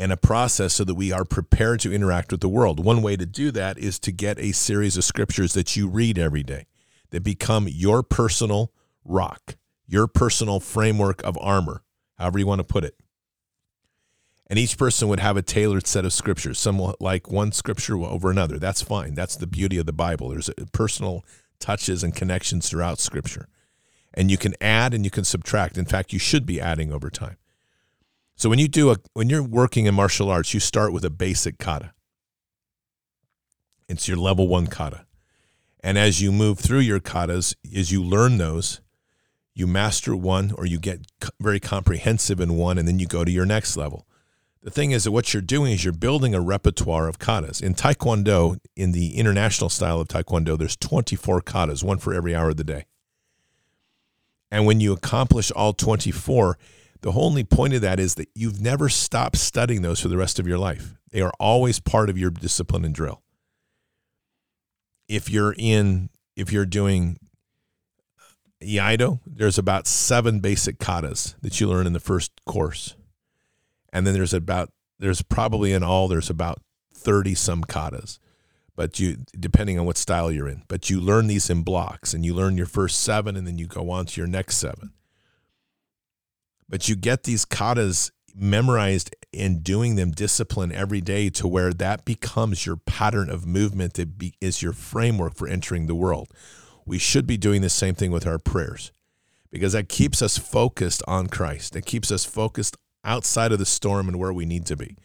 and 0.00 0.10
a 0.10 0.16
process 0.16 0.72
so 0.72 0.82
that 0.84 0.94
we 0.94 1.12
are 1.12 1.26
prepared 1.26 1.78
to 1.80 1.92
interact 1.92 2.32
with 2.32 2.40
the 2.40 2.48
world. 2.48 2.82
One 2.82 3.02
way 3.02 3.16
to 3.16 3.26
do 3.26 3.50
that 3.50 3.76
is 3.76 3.98
to 4.00 4.10
get 4.10 4.38
a 4.38 4.52
series 4.52 4.96
of 4.96 5.04
scriptures 5.04 5.52
that 5.52 5.76
you 5.76 5.88
read 5.88 6.18
every 6.18 6.42
day 6.42 6.66
that 7.10 7.22
become 7.22 7.68
your 7.68 8.02
personal 8.02 8.72
rock, 9.04 9.56
your 9.86 10.06
personal 10.06 10.58
framework 10.58 11.22
of 11.22 11.36
armor, 11.38 11.82
however 12.16 12.38
you 12.38 12.46
want 12.46 12.60
to 12.60 12.64
put 12.64 12.82
it. 12.82 12.94
And 14.46 14.58
each 14.58 14.78
person 14.78 15.06
would 15.08 15.20
have 15.20 15.36
a 15.36 15.42
tailored 15.42 15.86
set 15.86 16.06
of 16.06 16.14
scriptures. 16.14 16.58
Some 16.58 16.94
like 16.98 17.30
one 17.30 17.52
scripture 17.52 17.98
over 17.98 18.30
another. 18.30 18.58
That's 18.58 18.82
fine. 18.82 19.14
That's 19.14 19.36
the 19.36 19.46
beauty 19.46 19.76
of 19.76 19.84
the 19.84 19.92
Bible. 19.92 20.30
There's 20.30 20.48
uh, 20.48 20.64
personal 20.72 21.26
touches 21.60 22.02
and 22.02 22.16
connections 22.16 22.70
throughout 22.70 22.98
scripture. 23.00 23.48
And 24.14 24.30
you 24.30 24.38
can 24.38 24.54
add 24.62 24.94
and 24.94 25.04
you 25.04 25.10
can 25.10 25.24
subtract. 25.24 25.76
In 25.76 25.84
fact, 25.84 26.12
you 26.14 26.18
should 26.18 26.46
be 26.46 26.58
adding 26.58 26.90
over 26.90 27.10
time. 27.10 27.36
So 28.40 28.48
when 28.48 28.58
you 28.58 28.68
do 28.68 28.90
a 28.90 28.96
when 29.12 29.28
you're 29.28 29.42
working 29.42 29.84
in 29.84 29.94
martial 29.94 30.30
arts, 30.30 30.54
you 30.54 30.60
start 30.60 30.94
with 30.94 31.04
a 31.04 31.10
basic 31.10 31.58
kata. 31.58 31.92
It's 33.86 34.08
your 34.08 34.16
level 34.16 34.48
1 34.48 34.68
kata. 34.68 35.04
And 35.80 35.98
as 35.98 36.22
you 36.22 36.32
move 36.32 36.58
through 36.58 36.78
your 36.78 37.00
katas, 37.00 37.54
as 37.76 37.92
you 37.92 38.02
learn 38.02 38.38
those, 38.38 38.80
you 39.54 39.66
master 39.66 40.16
one 40.16 40.52
or 40.56 40.64
you 40.64 40.78
get 40.78 41.00
very 41.38 41.60
comprehensive 41.60 42.40
in 42.40 42.56
one 42.56 42.78
and 42.78 42.88
then 42.88 42.98
you 42.98 43.06
go 43.06 43.26
to 43.26 43.30
your 43.30 43.44
next 43.44 43.76
level. 43.76 44.06
The 44.62 44.70
thing 44.70 44.92
is 44.92 45.04
that 45.04 45.12
what 45.12 45.34
you're 45.34 45.42
doing 45.42 45.72
is 45.72 45.84
you're 45.84 45.92
building 45.92 46.34
a 46.34 46.40
repertoire 46.40 47.08
of 47.08 47.18
katas. 47.18 47.62
In 47.62 47.74
Taekwondo, 47.74 48.58
in 48.74 48.92
the 48.92 49.18
international 49.18 49.68
style 49.68 50.00
of 50.00 50.08
Taekwondo, 50.08 50.56
there's 50.56 50.76
24 50.76 51.42
katas, 51.42 51.84
one 51.84 51.98
for 51.98 52.14
every 52.14 52.34
hour 52.34 52.48
of 52.48 52.56
the 52.56 52.64
day. 52.64 52.86
And 54.50 54.64
when 54.64 54.80
you 54.80 54.94
accomplish 54.94 55.50
all 55.50 55.74
24, 55.74 56.56
the 57.02 57.12
only 57.12 57.44
point 57.44 57.74
of 57.74 57.80
that 57.82 57.98
is 57.98 58.16
that 58.16 58.28
you've 58.34 58.60
never 58.60 58.88
stopped 58.88 59.36
studying 59.36 59.82
those 59.82 60.00
for 60.00 60.08
the 60.08 60.16
rest 60.16 60.38
of 60.38 60.46
your 60.46 60.58
life. 60.58 60.94
They 61.10 61.20
are 61.20 61.32
always 61.40 61.80
part 61.80 62.10
of 62.10 62.18
your 62.18 62.30
discipline 62.30 62.84
and 62.84 62.94
drill. 62.94 63.22
If 65.08 65.28
you're 65.28 65.54
in, 65.56 66.10
if 66.36 66.52
you're 66.52 66.66
doing 66.66 67.18
Iaido, 68.62 69.20
there's 69.26 69.58
about 69.58 69.86
seven 69.86 70.40
basic 70.40 70.78
katas 70.78 71.34
that 71.40 71.60
you 71.60 71.66
learn 71.66 71.86
in 71.86 71.94
the 71.94 72.00
first 72.00 72.32
course 72.46 72.94
and 73.92 74.06
then 74.06 74.14
there's 74.14 74.34
about 74.34 74.70
there's 74.98 75.22
probably 75.22 75.72
in 75.72 75.82
all 75.82 76.08
there's 76.08 76.30
about 76.30 76.60
30 76.94 77.34
some 77.34 77.64
katas 77.64 78.18
but 78.76 78.98
you 78.98 79.16
depending 79.38 79.78
on 79.78 79.86
what 79.86 79.96
style 79.96 80.30
you're 80.30 80.48
in 80.48 80.62
but 80.68 80.90
you 80.90 81.00
learn 81.00 81.26
these 81.26 81.50
in 81.50 81.62
blocks 81.62 82.14
and 82.14 82.24
you 82.24 82.34
learn 82.34 82.56
your 82.56 82.66
first 82.66 83.00
seven 83.00 83.36
and 83.36 83.46
then 83.46 83.58
you 83.58 83.66
go 83.66 83.90
on 83.90 84.06
to 84.06 84.20
your 84.20 84.28
next 84.28 84.56
seven 84.56 84.92
but 86.70 86.88
you 86.88 86.96
get 86.96 87.24
these 87.24 87.44
katas 87.44 88.10
memorized 88.34 89.14
and 89.34 89.62
doing 89.62 89.96
them 89.96 90.12
discipline 90.12 90.72
every 90.72 91.02
day 91.02 91.28
to 91.28 91.46
where 91.46 91.72
that 91.72 92.04
becomes 92.06 92.64
your 92.64 92.76
pattern 92.76 93.28
of 93.28 93.44
movement 93.44 93.94
that 93.94 94.16
be, 94.16 94.34
is 94.40 94.62
your 94.62 94.72
framework 94.72 95.34
for 95.34 95.46
entering 95.46 95.86
the 95.86 95.94
world 95.94 96.32
we 96.86 96.98
should 96.98 97.26
be 97.26 97.36
doing 97.36 97.60
the 97.60 97.68
same 97.68 97.94
thing 97.94 98.10
with 98.10 98.26
our 98.26 98.38
prayers 98.38 98.92
because 99.50 99.74
that 99.74 99.88
keeps 99.88 100.22
us 100.22 100.38
focused 100.38 101.02
on 101.06 101.26
christ 101.26 101.76
it 101.76 101.84
keeps 101.84 102.10
us 102.10 102.24
focused 102.24 102.76
outside 103.04 103.52
of 103.52 103.58
the 103.58 103.66
storm 103.66 104.08
and 104.08 104.18
where 104.18 104.32
we 104.32 104.46
need 104.46 104.66
to 104.66 104.76
be. 104.76 104.96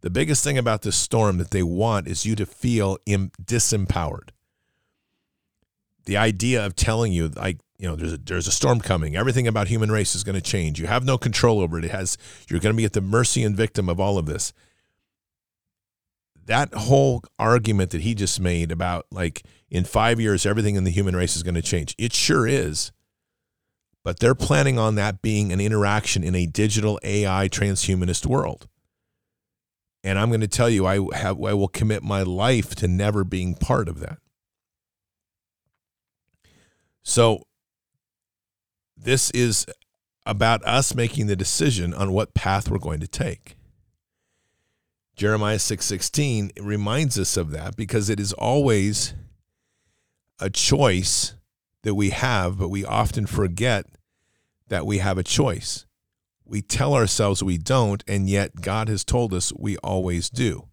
The 0.00 0.10
biggest 0.10 0.44
thing 0.44 0.58
about 0.58 0.82
this 0.82 0.96
storm 0.96 1.38
that 1.38 1.50
they 1.50 1.62
want 1.62 2.06
is 2.06 2.26
you 2.26 2.36
to 2.36 2.46
feel 2.46 2.98
disempowered. 3.06 4.30
The 6.04 6.16
idea 6.16 6.64
of 6.64 6.76
telling 6.76 7.12
you, 7.12 7.28
like, 7.28 7.58
you 7.78 7.88
know, 7.88 7.96
there's 7.96 8.12
a, 8.14 8.18
there's 8.18 8.46
a 8.46 8.52
storm 8.52 8.80
coming. 8.80 9.16
Everything 9.16 9.46
about 9.46 9.68
human 9.68 9.90
race 9.90 10.14
is 10.14 10.24
going 10.24 10.34
to 10.34 10.40
change. 10.40 10.80
You 10.80 10.86
have 10.86 11.04
no 11.04 11.18
control 11.18 11.60
over 11.60 11.78
it. 11.78 11.84
It 11.84 11.90
has. 11.90 12.16
You're 12.48 12.60
going 12.60 12.74
to 12.74 12.76
be 12.76 12.84
at 12.84 12.92
the 12.92 13.00
mercy 13.00 13.42
and 13.42 13.56
victim 13.56 13.88
of 13.88 14.00
all 14.00 14.18
of 14.18 14.26
this. 14.26 14.52
That 16.46 16.72
whole 16.74 17.22
argument 17.38 17.90
that 17.90 18.02
he 18.02 18.14
just 18.14 18.40
made 18.40 18.70
about 18.70 19.06
like 19.10 19.42
in 19.68 19.84
five 19.84 20.20
years 20.20 20.46
everything 20.46 20.76
in 20.76 20.84
the 20.84 20.90
human 20.90 21.16
race 21.16 21.36
is 21.36 21.42
going 21.42 21.56
to 21.56 21.62
change. 21.62 21.94
It 21.98 22.12
sure 22.12 22.46
is 22.46 22.92
but 24.06 24.20
they're 24.20 24.36
planning 24.36 24.78
on 24.78 24.94
that 24.94 25.20
being 25.20 25.50
an 25.50 25.60
interaction 25.60 26.22
in 26.22 26.36
a 26.36 26.46
digital 26.46 26.96
AI 27.02 27.48
transhumanist 27.48 28.24
world. 28.24 28.68
And 30.04 30.16
I'm 30.16 30.28
going 30.28 30.42
to 30.42 30.46
tell 30.46 30.70
you, 30.70 30.86
I 30.86 31.00
have 31.12 31.42
I 31.42 31.54
will 31.54 31.66
commit 31.66 32.04
my 32.04 32.22
life 32.22 32.76
to 32.76 32.86
never 32.86 33.24
being 33.24 33.56
part 33.56 33.88
of 33.88 33.98
that. 33.98 34.18
So 37.02 37.48
this 39.06 39.30
is 39.30 39.64
about 40.26 40.64
us 40.64 40.92
making 40.92 41.28
the 41.28 41.36
decision 41.36 41.94
on 41.94 42.10
what 42.10 42.34
path 42.34 42.68
we're 42.68 42.78
going 42.78 42.98
to 42.98 43.06
take. 43.06 43.56
Jeremiah 45.14 45.58
6:16 45.58 46.50
reminds 46.60 47.16
us 47.16 47.36
of 47.36 47.52
that 47.52 47.76
because 47.76 48.10
it 48.10 48.18
is 48.18 48.32
always 48.32 49.14
a 50.40 50.50
choice 50.50 51.36
that 51.84 51.94
we 51.94 52.10
have, 52.10 52.58
but 52.58 52.68
we 52.68 52.84
often 52.84 53.26
forget 53.26 53.86
that 54.66 54.84
we 54.84 54.98
have 54.98 55.18
a 55.18 55.22
choice. 55.22 55.86
We 56.44 56.60
tell 56.60 56.92
ourselves 56.92 57.44
we 57.44 57.58
don't, 57.58 58.02
and 58.08 58.28
yet 58.28 58.60
God 58.60 58.88
has 58.88 59.04
told 59.04 59.32
us 59.32 59.52
we 59.56 59.76
always 59.78 60.28
do. 60.28 60.66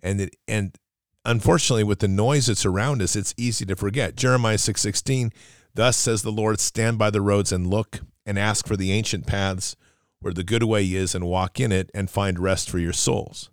And 0.00 0.20
it, 0.20 0.36
and 0.46 0.78
unfortunately, 1.24 1.84
with 1.84 1.98
the 1.98 2.08
noise 2.08 2.46
that's 2.46 2.64
around 2.64 3.02
us, 3.02 3.16
it's 3.16 3.34
easy 3.36 3.66
to 3.66 3.74
forget. 3.74 4.14
Jeremiah 4.14 4.58
six 4.58 4.80
sixteen, 4.80 5.32
thus 5.74 5.96
says 5.96 6.22
the 6.22 6.32
Lord: 6.32 6.60
Stand 6.60 6.98
by 6.98 7.10
the 7.10 7.20
roads 7.20 7.52
and 7.52 7.66
look, 7.66 8.00
and 8.26 8.38
ask 8.38 8.66
for 8.66 8.76
the 8.76 8.92
ancient 8.92 9.26
paths 9.26 9.76
where 10.22 10.32
the 10.32 10.44
good 10.44 10.62
way 10.62 10.84
is, 10.84 11.14
and 11.14 11.26
walk 11.26 11.58
in 11.58 11.72
it, 11.72 11.90
and 11.92 12.08
find 12.08 12.38
rest 12.38 12.70
for 12.70 12.78
your 12.78 12.92
souls. 12.92 13.50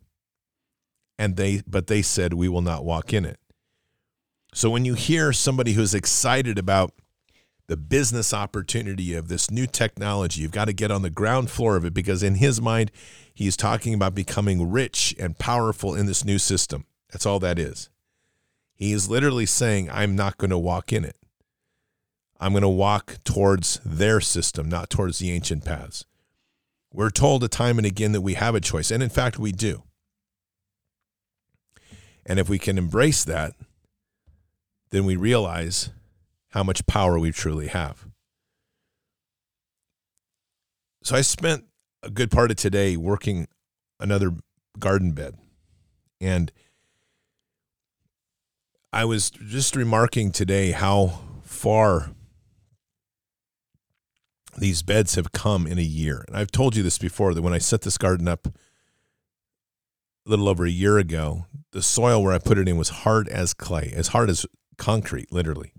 And 1.17 1.35
they, 1.35 1.63
but 1.67 1.87
they 1.87 2.01
said, 2.01 2.33
We 2.33 2.47
will 2.47 2.61
not 2.61 2.85
walk 2.85 3.11
in 3.11 3.25
it. 3.25 3.39
So 4.53 4.69
when 4.69 4.85
you 4.85 4.93
hear 4.93 5.33
somebody 5.33 5.73
who's 5.73 5.93
excited 5.93 6.57
about 6.57 6.93
the 7.67 7.77
business 7.77 8.33
opportunity 8.33 9.13
of 9.13 9.27
this 9.27 9.51
new 9.51 9.67
technology, 9.67 10.41
you've 10.41 10.51
got 10.51 10.65
to 10.65 10.73
get 10.73 10.91
on 10.91 11.01
the 11.01 11.09
ground 11.09 11.51
floor 11.51 11.75
of 11.75 11.85
it 11.85 11.93
because 11.93 12.23
in 12.23 12.35
his 12.35 12.61
mind, 12.61 12.91
he's 13.33 13.57
talking 13.57 13.93
about 13.93 14.15
becoming 14.15 14.71
rich 14.71 15.13
and 15.19 15.37
powerful 15.37 15.93
in 15.93 16.05
this 16.05 16.25
new 16.25 16.39
system. 16.39 16.85
That's 17.11 17.25
all 17.25 17.39
that 17.39 17.59
is. 17.59 17.89
He 18.73 18.91
is 18.91 19.09
literally 19.09 19.45
saying, 19.45 19.89
I'm 19.91 20.15
not 20.15 20.37
going 20.37 20.49
to 20.49 20.57
walk 20.57 20.93
in 20.93 21.03
it. 21.03 21.17
I'm 22.39 22.53
going 22.53 22.61
to 22.61 22.69
walk 22.69 23.17
towards 23.23 23.79
their 23.83 24.21
system, 24.21 24.69
not 24.69 24.89
towards 24.89 25.19
the 25.19 25.31
ancient 25.31 25.65
paths. 25.65 26.05
We're 26.93 27.09
told 27.09 27.43
a 27.43 27.47
time 27.47 27.77
and 27.77 27.85
again 27.85 28.13
that 28.13 28.21
we 28.21 28.35
have 28.35 28.55
a 28.55 28.61
choice, 28.61 28.91
and 28.91 29.03
in 29.03 29.09
fact, 29.09 29.37
we 29.37 29.51
do. 29.51 29.83
And 32.25 32.39
if 32.39 32.47
we 32.49 32.59
can 32.59 32.77
embrace 32.77 33.23
that, 33.25 33.53
then 34.91 35.05
we 35.05 35.15
realize 35.15 35.89
how 36.49 36.63
much 36.63 36.85
power 36.85 37.19
we 37.19 37.31
truly 37.31 37.67
have. 37.67 38.07
So 41.03 41.15
I 41.15 41.21
spent 41.21 41.65
a 42.03 42.09
good 42.09 42.31
part 42.31 42.51
of 42.51 42.57
today 42.57 42.97
working 42.97 43.47
another 43.99 44.33
garden 44.77 45.11
bed. 45.11 45.35
And 46.21 46.51
I 48.91 49.05
was 49.05 49.29
just 49.29 49.75
remarking 49.75 50.31
today 50.31 50.71
how 50.71 51.19
far 51.43 52.11
these 54.59 54.81
beds 54.81 55.15
have 55.15 55.31
come 55.31 55.65
in 55.65 55.79
a 55.79 55.83
year. 55.83 56.23
And 56.27 56.37
I've 56.37 56.51
told 56.51 56.75
you 56.75 56.83
this 56.83 56.97
before 56.97 57.33
that 57.33 57.41
when 57.41 57.53
I 57.53 57.57
set 57.57 57.81
this 57.81 57.97
garden 57.97 58.27
up 58.27 58.47
a 58.47 58.51
little 60.25 60.49
over 60.49 60.65
a 60.65 60.69
year 60.69 60.97
ago, 60.97 61.45
the 61.71 61.81
soil 61.81 62.23
where 62.23 62.33
I 62.33 62.39
put 62.39 62.57
it 62.57 62.67
in 62.67 62.77
was 62.77 62.89
hard 62.89 63.27
as 63.29 63.53
clay, 63.53 63.91
as 63.95 64.09
hard 64.09 64.29
as 64.29 64.45
concrete, 64.77 65.31
literally. 65.31 65.73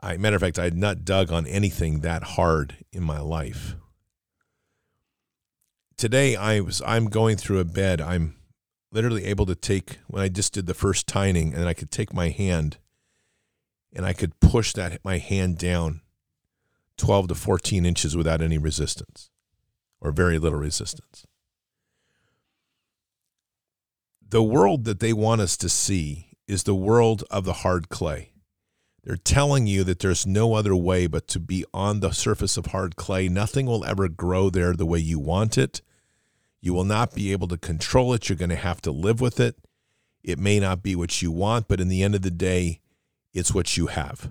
I 0.00 0.16
matter 0.16 0.36
of 0.36 0.42
fact, 0.42 0.58
I 0.58 0.64
had 0.64 0.76
not 0.76 1.04
dug 1.04 1.32
on 1.32 1.46
anything 1.46 2.00
that 2.00 2.22
hard 2.22 2.76
in 2.92 3.02
my 3.02 3.20
life. 3.20 3.74
Today 5.96 6.36
I 6.36 6.60
was 6.60 6.80
I'm 6.86 7.06
going 7.06 7.36
through 7.36 7.58
a 7.58 7.64
bed. 7.64 8.00
I'm 8.00 8.36
literally 8.92 9.24
able 9.24 9.46
to 9.46 9.56
take 9.56 9.98
when 10.06 10.22
I 10.22 10.28
just 10.28 10.52
did 10.52 10.66
the 10.66 10.74
first 10.74 11.06
tining 11.06 11.52
and 11.52 11.68
I 11.68 11.74
could 11.74 11.90
take 11.90 12.14
my 12.14 12.28
hand 12.28 12.78
and 13.92 14.06
I 14.06 14.12
could 14.12 14.38
push 14.40 14.72
that 14.74 15.04
my 15.04 15.18
hand 15.18 15.58
down 15.58 16.00
12 16.98 17.28
to 17.28 17.34
14 17.34 17.86
inches 17.86 18.16
without 18.16 18.42
any 18.42 18.58
resistance 18.58 19.30
or 20.00 20.12
very 20.12 20.38
little 20.38 20.58
resistance. 20.58 21.26
The 24.28 24.42
world 24.42 24.84
that 24.84 25.00
they 25.00 25.14
want 25.14 25.40
us 25.40 25.56
to 25.56 25.68
see 25.68 26.36
is 26.46 26.64
the 26.64 26.74
world 26.74 27.24
of 27.30 27.44
the 27.44 27.54
hard 27.54 27.88
clay. 27.88 28.32
They're 29.02 29.16
telling 29.16 29.66
you 29.66 29.84
that 29.84 30.00
there's 30.00 30.26
no 30.26 30.52
other 30.52 30.76
way 30.76 31.06
but 31.06 31.28
to 31.28 31.40
be 31.40 31.64
on 31.72 32.00
the 32.00 32.10
surface 32.10 32.58
of 32.58 32.66
hard 32.66 32.96
clay. 32.96 33.28
Nothing 33.28 33.64
will 33.64 33.84
ever 33.84 34.08
grow 34.08 34.50
there 34.50 34.74
the 34.74 34.84
way 34.84 34.98
you 34.98 35.18
want 35.18 35.56
it. 35.56 35.80
You 36.60 36.74
will 36.74 36.84
not 36.84 37.14
be 37.14 37.32
able 37.32 37.48
to 37.48 37.56
control 37.56 38.12
it. 38.12 38.28
You're 38.28 38.36
going 38.36 38.50
to 38.50 38.56
have 38.56 38.82
to 38.82 38.90
live 38.90 39.20
with 39.20 39.40
it. 39.40 39.56
It 40.22 40.38
may 40.38 40.60
not 40.60 40.82
be 40.82 40.94
what 40.94 41.22
you 41.22 41.30
want, 41.30 41.68
but 41.68 41.80
in 41.80 41.88
the 41.88 42.02
end 42.02 42.14
of 42.14 42.22
the 42.22 42.30
day, 42.30 42.80
it's 43.32 43.54
what 43.54 43.76
you 43.78 43.86
have. 43.86 44.30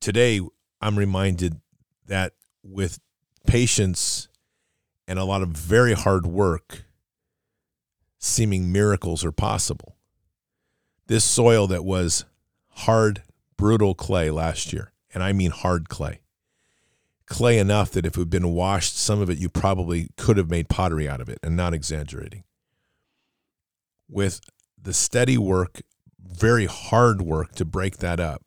Today, 0.00 0.40
I'm 0.80 0.98
reminded 0.98 1.60
that 2.06 2.32
with 2.62 3.00
patience 3.46 4.28
and 5.06 5.18
a 5.18 5.24
lot 5.24 5.42
of 5.42 5.50
very 5.50 5.92
hard 5.92 6.24
work, 6.24 6.84
seeming 8.18 8.72
miracles 8.72 9.24
are 9.24 9.32
possible. 9.32 9.96
This 11.06 11.24
soil 11.24 11.66
that 11.66 11.84
was 11.84 12.24
hard, 12.68 13.24
brutal 13.58 13.94
clay 13.94 14.30
last 14.30 14.72
year, 14.72 14.92
and 15.12 15.22
I 15.22 15.32
mean 15.34 15.50
hard 15.50 15.90
clay, 15.90 16.20
clay 17.26 17.58
enough 17.58 17.90
that 17.90 18.06
if 18.06 18.16
it 18.16 18.20
had 18.20 18.30
been 18.30 18.54
washed, 18.54 18.96
some 18.96 19.20
of 19.20 19.28
it 19.28 19.38
you 19.38 19.50
probably 19.50 20.08
could 20.16 20.38
have 20.38 20.48
made 20.48 20.70
pottery 20.70 21.08
out 21.08 21.20
of 21.20 21.28
it, 21.28 21.40
and 21.42 21.56
not 21.56 21.74
exaggerating. 21.74 22.44
With 24.08 24.40
the 24.80 24.94
steady 24.94 25.36
work, 25.36 25.82
very 26.18 26.66
hard 26.66 27.20
work 27.20 27.52
to 27.56 27.66
break 27.66 27.98
that 27.98 28.18
up. 28.18 28.42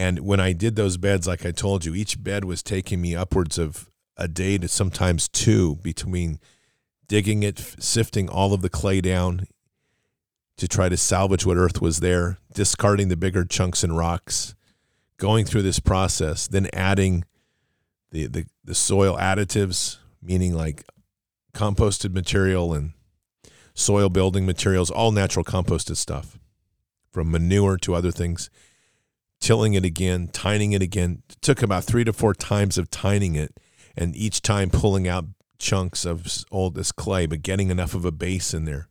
And 0.00 0.20
when 0.20 0.40
I 0.40 0.54
did 0.54 0.76
those 0.76 0.96
beds, 0.96 1.26
like 1.26 1.44
I 1.44 1.50
told 1.50 1.84
you, 1.84 1.94
each 1.94 2.24
bed 2.24 2.46
was 2.46 2.62
taking 2.62 3.02
me 3.02 3.14
upwards 3.14 3.58
of 3.58 3.90
a 4.16 4.28
day 4.28 4.56
to 4.56 4.66
sometimes 4.66 5.28
two 5.28 5.76
between 5.76 6.40
digging 7.06 7.42
it, 7.42 7.58
sifting 7.58 8.26
all 8.26 8.54
of 8.54 8.62
the 8.62 8.70
clay 8.70 9.02
down 9.02 9.46
to 10.56 10.66
try 10.66 10.88
to 10.88 10.96
salvage 10.96 11.44
what 11.44 11.58
earth 11.58 11.82
was 11.82 12.00
there, 12.00 12.38
discarding 12.54 13.08
the 13.08 13.16
bigger 13.16 13.44
chunks 13.44 13.84
and 13.84 13.94
rocks, 13.94 14.54
going 15.18 15.44
through 15.44 15.60
this 15.60 15.80
process, 15.80 16.48
then 16.48 16.70
adding 16.72 17.26
the, 18.10 18.26
the, 18.26 18.46
the 18.64 18.74
soil 18.74 19.18
additives, 19.18 19.98
meaning 20.22 20.54
like 20.54 20.82
composted 21.52 22.14
material 22.14 22.72
and 22.72 22.92
soil 23.74 24.08
building 24.08 24.46
materials, 24.46 24.90
all 24.90 25.12
natural 25.12 25.44
composted 25.44 25.98
stuff, 25.98 26.38
from 27.12 27.30
manure 27.30 27.76
to 27.76 27.94
other 27.94 28.10
things, 28.10 28.48
tilling 29.40 29.74
it 29.74 29.84
again, 29.84 30.28
tining 30.32 30.72
it 30.72 30.82
again. 30.82 31.22
It 31.28 31.42
took 31.42 31.62
about 31.62 31.84
three 31.84 32.04
to 32.04 32.12
four 32.12 32.34
times 32.34 32.78
of 32.78 32.90
tining 32.90 33.34
it, 33.34 33.58
and 33.96 34.14
each 34.14 34.42
time 34.42 34.70
pulling 34.70 35.08
out 35.08 35.26
chunks 35.58 36.04
of 36.04 36.26
all 36.50 36.70
this 36.70 36.92
clay, 36.92 37.26
but 37.26 37.42
getting 37.42 37.70
enough 37.70 37.94
of 37.94 38.04
a 38.04 38.12
base 38.12 38.54
in 38.54 38.64
there. 38.64 38.88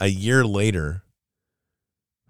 A 0.00 0.08
year 0.08 0.44
later, 0.44 1.02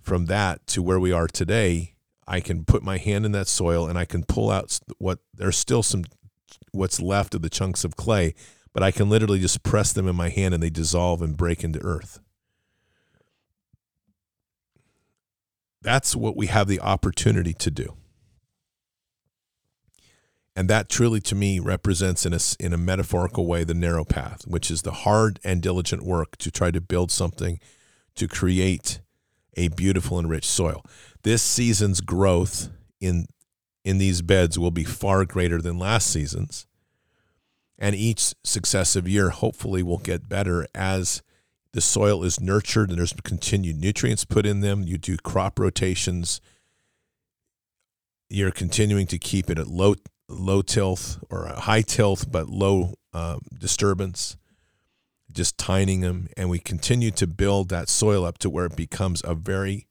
from 0.01 0.27
that 0.27 0.67
to 0.69 0.83
where 0.83 0.99
we 0.99 1.13
are 1.13 1.29
today, 1.29 1.95
I 2.27 2.41
can 2.41 2.65
put 2.65 2.83
my 2.83 2.99
hand 2.99 3.27
in 3.27 3.33
that 3.33 3.49
soil 3.49 3.89
and 3.89 3.99
I 3.99 4.05
can 4.05 4.25
pull 4.25 4.51
out 4.51 4.79
what 4.99 5.19
there's 5.35 5.57
still 5.57 5.83
some 5.83 6.05
what's 6.73 7.01
left 7.01 7.35
of 7.35 7.43
the 7.43 7.51
chunks 7.51 7.85
of 7.85 7.97
clay, 7.97 8.35
but 8.73 8.83
I 8.83 8.91
can 8.91 9.09
literally 9.09 9.39
just 9.39 9.63
press 9.63 9.93
them 9.93 10.09
in 10.09 10.17
my 10.17 10.29
hand 10.29 10.55
and 10.55 10.63
they 10.63 10.71
dissolve 10.71 11.23
and 11.23 11.37
break 11.37 11.65
into 11.65 11.81
earth. 11.81 12.21
That's 15.83 16.17
what 16.17 16.37
we 16.37 16.47
have 16.47 16.67
the 16.67 16.81
opportunity 16.81 17.53
to 17.55 17.71
do. 17.71 17.95
And 20.57 20.69
that 20.69 20.89
truly 20.89 21.21
to 21.21 21.37
me 21.37 21.61
represents 21.61 22.27
in 22.27 22.33
a, 22.33 22.41
in 22.59 22.73
a 22.73 22.79
metaphorical 22.79 23.47
way 23.47 23.63
the 23.63 23.75
narrow 23.75 24.05
path, 24.05 24.45
which 24.47 24.73
is 24.73 24.83
the 24.83 24.91
hard 24.91 25.39
and 25.45 25.63
diligent 25.63 26.03
work 26.03 26.37
to 26.39 26.51
try 26.51 26.73
to 26.73 26.81
build 26.81 27.13
something 27.13 27.61
to 28.17 28.27
create 28.27 29.01
a 29.57 29.69
beautiful 29.69 30.19
and 30.19 30.29
rich 30.29 30.47
soil. 30.47 30.85
This 31.23 31.43
season's 31.43 32.01
growth 32.01 32.71
in 33.01 33.27
in 33.85 33.99
these 33.99 34.21
beds 34.21 34.59
will 34.59 34.71
be 34.71 34.85
far 34.85 35.25
greater 35.25 35.63
than 35.63 35.79
last 35.79 36.09
season's. 36.09 36.67
And 37.79 37.95
each 37.95 38.35
successive 38.45 39.09
year 39.09 39.31
hopefully 39.31 39.83
will 39.83 39.99
get 39.99 40.29
better 40.29 40.67
as 40.75 41.23
the 41.73 41.81
soil 41.81 42.25
is 42.25 42.41
nurtured 42.41 42.91
and 42.91 42.99
there's 42.99 43.13
continued 43.25 43.79
nutrients 43.79 44.25
put 44.25 44.47
in 44.47 44.61
them. 44.61 44.83
You 44.83 44.99
do 44.99 45.17
crop 45.17 45.59
rotations. 45.59 46.41
You're 48.31 48.51
continuing 48.51 49.07
to 49.09 49.19
keep 49.19 49.51
it 49.51 49.59
at 49.59 49.69
low 49.69 49.95
low 50.29 50.63
tilth 50.63 51.19
or 51.31 51.47
high 51.47 51.83
tilth 51.83 52.31
but 52.31 52.49
low 52.49 52.95
uh, 53.13 53.39
disturbance. 53.59 54.37
Just 55.31 55.59
tining 55.59 56.01
them, 56.01 56.29
and 56.39 56.49
we 56.49 56.59
continue 56.59 57.11
to 57.11 57.27
build 57.27 57.69
that 57.69 57.91
soil 57.91 58.25
up 58.25 58.39
to 58.39 58.49
where 58.49 58.65
it 58.65 58.77
becomes 58.77 59.21
a 59.25 59.35
very 59.35 59.87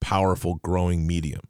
powerful 0.00 0.56
growing 0.56 1.06
medium. 1.06 1.42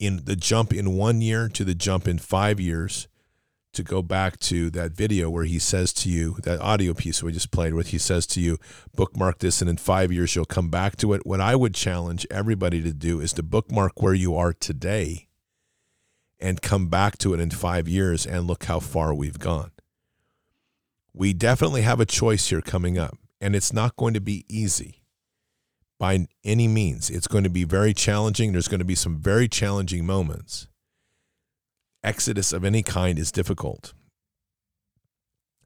In 0.00 0.24
the 0.24 0.36
jump 0.36 0.72
in 0.72 0.94
one 0.94 1.20
year 1.20 1.48
to 1.50 1.64
the 1.64 1.74
jump 1.74 2.08
in 2.08 2.18
five 2.18 2.58
years, 2.58 3.08
to 3.78 3.84
go 3.84 4.02
back 4.02 4.40
to 4.40 4.70
that 4.70 4.90
video 4.90 5.30
where 5.30 5.44
he 5.44 5.60
says 5.60 5.92
to 5.92 6.10
you, 6.10 6.36
that 6.42 6.60
audio 6.60 6.92
piece 6.92 7.22
we 7.22 7.30
just 7.30 7.52
played, 7.52 7.74
where 7.74 7.84
he 7.84 7.96
says 7.96 8.26
to 8.26 8.40
you, 8.40 8.58
bookmark 8.92 9.38
this 9.38 9.60
and 9.60 9.70
in 9.70 9.76
five 9.76 10.10
years 10.10 10.34
you'll 10.34 10.44
come 10.44 10.68
back 10.68 10.96
to 10.96 11.12
it. 11.12 11.24
What 11.24 11.40
I 11.40 11.54
would 11.54 11.76
challenge 11.76 12.26
everybody 12.28 12.82
to 12.82 12.92
do 12.92 13.20
is 13.20 13.32
to 13.34 13.42
bookmark 13.44 14.02
where 14.02 14.14
you 14.14 14.34
are 14.34 14.52
today 14.52 15.28
and 16.40 16.60
come 16.60 16.88
back 16.88 17.18
to 17.18 17.34
it 17.34 17.40
in 17.40 17.50
five 17.50 17.86
years 17.86 18.26
and 18.26 18.48
look 18.48 18.64
how 18.64 18.80
far 18.80 19.14
we've 19.14 19.38
gone. 19.38 19.70
We 21.14 21.32
definitely 21.32 21.82
have 21.82 22.00
a 22.00 22.06
choice 22.06 22.48
here 22.48 22.60
coming 22.60 22.98
up, 22.98 23.16
and 23.40 23.54
it's 23.54 23.72
not 23.72 23.94
going 23.94 24.14
to 24.14 24.20
be 24.20 24.44
easy 24.48 25.04
by 26.00 26.26
any 26.42 26.66
means. 26.66 27.10
It's 27.10 27.28
going 27.28 27.44
to 27.44 27.50
be 27.50 27.64
very 27.64 27.94
challenging. 27.94 28.50
There's 28.50 28.68
going 28.68 28.80
to 28.80 28.84
be 28.84 28.96
some 28.96 29.18
very 29.18 29.46
challenging 29.46 30.04
moments 30.04 30.66
exodus 32.02 32.52
of 32.52 32.64
any 32.64 32.82
kind 32.82 33.18
is 33.18 33.32
difficult. 33.32 33.92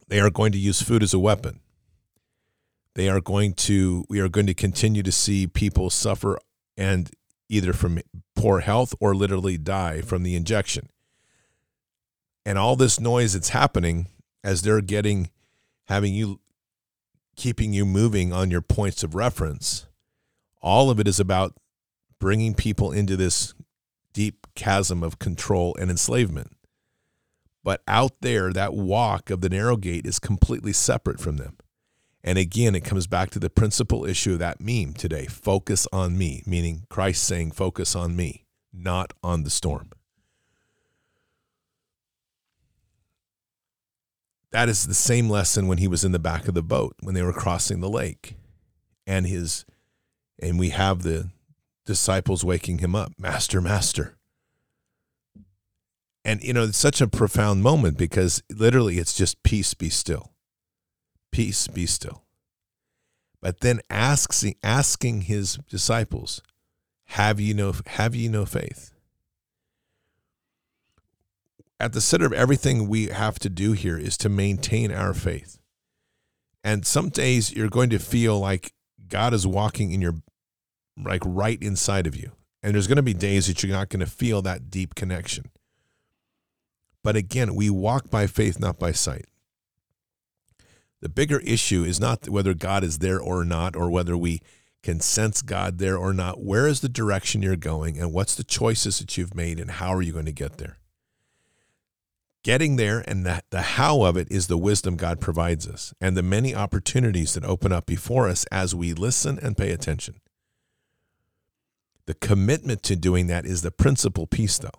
They 0.08 0.20
are 0.20 0.30
going 0.30 0.52
to 0.52 0.58
use 0.58 0.82
food 0.82 1.02
as 1.02 1.14
a 1.14 1.18
weapon. 1.18 1.60
They 2.94 3.08
are 3.08 3.20
going 3.20 3.54
to, 3.54 4.04
we 4.08 4.20
are 4.20 4.28
going 4.28 4.46
to 4.46 4.54
continue 4.54 5.02
to 5.02 5.12
see 5.12 5.46
people 5.46 5.88
suffer 5.88 6.38
and 6.76 7.10
either 7.48 7.72
from 7.72 8.00
poor 8.34 8.60
health 8.60 8.94
or 9.00 9.14
literally 9.14 9.56
die 9.56 10.00
from 10.00 10.22
the 10.22 10.36
injection. 10.36 10.88
And 12.44 12.58
all 12.58 12.76
this 12.76 12.98
noise 12.98 13.34
that's 13.34 13.50
happening 13.50 14.08
as 14.44 14.62
they're 14.62 14.80
getting, 14.80 15.30
having 15.86 16.14
you, 16.14 16.40
keeping 17.36 17.72
you 17.72 17.86
moving 17.86 18.32
on 18.32 18.50
your 18.50 18.60
points 18.60 19.02
of 19.02 19.14
reference, 19.14 19.86
all 20.60 20.90
of 20.90 21.00
it 21.00 21.08
is 21.08 21.20
about 21.20 21.56
bringing 22.18 22.54
people 22.54 22.92
into 22.92 23.16
this 23.16 23.54
deep 24.12 24.46
chasm 24.54 25.02
of 25.02 25.18
control 25.18 25.76
and 25.78 25.90
enslavement. 25.90 26.56
But 27.64 27.82
out 27.86 28.20
there, 28.20 28.52
that 28.52 28.74
walk 28.74 29.30
of 29.30 29.40
the 29.40 29.48
narrow 29.48 29.76
gate 29.76 30.06
is 30.06 30.18
completely 30.18 30.72
separate 30.72 31.20
from 31.20 31.36
them. 31.36 31.56
And 32.24 32.38
again, 32.38 32.74
it 32.74 32.84
comes 32.84 33.06
back 33.06 33.30
to 33.30 33.38
the 33.38 33.50
principal 33.50 34.04
issue 34.04 34.34
of 34.34 34.38
that 34.40 34.60
meme 34.60 34.94
today 34.94 35.26
focus 35.26 35.86
on 35.92 36.16
me, 36.16 36.42
meaning 36.46 36.86
Christ 36.88 37.24
saying, 37.24 37.52
focus 37.52 37.96
on 37.96 38.14
me, 38.14 38.46
not 38.72 39.12
on 39.22 39.42
the 39.42 39.50
storm. 39.50 39.90
That 44.52 44.68
is 44.68 44.86
the 44.86 44.94
same 44.94 45.30
lesson 45.30 45.66
when 45.66 45.78
he 45.78 45.88
was 45.88 46.04
in 46.04 46.12
the 46.12 46.18
back 46.18 46.46
of 46.46 46.54
the 46.54 46.62
boat 46.62 46.94
when 47.00 47.14
they 47.14 47.22
were 47.22 47.32
crossing 47.32 47.80
the 47.80 47.88
lake. 47.88 48.36
And 49.06 49.26
his 49.26 49.64
and 50.38 50.58
we 50.58 50.70
have 50.70 51.02
the 51.02 51.30
disciples 51.84 52.44
waking 52.44 52.78
him 52.78 52.94
up, 52.94 53.12
Master, 53.18 53.60
Master. 53.60 54.16
And, 56.24 56.42
you 56.42 56.52
know, 56.52 56.64
it's 56.64 56.78
such 56.78 57.00
a 57.00 57.08
profound 57.08 57.62
moment 57.62 57.98
because 57.98 58.42
literally 58.50 58.98
it's 58.98 59.14
just 59.14 59.42
peace 59.42 59.74
be 59.74 59.90
still. 59.90 60.32
Peace 61.32 61.66
be 61.66 61.86
still. 61.86 62.22
But 63.40 63.60
then 63.60 63.80
asking, 63.90 64.54
asking 64.62 65.22
his 65.22 65.58
disciples, 65.68 66.40
have 67.06 67.40
you 67.40 67.54
no, 67.54 67.74
have 67.86 68.14
you 68.14 68.28
no 68.28 68.46
faith? 68.46 68.92
At 71.80 71.92
the 71.92 72.00
center 72.00 72.26
of 72.26 72.32
everything 72.32 72.88
we 72.88 73.06
have 73.06 73.40
to 73.40 73.48
do 73.48 73.72
here 73.72 73.98
is 73.98 74.16
to 74.18 74.28
maintain 74.28 74.92
our 74.92 75.12
faith. 75.12 75.58
And 76.62 76.86
some 76.86 77.08
days 77.08 77.52
you're 77.52 77.68
going 77.68 77.90
to 77.90 77.98
feel 77.98 78.38
like 78.38 78.72
God 79.08 79.34
is 79.34 79.44
walking 79.44 79.90
in 79.90 80.00
your 80.00 80.14
like 81.04 81.22
right 81.24 81.60
inside 81.62 82.06
of 82.06 82.16
you. 82.16 82.32
And 82.62 82.74
there's 82.74 82.86
going 82.86 82.96
to 82.96 83.02
be 83.02 83.14
days 83.14 83.48
that 83.48 83.62
you're 83.62 83.72
not 83.72 83.88
going 83.88 84.00
to 84.00 84.06
feel 84.06 84.42
that 84.42 84.70
deep 84.70 84.94
connection. 84.94 85.50
But 87.02 87.16
again, 87.16 87.54
we 87.54 87.68
walk 87.68 88.10
by 88.10 88.26
faith, 88.26 88.60
not 88.60 88.78
by 88.78 88.92
sight. 88.92 89.26
The 91.00 91.08
bigger 91.08 91.40
issue 91.40 91.82
is 91.82 91.98
not 91.98 92.28
whether 92.28 92.54
God 92.54 92.84
is 92.84 92.98
there 92.98 93.20
or 93.20 93.44
not, 93.44 93.74
or 93.74 93.90
whether 93.90 94.16
we 94.16 94.40
can 94.84 95.00
sense 95.00 95.42
God 95.42 95.78
there 95.78 95.96
or 95.96 96.12
not. 96.12 96.40
Where 96.40 96.68
is 96.68 96.80
the 96.80 96.88
direction 96.88 97.42
you're 97.42 97.56
going, 97.56 97.98
and 97.98 98.12
what's 98.12 98.36
the 98.36 98.44
choices 98.44 99.00
that 99.00 99.18
you've 99.18 99.34
made, 99.34 99.58
and 99.58 99.72
how 99.72 99.92
are 99.92 100.02
you 100.02 100.12
going 100.12 100.26
to 100.26 100.32
get 100.32 100.58
there? 100.58 100.78
Getting 102.44 102.74
there 102.74 103.04
and 103.06 103.24
the, 103.24 103.42
the 103.50 103.62
how 103.62 104.02
of 104.02 104.16
it 104.16 104.30
is 104.30 104.48
the 104.48 104.58
wisdom 104.58 104.96
God 104.96 105.20
provides 105.20 105.66
us, 105.66 105.92
and 106.00 106.16
the 106.16 106.22
many 106.22 106.54
opportunities 106.54 107.34
that 107.34 107.44
open 107.44 107.72
up 107.72 107.86
before 107.86 108.28
us 108.28 108.44
as 108.52 108.74
we 108.74 108.92
listen 108.92 109.38
and 109.40 109.56
pay 109.56 109.72
attention. 109.72 110.20
The 112.06 112.14
commitment 112.14 112.82
to 112.84 112.96
doing 112.96 113.28
that 113.28 113.46
is 113.46 113.62
the 113.62 113.70
principal 113.70 114.26
piece, 114.26 114.58
though. 114.58 114.70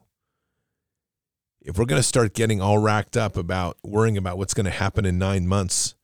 If 1.62 1.78
we're 1.78 1.86
going 1.86 2.00
to 2.00 2.08
start 2.08 2.34
getting 2.34 2.62
all 2.62 2.78
racked 2.78 3.16
up 3.16 3.38
about 3.38 3.78
worrying 3.84 4.18
about 4.18 4.38
what's 4.38 4.54
going 4.54 4.66
to 4.66 4.72
happen 4.72 5.06
in 5.06 5.18
nine 5.18 5.48
months 5.48 5.96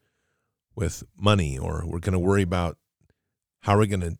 with 0.76 1.04
money, 1.18 1.58
or 1.58 1.84
we're 1.86 2.00
going 2.00 2.14
to 2.14 2.20
worry 2.20 2.44
about 2.44 2.78
how 3.62 3.78
we're 3.78 3.86
going 3.86 4.02
to 4.02 4.18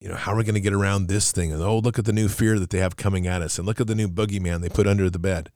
you 0.00 0.08
know, 0.08 0.14
how 0.14 0.32
are 0.32 0.36
we 0.36 0.44
going 0.44 0.54
to 0.54 0.60
get 0.60 0.72
around 0.72 1.06
this 1.06 1.30
thing? 1.30 1.52
And 1.52 1.62
oh, 1.62 1.78
look 1.78 1.98
at 1.98 2.06
the 2.06 2.12
new 2.12 2.28
fear 2.28 2.58
that 2.58 2.70
they 2.70 2.78
have 2.78 2.96
coming 2.96 3.26
at 3.26 3.42
us, 3.42 3.58
and 3.58 3.66
look 3.66 3.80
at 3.80 3.86
the 3.86 3.94
new 3.94 4.08
boogeyman 4.08 4.62
they 4.62 4.70
put 4.70 4.86
under 4.86 5.10
the 5.10 5.18
bed. 5.18 5.50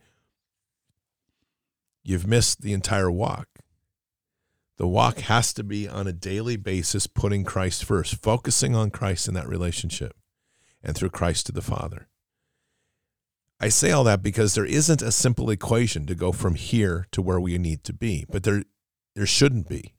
You've 2.02 2.26
missed 2.26 2.60
the 2.60 2.74
entire 2.74 3.10
walk. 3.10 3.48
The 4.76 4.86
walk 4.86 5.20
has 5.20 5.54
to 5.54 5.64
be 5.64 5.88
on 5.88 6.06
a 6.06 6.12
daily 6.12 6.56
basis, 6.56 7.06
putting 7.06 7.44
Christ 7.44 7.84
first, 7.84 8.22
focusing 8.22 8.74
on 8.74 8.90
Christ 8.90 9.28
in 9.28 9.34
that 9.34 9.48
relationship, 9.48 10.14
and 10.84 10.94
through 10.94 11.10
Christ 11.10 11.46
to 11.46 11.52
the 11.52 11.62
Father. 11.62 12.08
I 13.60 13.68
say 13.68 13.90
all 13.90 14.04
that 14.04 14.22
because 14.22 14.54
there 14.54 14.66
isn't 14.66 15.00
a 15.00 15.10
simple 15.12 15.48
equation 15.50 16.06
to 16.06 16.14
go 16.14 16.32
from 16.32 16.54
here 16.54 17.06
to 17.12 17.22
where 17.22 17.40
we 17.40 17.56
need 17.56 17.82
to 17.84 17.92
be, 17.92 18.26
but 18.28 18.42
there 18.42 18.64
there 19.14 19.26
shouldn't 19.26 19.68
be. 19.68 19.94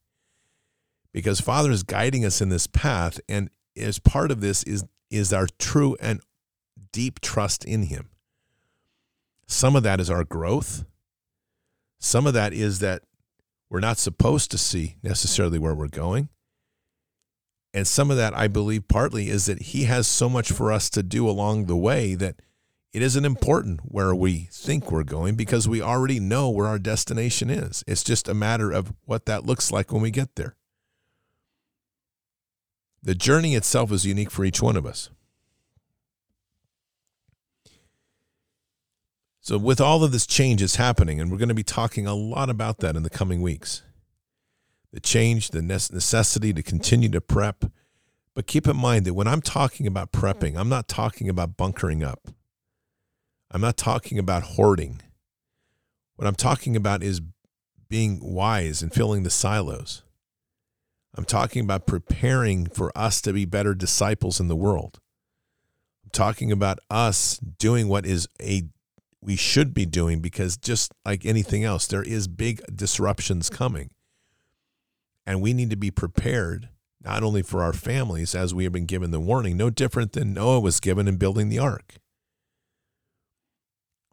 Because 1.12 1.40
Father 1.40 1.72
is 1.72 1.84
guiding 1.84 2.26
us 2.26 2.42
in 2.42 2.50
this 2.50 2.68
path 2.68 3.20
and 3.28 3.50
as 3.78 4.00
part 4.00 4.32
of 4.32 4.42
this 4.42 4.64
is 4.64 4.84
is 5.10 5.34
our 5.34 5.48
true 5.58 5.96
and 6.00 6.22
deep 6.92 7.20
trust 7.22 7.66
in 7.66 7.84
him. 7.84 8.10
Some 9.48 9.76
of 9.76 9.84
that 9.84 10.00
is 10.00 10.10
our 10.10 10.24
growth. 10.24 10.86
Some 12.00 12.28
of 12.28 12.34
that 12.34 12.54
is 12.54 12.80
that 12.80 13.04
we're 13.70 13.80
not 13.80 13.98
supposed 13.98 14.52
to 14.52 14.58
see 14.58 14.98
necessarily 15.02 15.60
where 15.60 15.76
we're 15.76 15.88
going. 15.88 16.30
And 17.76 17.86
some 17.86 18.10
of 18.10 18.16
that, 18.16 18.34
I 18.34 18.48
believe, 18.48 18.88
partly 18.88 19.28
is 19.28 19.48
that 19.48 19.62
he 19.62 19.84
has 19.84 20.08
so 20.08 20.30
much 20.30 20.50
for 20.50 20.72
us 20.72 20.90
to 20.92 21.04
do 21.04 21.30
along 21.30 21.66
the 21.66 21.76
way 21.76 22.16
that 22.16 22.38
it 22.94 23.02
isn't 23.02 23.26
important 23.26 23.82
where 23.84 24.16
we 24.16 24.48
think 24.50 24.90
we're 24.90 25.04
going 25.04 25.36
because 25.36 25.68
we 25.68 25.82
already 25.82 26.18
know 26.18 26.50
where 26.50 26.68
our 26.68 26.80
destination 26.80 27.50
is. 27.50 27.84
It's 27.86 28.02
just 28.02 28.30
a 28.30 28.34
matter 28.34 28.72
of 28.72 28.94
what 29.04 29.26
that 29.26 29.46
looks 29.46 29.74
like 29.74 29.92
when 29.92 30.02
we 30.02 30.10
get 30.10 30.36
there. 30.36 30.56
The 33.04 33.14
journey 33.14 33.56
itself 33.56 33.92
is 33.92 34.06
unique 34.06 34.32
for 34.32 34.46
each 34.46 34.62
one 34.62 34.78
of 34.78 34.86
us. 34.86 35.10
So, 39.42 39.58
with 39.58 39.82
all 39.82 40.02
of 40.02 40.14
this 40.14 40.26
changes 40.26 40.78
happening, 40.78 41.20
and 41.20 41.30
we're 41.30 41.38
going 41.38 41.50
to 41.50 41.54
be 41.54 41.62
talking 41.62 42.08
a 42.08 42.16
lot 42.16 42.50
about 42.50 42.78
that 42.78 42.96
in 42.96 43.04
the 43.04 43.10
coming 43.10 43.42
weeks 43.42 43.84
the 44.96 45.02
change, 45.02 45.50
the 45.50 45.62
necessity 45.62 46.54
to 46.54 46.64
continue 46.64 47.10
to 47.10 47.20
prep. 47.20 47.66
But 48.34 48.48
keep 48.48 48.66
in 48.66 48.78
mind 48.78 49.06
that 49.06 49.14
when 49.14 49.28
I'm 49.28 49.42
talking 49.42 49.88
about 49.88 50.14
prepping, 50.14 50.56
I'm 50.56 50.70
not 50.70 50.88
talking 50.88 51.28
about 51.28 51.58
bunkering 51.58 52.02
up. 52.02 52.30
I'm 53.52 53.60
not 53.60 53.76
talking 53.76 54.18
about 54.18 54.44
hoarding. 54.44 55.02
What 56.16 56.30
I'm 56.30 56.36
talking 56.36 56.78
about 56.78 57.04
is 57.04 57.20
being 57.90 58.22
wise 58.22 58.82
and 58.82 58.94
filling 58.94 59.24
the 59.24 59.30
silos. 59.30 60.04
I'm 61.14 61.26
talking 61.26 61.62
about 61.62 61.88
preparing 61.88 62.66
for 62.66 62.98
us 62.98 63.20
to 63.24 63.34
be 63.34 63.44
better 63.44 63.76
disciples 63.76 64.40
in 64.40 64.48
the 64.48 64.56
world. 64.56 65.02
I'm 66.06 66.12
talking 66.12 66.54
about 66.54 66.80
us 66.90 67.38
doing 67.38 67.90
what 67.90 68.06
is 68.06 68.30
a 68.42 68.64
we 69.20 69.36
should 69.36 69.74
be 69.74 69.86
doing 69.86 70.22
because 70.22 70.56
just 70.56 70.94
like 71.04 71.26
anything 71.26 71.66
else, 71.66 71.86
there 71.86 72.04
is 72.04 72.30
big 72.30 72.62
disruptions 72.74 73.50
coming. 73.50 73.90
And 75.26 75.42
we 75.42 75.54
need 75.54 75.70
to 75.72 75.76
be 75.76 75.92
prepared 75.92 76.70
not 77.02 77.24
only 77.24 77.42
for 77.42 77.62
our 77.62 77.74
families 77.74 78.34
as 78.34 78.54
we 78.54 78.64
have 78.64 78.74
been 78.74 78.86
given 78.86 79.12
the 79.12 79.20
warning, 79.20 79.58
no 79.58 79.70
different 79.70 80.14
than 80.14 80.34
Noah 80.34 80.60
was 80.60 80.80
given 80.80 81.08
in 81.08 81.18
building 81.18 81.50
the 81.50 81.60
ark. 81.60 81.96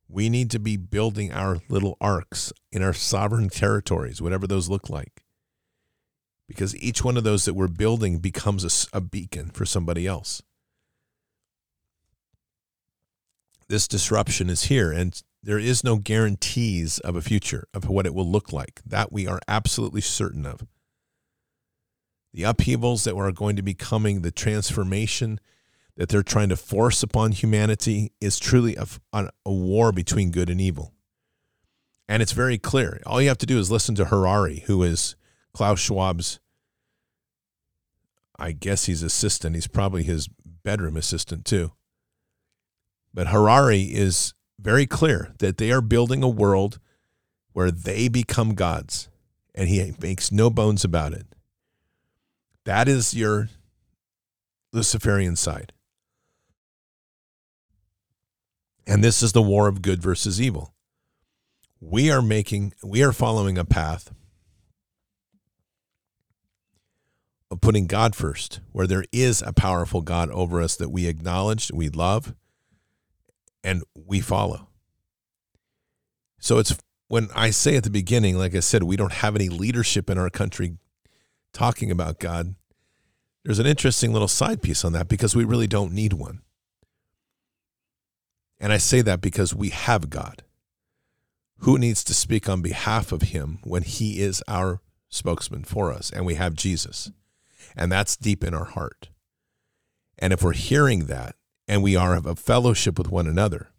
We 0.08 0.28
need 0.28 0.50
to 0.50 0.58
be 0.58 0.76
building 0.76 1.32
our 1.32 1.58
little 1.68 1.96
arks 2.00 2.52
in 2.70 2.82
our 2.82 2.92
sovereign 2.92 3.48
territories, 3.48 4.20
whatever 4.20 4.46
those 4.46 4.68
look 4.68 4.90
like 4.90 5.22
because 6.52 6.76
each 6.76 7.02
one 7.02 7.16
of 7.16 7.24
those 7.24 7.46
that 7.46 7.54
we're 7.54 7.66
building 7.66 8.18
becomes 8.18 8.62
a, 8.92 8.96
a 8.98 9.00
beacon 9.00 9.48
for 9.48 9.64
somebody 9.64 10.06
else. 10.06 10.42
This 13.68 13.88
disruption 13.88 14.50
is 14.50 14.64
here, 14.64 14.92
and 14.92 15.18
there 15.42 15.58
is 15.58 15.82
no 15.82 15.96
guarantees 15.96 16.98
of 16.98 17.16
a 17.16 17.22
future 17.22 17.66
of 17.72 17.88
what 17.88 18.04
it 18.04 18.14
will 18.14 18.30
look 18.30 18.52
like. 18.52 18.82
That 18.84 19.10
we 19.10 19.26
are 19.26 19.40
absolutely 19.48 20.02
certain 20.02 20.44
of. 20.44 20.66
The 22.34 22.44
upheavals 22.44 23.04
that 23.04 23.14
are 23.14 23.32
going 23.32 23.56
to 23.56 23.62
be 23.62 23.74
coming, 23.74 24.22
the 24.22 24.30
transformation 24.30 25.38
that 25.96 26.08
they're 26.08 26.22
trying 26.22 26.48
to 26.48 26.56
force 26.56 27.02
upon 27.02 27.32
humanity 27.32 28.12
is 28.20 28.38
truly 28.38 28.76
a, 28.76 28.86
a 29.12 29.52
war 29.52 29.92
between 29.92 30.30
good 30.30 30.48
and 30.48 30.60
evil. 30.60 30.94
And 32.08 32.22
it's 32.22 32.32
very 32.32 32.58
clear. 32.58 33.00
All 33.06 33.20
you 33.20 33.28
have 33.28 33.38
to 33.38 33.46
do 33.46 33.58
is 33.58 33.70
listen 33.70 33.94
to 33.96 34.06
Harari, 34.06 34.64
who 34.66 34.82
is 34.82 35.16
Klaus 35.52 35.80
Schwab's 35.80 36.40
I 38.38 38.50
guess 38.50 38.86
he's 38.86 39.02
assistant. 39.04 39.54
He's 39.54 39.68
probably 39.68 40.02
his 40.02 40.28
bedroom 40.28 40.96
assistant 40.96 41.44
too. 41.44 41.72
But 43.14 43.28
Harari 43.28 43.82
is 43.82 44.34
very 44.58 44.84
clear 44.84 45.32
that 45.38 45.58
they 45.58 45.70
are 45.70 45.80
building 45.80 46.24
a 46.24 46.28
world 46.28 46.80
where 47.52 47.70
they 47.70 48.08
become 48.08 48.54
gods, 48.54 49.08
and 49.54 49.68
he 49.68 49.94
makes 50.00 50.32
no 50.32 50.50
bones 50.50 50.84
about 50.84 51.12
it. 51.12 51.31
That 52.64 52.88
is 52.88 53.14
your 53.14 53.48
Luciferian 54.72 55.36
side. 55.36 55.72
And 58.86 59.02
this 59.02 59.22
is 59.22 59.32
the 59.32 59.42
war 59.42 59.68
of 59.68 59.82
good 59.82 60.02
versus 60.02 60.40
evil. 60.40 60.74
We 61.80 62.10
are 62.10 62.22
making, 62.22 62.74
we 62.82 63.02
are 63.02 63.12
following 63.12 63.58
a 63.58 63.64
path 63.64 64.12
of 67.50 67.60
putting 67.60 67.86
God 67.86 68.14
first, 68.14 68.60
where 68.72 68.86
there 68.86 69.04
is 69.12 69.42
a 69.42 69.52
powerful 69.52 70.00
God 70.00 70.30
over 70.30 70.60
us 70.60 70.74
that 70.76 70.90
we 70.90 71.06
acknowledge, 71.06 71.70
we 71.72 71.88
love, 71.88 72.34
and 73.62 73.82
we 73.94 74.20
follow. 74.20 74.68
So 76.38 76.58
it's 76.58 76.76
when 77.08 77.28
I 77.34 77.50
say 77.50 77.76
at 77.76 77.84
the 77.84 77.90
beginning, 77.90 78.38
like 78.38 78.54
I 78.54 78.60
said, 78.60 78.84
we 78.84 78.96
don't 78.96 79.12
have 79.12 79.36
any 79.36 79.48
leadership 79.48 80.08
in 80.08 80.16
our 80.16 80.30
country 80.30 80.78
talking 81.52 81.90
about 81.90 82.18
God. 82.18 82.54
There's 83.44 83.58
an 83.58 83.66
interesting 83.66 84.12
little 84.12 84.28
side 84.28 84.62
piece 84.62 84.84
on 84.84 84.92
that 84.92 85.08
because 85.08 85.34
we 85.34 85.44
really 85.44 85.66
don't 85.66 85.92
need 85.92 86.12
one. 86.12 86.42
And 88.60 88.72
I 88.72 88.78
say 88.78 89.00
that 89.02 89.20
because 89.20 89.54
we 89.54 89.70
have 89.70 90.08
God. 90.08 90.44
Who 91.58 91.78
needs 91.78 92.04
to 92.04 92.14
speak 92.14 92.48
on 92.48 92.62
behalf 92.62 93.10
of 93.10 93.22
him 93.22 93.58
when 93.64 93.82
he 93.82 94.20
is 94.20 94.42
our 94.46 94.80
spokesman 95.08 95.64
for 95.64 95.92
us? 95.92 96.10
And 96.10 96.24
we 96.24 96.34
have 96.34 96.54
Jesus. 96.54 97.10
And 97.76 97.90
that's 97.90 98.16
deep 98.16 98.44
in 98.44 98.54
our 98.54 98.64
heart. 98.64 99.08
And 100.18 100.32
if 100.32 100.42
we're 100.42 100.52
hearing 100.52 101.06
that 101.06 101.34
and 101.66 101.82
we 101.82 101.96
are 101.96 102.14
of 102.14 102.26
a 102.26 102.36
fellowship 102.36 102.98
with 102.98 103.10
one 103.10 103.26
another, 103.26 103.71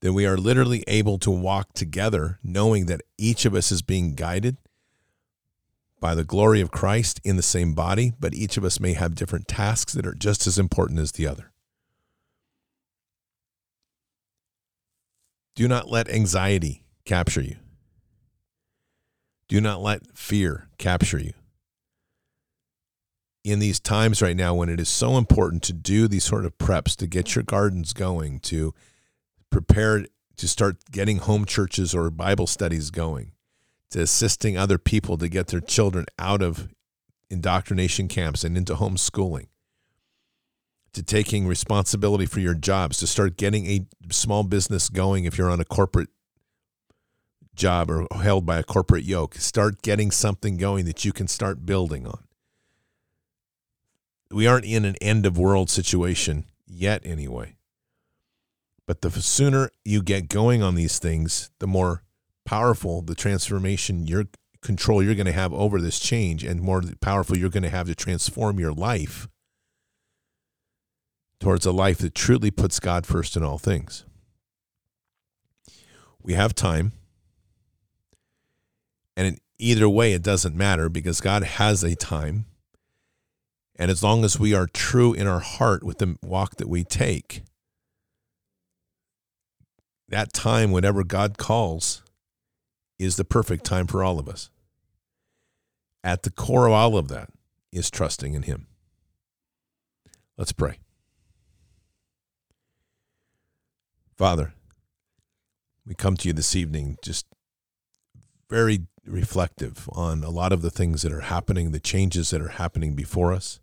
then 0.00 0.14
we 0.14 0.26
are 0.26 0.36
literally 0.36 0.84
able 0.86 1.18
to 1.18 1.30
walk 1.30 1.72
together 1.72 2.38
knowing 2.42 2.86
that 2.86 3.02
each 3.16 3.44
of 3.44 3.54
us 3.54 3.72
is 3.72 3.82
being 3.82 4.14
guided 4.14 4.56
by 6.00 6.14
the 6.14 6.24
glory 6.24 6.60
of 6.60 6.70
Christ 6.70 7.20
in 7.24 7.36
the 7.36 7.42
same 7.42 7.74
body, 7.74 8.12
but 8.20 8.34
each 8.34 8.56
of 8.56 8.64
us 8.64 8.78
may 8.78 8.92
have 8.92 9.16
different 9.16 9.48
tasks 9.48 9.92
that 9.94 10.06
are 10.06 10.14
just 10.14 10.46
as 10.46 10.58
important 10.58 11.00
as 11.00 11.12
the 11.12 11.26
other. 11.26 11.50
Do 15.56 15.66
not 15.66 15.90
let 15.90 16.08
anxiety 16.08 16.84
capture 17.04 17.40
you. 17.40 17.56
Do 19.48 19.60
not 19.60 19.80
let 19.80 20.16
fear 20.16 20.68
capture 20.78 21.18
you. 21.18 21.32
In 23.42 23.58
these 23.58 23.80
times 23.80 24.22
right 24.22 24.36
now, 24.36 24.54
when 24.54 24.68
it 24.68 24.78
is 24.78 24.88
so 24.88 25.16
important 25.16 25.62
to 25.64 25.72
do 25.72 26.06
these 26.06 26.22
sort 26.22 26.44
of 26.44 26.56
preps, 26.58 26.94
to 26.96 27.06
get 27.08 27.34
your 27.34 27.42
gardens 27.42 27.92
going, 27.92 28.40
to 28.40 28.72
prepare 29.50 30.06
to 30.36 30.48
start 30.48 30.76
getting 30.90 31.18
home 31.18 31.44
churches 31.44 31.94
or 31.94 32.10
Bible 32.10 32.46
studies 32.46 32.90
going, 32.90 33.32
to 33.90 34.02
assisting 34.02 34.56
other 34.56 34.78
people 34.78 35.18
to 35.18 35.28
get 35.28 35.48
their 35.48 35.60
children 35.60 36.06
out 36.18 36.42
of 36.42 36.68
indoctrination 37.30 38.08
camps 38.08 38.44
and 38.44 38.56
into 38.56 38.74
homeschooling, 38.74 39.48
to 40.92 41.02
taking 41.02 41.46
responsibility 41.46 42.24
for 42.24 42.40
your 42.40 42.54
jobs, 42.54 42.98
to 42.98 43.06
start 43.06 43.36
getting 43.36 43.66
a 43.66 43.86
small 44.10 44.42
business 44.44 44.88
going 44.88 45.24
if 45.24 45.36
you're 45.36 45.50
on 45.50 45.60
a 45.60 45.64
corporate 45.64 46.08
job 47.54 47.90
or 47.90 48.06
held 48.14 48.46
by 48.46 48.58
a 48.58 48.62
corporate 48.62 49.04
yoke. 49.04 49.34
Start 49.34 49.82
getting 49.82 50.10
something 50.10 50.56
going 50.56 50.86
that 50.86 51.04
you 51.04 51.12
can 51.12 51.28
start 51.28 51.66
building 51.66 52.06
on. 52.06 52.24
We 54.30 54.46
aren't 54.46 54.64
in 54.64 54.84
an 54.84 54.96
end 55.00 55.26
of 55.26 55.36
world 55.36 55.68
situation 55.68 56.44
yet, 56.66 57.02
anyway. 57.04 57.57
But 58.88 59.02
the 59.02 59.10
sooner 59.10 59.70
you 59.84 60.02
get 60.02 60.30
going 60.30 60.62
on 60.62 60.74
these 60.74 60.98
things, 60.98 61.50
the 61.60 61.68
more 61.68 62.02
powerful 62.46 63.02
the 63.02 63.14
transformation 63.14 64.06
your 64.06 64.24
control 64.62 65.02
you're 65.02 65.14
going 65.14 65.26
to 65.26 65.32
have 65.32 65.52
over 65.52 65.80
this 65.80 66.00
change 66.00 66.42
and 66.42 66.62
more 66.62 66.82
powerful 67.00 67.36
you're 67.36 67.50
going 67.50 67.62
to 67.62 67.68
have 67.68 67.86
to 67.86 67.94
transform 67.94 68.58
your 68.58 68.72
life 68.72 69.28
towards 71.38 71.66
a 71.66 71.72
life 71.72 71.98
that 71.98 72.14
truly 72.14 72.50
puts 72.50 72.80
God 72.80 73.06
first 73.06 73.36
in 73.36 73.44
all 73.44 73.58
things. 73.58 74.06
We 76.22 76.32
have 76.34 76.54
time. 76.54 76.92
And 79.16 79.26
in 79.26 79.38
either 79.58 79.88
way, 79.88 80.14
it 80.14 80.22
doesn't 80.22 80.56
matter 80.56 80.88
because 80.88 81.20
God 81.20 81.44
has 81.44 81.84
a 81.84 81.94
time 81.94 82.46
And 83.78 83.90
as 83.90 84.02
long 84.02 84.24
as 84.24 84.40
we 84.40 84.54
are 84.54 84.66
true 84.66 85.12
in 85.14 85.26
our 85.26 85.40
heart 85.40 85.84
with 85.84 85.98
the 85.98 86.16
walk 86.22 86.56
that 86.56 86.68
we 86.68 86.84
take, 86.84 87.42
that 90.08 90.32
time, 90.32 90.72
whenever 90.72 91.04
God 91.04 91.38
calls, 91.38 92.02
is 92.98 93.16
the 93.16 93.24
perfect 93.24 93.64
time 93.64 93.86
for 93.86 94.02
all 94.02 94.18
of 94.18 94.28
us. 94.28 94.50
At 96.02 96.22
the 96.22 96.30
core 96.30 96.66
of 96.66 96.72
all 96.72 96.96
of 96.96 97.08
that 97.08 97.30
is 97.72 97.90
trusting 97.90 98.34
in 98.34 98.42
Him. 98.42 98.66
Let's 100.36 100.52
pray. 100.52 100.78
Father, 104.16 104.54
we 105.86 105.94
come 105.94 106.16
to 106.16 106.28
you 106.28 106.32
this 106.32 106.56
evening 106.56 106.96
just 107.02 107.26
very 108.48 108.86
reflective 109.06 109.88
on 109.92 110.24
a 110.24 110.30
lot 110.30 110.52
of 110.52 110.62
the 110.62 110.70
things 110.70 111.02
that 111.02 111.12
are 111.12 111.22
happening, 111.22 111.70
the 111.70 111.80
changes 111.80 112.30
that 112.30 112.42
are 112.42 112.48
happening 112.48 112.94
before 112.94 113.32
us, 113.32 113.60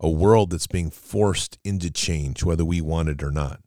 a 0.00 0.08
world 0.08 0.50
that's 0.50 0.66
being 0.66 0.90
forced 0.90 1.58
into 1.64 1.90
change, 1.90 2.42
whether 2.44 2.64
we 2.64 2.80
want 2.80 3.08
it 3.08 3.22
or 3.22 3.30
not, 3.30 3.60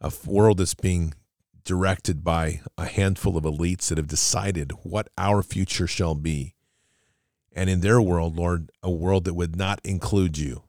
a 0.00 0.12
world 0.26 0.58
that's 0.58 0.74
being 0.74 1.14
directed 1.64 2.24
by 2.24 2.60
a 2.78 2.86
handful 2.86 3.36
of 3.36 3.44
elites 3.44 3.88
that 3.88 3.98
have 3.98 4.06
decided 4.06 4.72
what 4.82 5.08
our 5.18 5.42
future 5.42 5.86
shall 5.86 6.14
be. 6.14 6.54
And 7.52 7.68
in 7.68 7.80
their 7.80 8.00
world, 8.00 8.36
Lord, 8.36 8.70
a 8.82 8.90
world 8.90 9.24
that 9.24 9.34
would 9.34 9.56
not 9.56 9.80
include 9.84 10.38
you. 10.38 10.62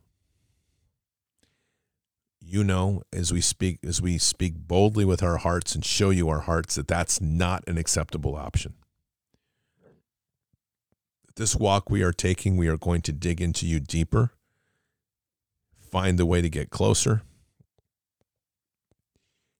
You 2.41 2.63
know, 2.63 3.03
as 3.13 3.31
we 3.31 3.41
speak, 3.41 3.79
as 3.85 4.01
we 4.01 4.17
speak 4.17 4.55
boldly 4.55 5.05
with 5.05 5.21
our 5.21 5.37
hearts 5.37 5.75
and 5.75 5.85
show 5.85 6.09
you 6.09 6.29
our 6.29 6.41
hearts, 6.41 6.75
that 6.75 6.87
that's 6.87 7.21
not 7.21 7.63
an 7.67 7.77
acceptable 7.77 8.35
option. 8.35 8.73
This 11.35 11.55
walk 11.55 11.89
we 11.89 12.01
are 12.01 12.11
taking, 12.11 12.57
we 12.57 12.67
are 12.67 12.77
going 12.77 13.01
to 13.03 13.13
dig 13.13 13.39
into 13.39 13.67
you 13.67 13.79
deeper, 13.79 14.31
find 15.79 16.17
the 16.17 16.25
way 16.25 16.41
to 16.41 16.49
get 16.49 16.71
closer, 16.71 17.21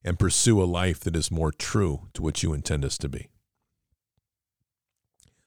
and 0.04 0.20
pursue 0.20 0.62
a 0.62 0.66
life 0.66 1.00
that 1.02 1.16
is 1.16 1.32
more 1.32 1.52
true 1.52 2.08
to 2.14 2.22
what 2.22 2.41
you 2.41 2.54
intend 2.54 2.86
us 2.86 2.97
to 2.97 3.10
be. 3.10 3.30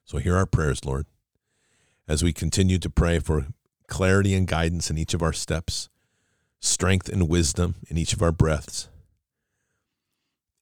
So, 0.04 0.18
hear 0.18 0.36
our 0.36 0.46
prayers, 0.46 0.84
Lord, 0.84 1.06
as 2.06 2.22
we 2.22 2.32
continue 2.32 2.78
to 2.78 2.90
pray 2.90 3.18
for 3.18 3.46
clarity 3.86 4.34
and 4.34 4.46
guidance 4.46 4.90
in 4.90 4.98
each 4.98 5.14
of 5.14 5.22
our 5.22 5.32
steps, 5.32 5.88
strength 6.60 7.08
and 7.08 7.28
wisdom 7.28 7.76
in 7.88 7.96
each 7.96 8.12
of 8.12 8.22
our 8.22 8.32
breaths, 8.32 8.88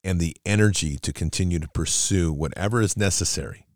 and 0.04 0.20
the 0.20 0.36
energy 0.46 0.98
to 0.98 1.12
continue 1.12 1.58
to 1.58 1.68
pursue 1.68 2.32
whatever 2.32 2.80
is 2.80 2.96
necessary 2.96 3.66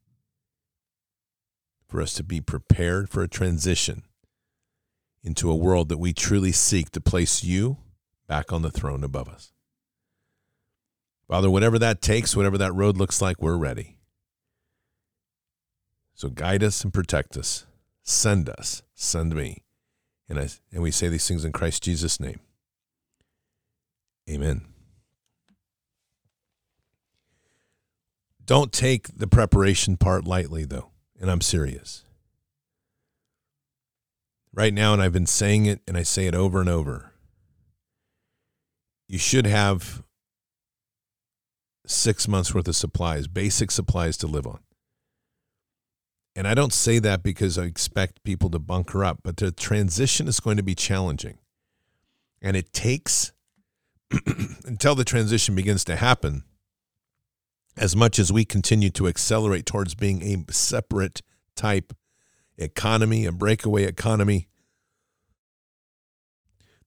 for 1.89 2.01
us 2.01 2.15
to 2.15 2.23
be 2.23 2.41
prepared 2.41 3.09
for 3.09 3.23
a 3.23 3.29
transition 3.29 4.03
into 5.23 5.51
a 5.51 5.57
world 5.57 5.89
that 5.89 5.99
we 5.99 6.12
truly 6.12 6.53
seek 6.53 6.91
to 6.91 7.01
place 7.01 7.43
you 7.43 7.79
back 8.27 8.53
on 8.53 8.62
the 8.62 8.71
throne 8.71 9.03
above 9.03 9.29
us. 9.29 9.54
Father, 11.29 11.51
whatever 11.51 11.79
that 11.79 12.03
takes, 12.03 12.37
whatever 12.37 12.59
that 12.59 12.75
road 12.75 12.97
looks 12.97 13.22
like, 13.22 13.41
we're 13.41 13.57
ready. 13.57 13.97
So 16.14 16.29
guide 16.29 16.62
us 16.62 16.85
and 16.85 16.93
protect 16.93 17.37
us. 17.37 17.66
Send 18.03 18.49
us. 18.49 18.83
Send 18.95 19.35
me. 19.35 19.64
And, 20.29 20.39
I, 20.39 20.49
and 20.72 20.83
we 20.83 20.91
say 20.91 21.09
these 21.09 21.27
things 21.27 21.45
in 21.45 21.53
Christ 21.53 21.83
Jesus' 21.83 22.20
name. 22.20 22.41
Amen. 24.29 24.62
Don't 28.47 28.72
take 28.72 29.16
the 29.16 29.27
preparation 29.27 29.97
part 29.97 30.27
lightly, 30.27 30.64
though, 30.64 30.91
and 31.18 31.31
I'm 31.31 31.41
serious. 31.41 32.05
Right 34.53 34.72
now, 34.72 34.93
and 34.93 35.03
I've 35.03 35.12
been 35.12 35.27
saying 35.27 35.66
it, 35.66 35.81
and 35.89 35.97
I 35.97 36.03
say 36.03 36.27
it 36.27 36.35
over 36.35 36.61
and 36.61 36.68
over. 36.68 37.12
You 39.09 39.18
should 39.18 39.47
have 39.47 40.03
six 41.87 42.26
months 42.26 42.55
worth 42.55 42.68
of 42.68 42.76
supplies, 42.76 43.26
basic 43.26 43.70
supplies 43.70 44.16
to 44.18 44.26
live 44.26 44.47
on. 44.47 44.61
And 46.37 46.49
I 46.49 46.55
don't 46.55 46.72
say 46.72 46.99
that 46.99 47.22
because 47.22 47.59
I 47.59 47.64
expect 47.64 48.24
people 48.24 48.51
to 48.51 48.59
bunker 48.59 49.05
up, 49.05 49.20
but 49.22 49.37
the 49.37 49.53
transition 49.53 50.26
is 50.26 50.41
going 50.41 50.57
to 50.57 50.62
be 50.62 50.74
challenging. 50.74 51.39
And 52.43 52.57
it 52.57 52.72
takes 52.72 53.32
until 54.66 54.95
the 54.95 55.05
transition 55.05 55.55
begins 55.55 55.85
to 55.85 55.97
happen, 55.97 56.45
as 57.76 57.95
much 57.95 58.18
as 58.18 58.32
we 58.32 58.45
continue 58.45 58.91
to 58.91 59.07
accelerate 59.07 59.66
towards 59.66 59.95
being 59.95 60.22
a 60.22 60.53
separate 60.53 61.22
type 61.57 61.93
economy, 62.59 63.26
a 63.26 63.32
breakaway 63.32 63.85
economy, 63.85 64.49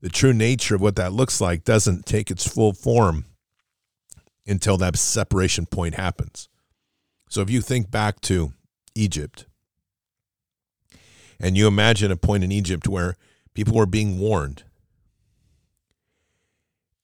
the 0.02 0.10
true 0.10 0.34
nature 0.34 0.76
of 0.76 0.82
what 0.82 0.96
that 0.96 1.14
looks 1.14 1.42
like 1.42 1.64
doesn't 1.64 2.06
take 2.06 2.30
its 2.30 2.48
full 2.48 2.74
form 2.74 3.26
until 4.48 4.78
that 4.78 4.96
separation 4.96 5.66
point 5.66 5.96
happens. 5.96 6.48
So 7.30 7.42
if 7.42 7.50
you 7.50 7.62
think 7.62 7.92
back 7.92 8.22
to 8.22 8.54
Egypt 8.96 9.46
and 11.40 11.58
you 11.58 11.68
imagine 11.68 12.12
a 12.12 12.18
point 12.18 12.44
in 12.44 12.52
Egypt 12.52 12.88
where 12.88 13.18
people 13.54 13.76
were 13.76 13.86
being 13.86 14.20
warned 14.20 14.64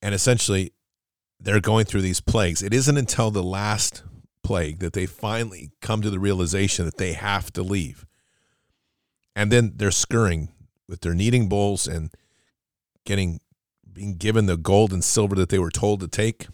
and 0.02 0.16
essentially 0.16 0.74
they're 1.40 1.60
going 1.60 1.86
through 1.86 2.02
these 2.02 2.22
plagues. 2.22 2.64
It 2.64 2.74
isn't 2.74 2.98
until 2.98 3.30
the 3.30 3.44
last 3.44 4.04
plague 4.44 4.80
that 4.80 4.94
they 4.94 5.06
finally 5.06 5.72
come 5.82 6.02
to 6.02 6.10
the 6.10 6.20
realization 6.20 6.86
that 6.86 6.98
they 6.98 7.14
have 7.14 7.52
to 7.54 7.64
leave. 7.64 8.06
And 9.36 9.52
then 9.52 9.74
they're 9.76 9.92
scurrying 9.92 10.50
with 10.88 11.02
their 11.02 11.14
kneading 11.14 11.50
bowls 11.50 11.88
and 11.88 12.12
getting 13.06 13.40
being 13.92 14.16
given 14.16 14.48
the 14.48 14.58
gold 14.58 14.92
and 14.92 15.04
silver 15.04 15.36
that 15.36 15.50
they 15.50 15.60
were 15.60 15.70
told 15.70 16.00
to 16.00 16.08
take 16.08 16.48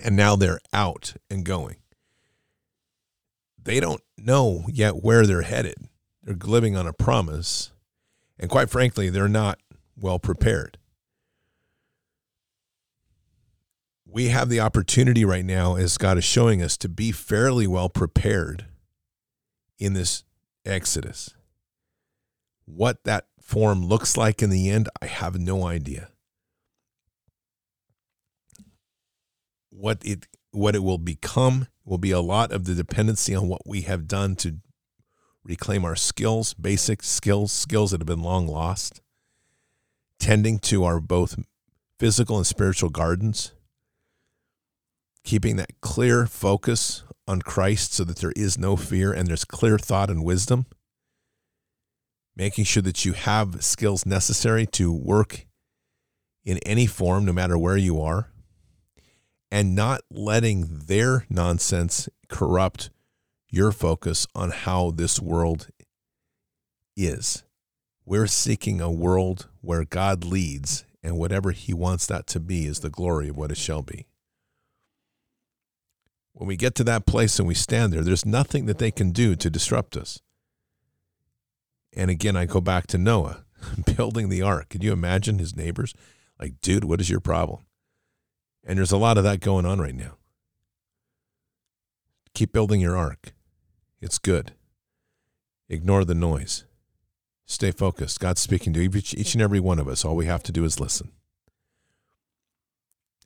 and 0.00 0.16
now 0.16 0.36
they're 0.36 0.60
out 0.72 1.14
and 1.30 1.44
going. 1.44 1.76
They 3.62 3.80
don't 3.80 4.02
know 4.18 4.64
yet 4.68 5.02
where 5.02 5.26
they're 5.26 5.42
headed. 5.42 5.76
They're 6.22 6.34
living 6.34 6.76
on 6.76 6.86
a 6.86 6.92
promise. 6.92 7.70
And 8.38 8.50
quite 8.50 8.70
frankly, 8.70 9.08
they're 9.08 9.28
not 9.28 9.60
well 9.96 10.18
prepared. 10.18 10.78
We 14.04 14.28
have 14.28 14.48
the 14.48 14.60
opportunity 14.60 15.24
right 15.24 15.44
now, 15.44 15.76
as 15.76 15.96
God 15.96 16.18
is 16.18 16.24
showing 16.24 16.62
us, 16.62 16.76
to 16.78 16.88
be 16.88 17.12
fairly 17.12 17.66
well 17.66 17.88
prepared 17.88 18.66
in 19.78 19.94
this 19.94 20.24
Exodus. 20.66 21.30
What 22.66 23.04
that 23.04 23.26
form 23.40 23.84
looks 23.84 24.16
like 24.16 24.42
in 24.42 24.50
the 24.50 24.70
end, 24.70 24.88
I 25.00 25.06
have 25.06 25.38
no 25.38 25.64
idea. 25.66 26.11
What 29.72 30.02
it 30.04 30.26
what 30.50 30.74
it 30.74 30.82
will 30.82 30.98
become 30.98 31.66
will 31.84 31.98
be 31.98 32.10
a 32.10 32.20
lot 32.20 32.52
of 32.52 32.64
the 32.64 32.74
dependency 32.74 33.34
on 33.34 33.48
what 33.48 33.66
we 33.66 33.82
have 33.82 34.06
done 34.06 34.36
to 34.36 34.58
reclaim 35.42 35.84
our 35.84 35.96
skills, 35.96 36.54
basic 36.54 37.02
skills, 37.02 37.50
skills 37.50 37.90
that 37.90 38.00
have 38.00 38.06
been 38.06 38.22
long 38.22 38.46
lost, 38.46 39.00
tending 40.20 40.58
to 40.58 40.84
our 40.84 41.00
both 41.00 41.36
physical 41.98 42.36
and 42.36 42.46
spiritual 42.46 42.90
gardens, 42.90 43.52
keeping 45.24 45.56
that 45.56 45.80
clear 45.80 46.26
focus 46.26 47.02
on 47.26 47.40
Christ 47.40 47.94
so 47.94 48.04
that 48.04 48.18
there 48.18 48.32
is 48.36 48.58
no 48.58 48.76
fear 48.76 49.12
and 49.12 49.26
there's 49.26 49.44
clear 49.44 49.78
thought 49.78 50.10
and 50.10 50.22
wisdom, 50.22 50.66
making 52.36 52.64
sure 52.66 52.82
that 52.82 53.04
you 53.04 53.14
have 53.14 53.64
skills 53.64 54.04
necessary 54.04 54.66
to 54.66 54.92
work 54.92 55.46
in 56.44 56.58
any 56.58 56.86
form, 56.86 57.24
no 57.24 57.32
matter 57.32 57.56
where 57.56 57.76
you 57.76 58.00
are 58.00 58.31
and 59.52 59.74
not 59.74 60.00
letting 60.10 60.78
their 60.86 61.26
nonsense 61.28 62.08
corrupt 62.28 62.88
your 63.50 63.70
focus 63.70 64.26
on 64.34 64.50
how 64.50 64.90
this 64.90 65.20
world 65.20 65.68
is. 66.96 67.44
We're 68.06 68.26
seeking 68.26 68.80
a 68.80 68.90
world 68.90 69.48
where 69.60 69.84
God 69.84 70.24
leads, 70.24 70.86
and 71.02 71.18
whatever 71.18 71.50
He 71.50 71.74
wants 71.74 72.06
that 72.06 72.26
to 72.28 72.40
be 72.40 72.64
is 72.64 72.80
the 72.80 72.88
glory 72.88 73.28
of 73.28 73.36
what 73.36 73.50
it 73.50 73.58
shall 73.58 73.82
be. 73.82 74.06
When 76.32 76.48
we 76.48 76.56
get 76.56 76.74
to 76.76 76.84
that 76.84 77.04
place 77.04 77.38
and 77.38 77.46
we 77.46 77.54
stand 77.54 77.92
there, 77.92 78.02
there's 78.02 78.24
nothing 78.24 78.64
that 78.66 78.78
they 78.78 78.90
can 78.90 79.10
do 79.10 79.36
to 79.36 79.50
disrupt 79.50 79.98
us. 79.98 80.22
And 81.92 82.10
again, 82.10 82.36
I 82.36 82.46
go 82.46 82.62
back 82.62 82.86
to 82.86 82.96
Noah 82.96 83.44
building 83.96 84.30
the 84.30 84.40
ark. 84.40 84.70
Could 84.70 84.82
you 84.82 84.92
imagine 84.92 85.38
his 85.38 85.54
neighbors? 85.54 85.94
Like, 86.40 86.54
dude, 86.62 86.84
what 86.84 87.02
is 87.02 87.10
your 87.10 87.20
problem? 87.20 87.66
And 88.64 88.78
there's 88.78 88.92
a 88.92 88.96
lot 88.96 89.18
of 89.18 89.24
that 89.24 89.40
going 89.40 89.66
on 89.66 89.80
right 89.80 89.94
now. 89.94 90.16
Keep 92.34 92.52
building 92.52 92.80
your 92.80 92.96
ark. 92.96 93.32
It's 94.00 94.18
good. 94.18 94.52
Ignore 95.68 96.04
the 96.04 96.14
noise. 96.14 96.64
Stay 97.46 97.70
focused. 97.70 98.20
God's 98.20 98.40
speaking 98.40 98.72
to 98.72 98.80
each, 98.80 99.14
each 99.14 99.34
and 99.34 99.42
every 99.42 99.60
one 99.60 99.78
of 99.78 99.88
us. 99.88 100.04
All 100.04 100.16
we 100.16 100.26
have 100.26 100.42
to 100.44 100.52
do 100.52 100.64
is 100.64 100.80
listen. 100.80 101.12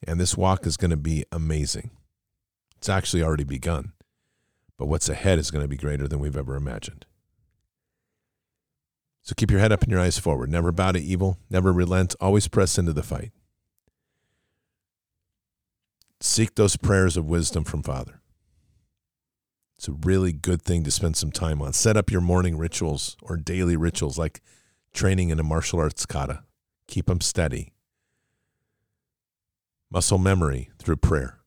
And 0.07 0.19
this 0.21 0.37
walk 0.37 0.67
is 0.67 0.77
going 0.77 0.91
to 0.91 0.97
be 0.97 1.25
amazing. 1.33 1.91
It's 2.77 2.89
actually 2.89 3.23
already 3.23 3.45
begun. 3.45 3.93
But 4.79 4.87
what's 4.87 5.09
ahead 5.09 5.39
is 5.39 5.51
going 5.51 5.65
to 5.65 5.69
be 5.69 5.77
greater 5.77 6.07
than 6.07 6.19
we've 6.19 6.37
ever 6.37 6.57
imagined. 6.57 7.07
So 9.23 9.35
keep 9.37 9.51
your 9.51 9.61
head 9.61 9.73
up 9.73 9.83
and 9.83 9.91
your 9.91 10.01
eyes 10.01 10.19
forward. 10.19 10.51
Never 10.51 10.71
bow 10.71 10.93
to 10.93 11.01
evil, 11.01 11.39
never 11.51 11.73
relent, 11.73 12.15
always 12.21 12.47
press 12.47 12.79
into 12.79 12.93
the 12.93 13.03
fight. 13.03 13.33
Seek 16.21 16.55
those 16.55 16.77
prayers 16.77 17.17
of 17.17 17.29
wisdom 17.29 17.65
from 17.65 17.83
Father. 17.83 18.21
It's 19.79 19.89
a 19.89 19.93
really 19.93 20.33
good 20.33 20.63
thing 20.63 20.85
to 20.85 20.91
spend 20.91 21.17
some 21.17 21.31
time 21.31 21.61
on. 21.61 21.73
Set 21.73 21.97
up 21.97 22.11
your 22.11 22.23
morning 22.23 22.57
rituals 22.57 23.17
or 23.23 23.37
daily 23.37 23.77
rituals 23.77 24.17
like 24.19 24.41
training 24.95 25.29
in 25.29 25.39
a 25.39 25.43
martial 25.45 25.79
arts 25.79 26.07
kata. 26.07 26.45
Keep 26.89 27.07
them 27.07 27.21
steady. 27.21 27.73
Muscle 29.91 30.19
memory 30.19 30.71
through 30.79 30.97
prayer. 30.97 31.39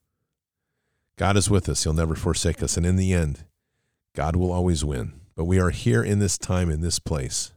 God 1.17 1.36
is 1.36 1.49
with 1.49 1.67
us. 1.67 1.84
He'll 1.84 1.93
never 1.93 2.15
forsake 2.15 2.61
us. 2.61 2.78
And 2.78 2.86
in 2.86 2.95
the 2.95 3.13
end, 3.13 3.43
God 4.15 4.36
will 4.36 4.51
always 4.51 4.86
win. 4.86 5.13
But 5.36 5.45
we 5.45 5.59
are 5.59 5.72
here 5.72 6.03
in 6.03 6.20
this 6.20 6.38
time, 6.38 6.70
in 6.70 6.82
this 6.82 6.99
place, 6.99 7.53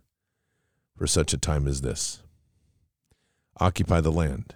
for 0.97 1.07
such 1.07 1.33
a 1.33 1.39
time 1.39 1.69
as 1.69 1.83
this. 1.83 2.23
Occupy 3.61 4.01
the 4.01 4.11
land. 4.11 4.55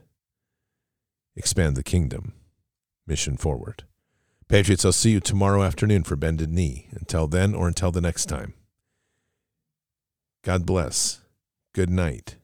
Expand 1.36 1.76
the 1.76 1.82
kingdom. 1.82 2.32
Mission 3.06 3.36
forward. 3.36 3.84
Patriots, 4.48 4.84
I'll 4.84 4.92
see 4.92 5.10
you 5.12 5.20
tomorrow 5.20 5.62
afternoon 5.62 6.04
for 6.04 6.16
Bended 6.16 6.52
Knee. 6.52 6.88
Until 6.92 7.26
then, 7.26 7.54
or 7.54 7.68
until 7.68 7.90
the 7.90 8.00
next 8.00 8.26
time. 8.26 8.54
God 10.42 10.64
bless. 10.64 11.20
Good 11.72 11.90
night. 11.90 12.36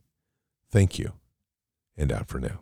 Thank 0.70 0.98
you. 0.98 1.12
And 1.96 2.10
out 2.12 2.28
for 2.28 2.40
now. 2.40 2.60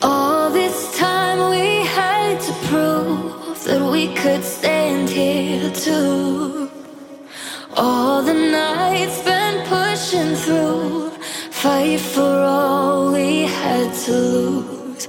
All 0.00 0.50
this 0.50 0.96
time 0.98 1.50
we 1.50 1.84
had 1.86 2.40
to 2.40 2.52
prove 2.68 3.64
that 3.64 3.90
we 3.90 4.14
could 4.14 4.44
stand 4.44 5.08
here 5.08 5.70
too. 5.72 6.70
All 7.76 8.22
the 8.22 8.34
nights 8.34 9.14
spent 9.14 9.66
pushing 9.66 10.36
through, 10.36 11.10
fight 11.50 11.98
for 11.98 12.20
all 12.22 13.12
we 13.12 13.42
had 13.42 13.92
to 14.04 14.12
lose. 14.12 15.08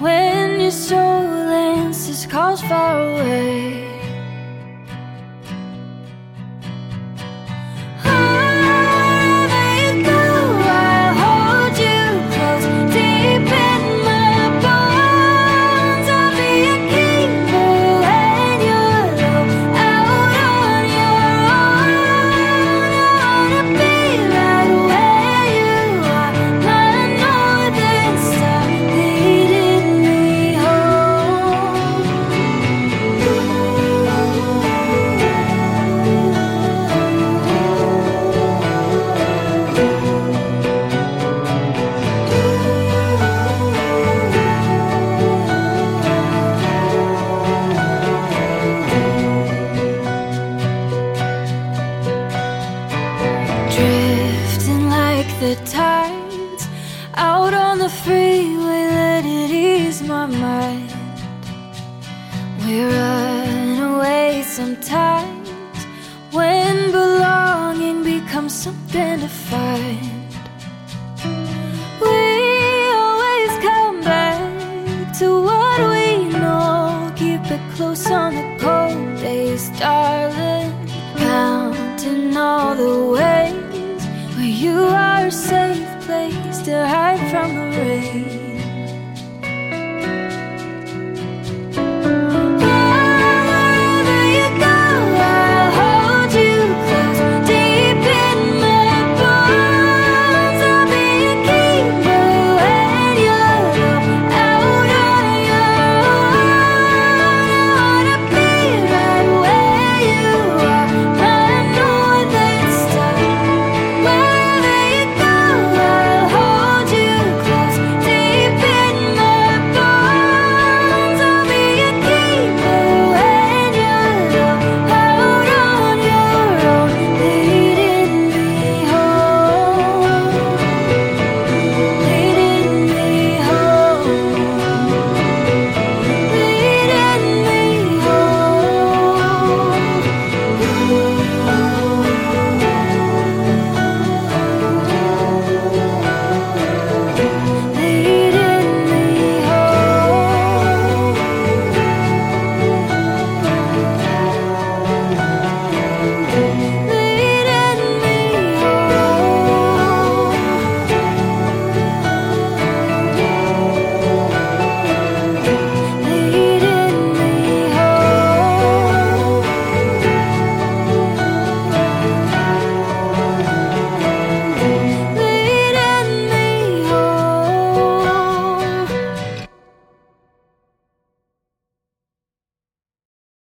When 0.00 0.60
your 0.60 0.70
soul 0.70 0.98
answers 0.98 2.24
calls 2.26 2.62
far 2.62 3.02
away. 3.12 3.99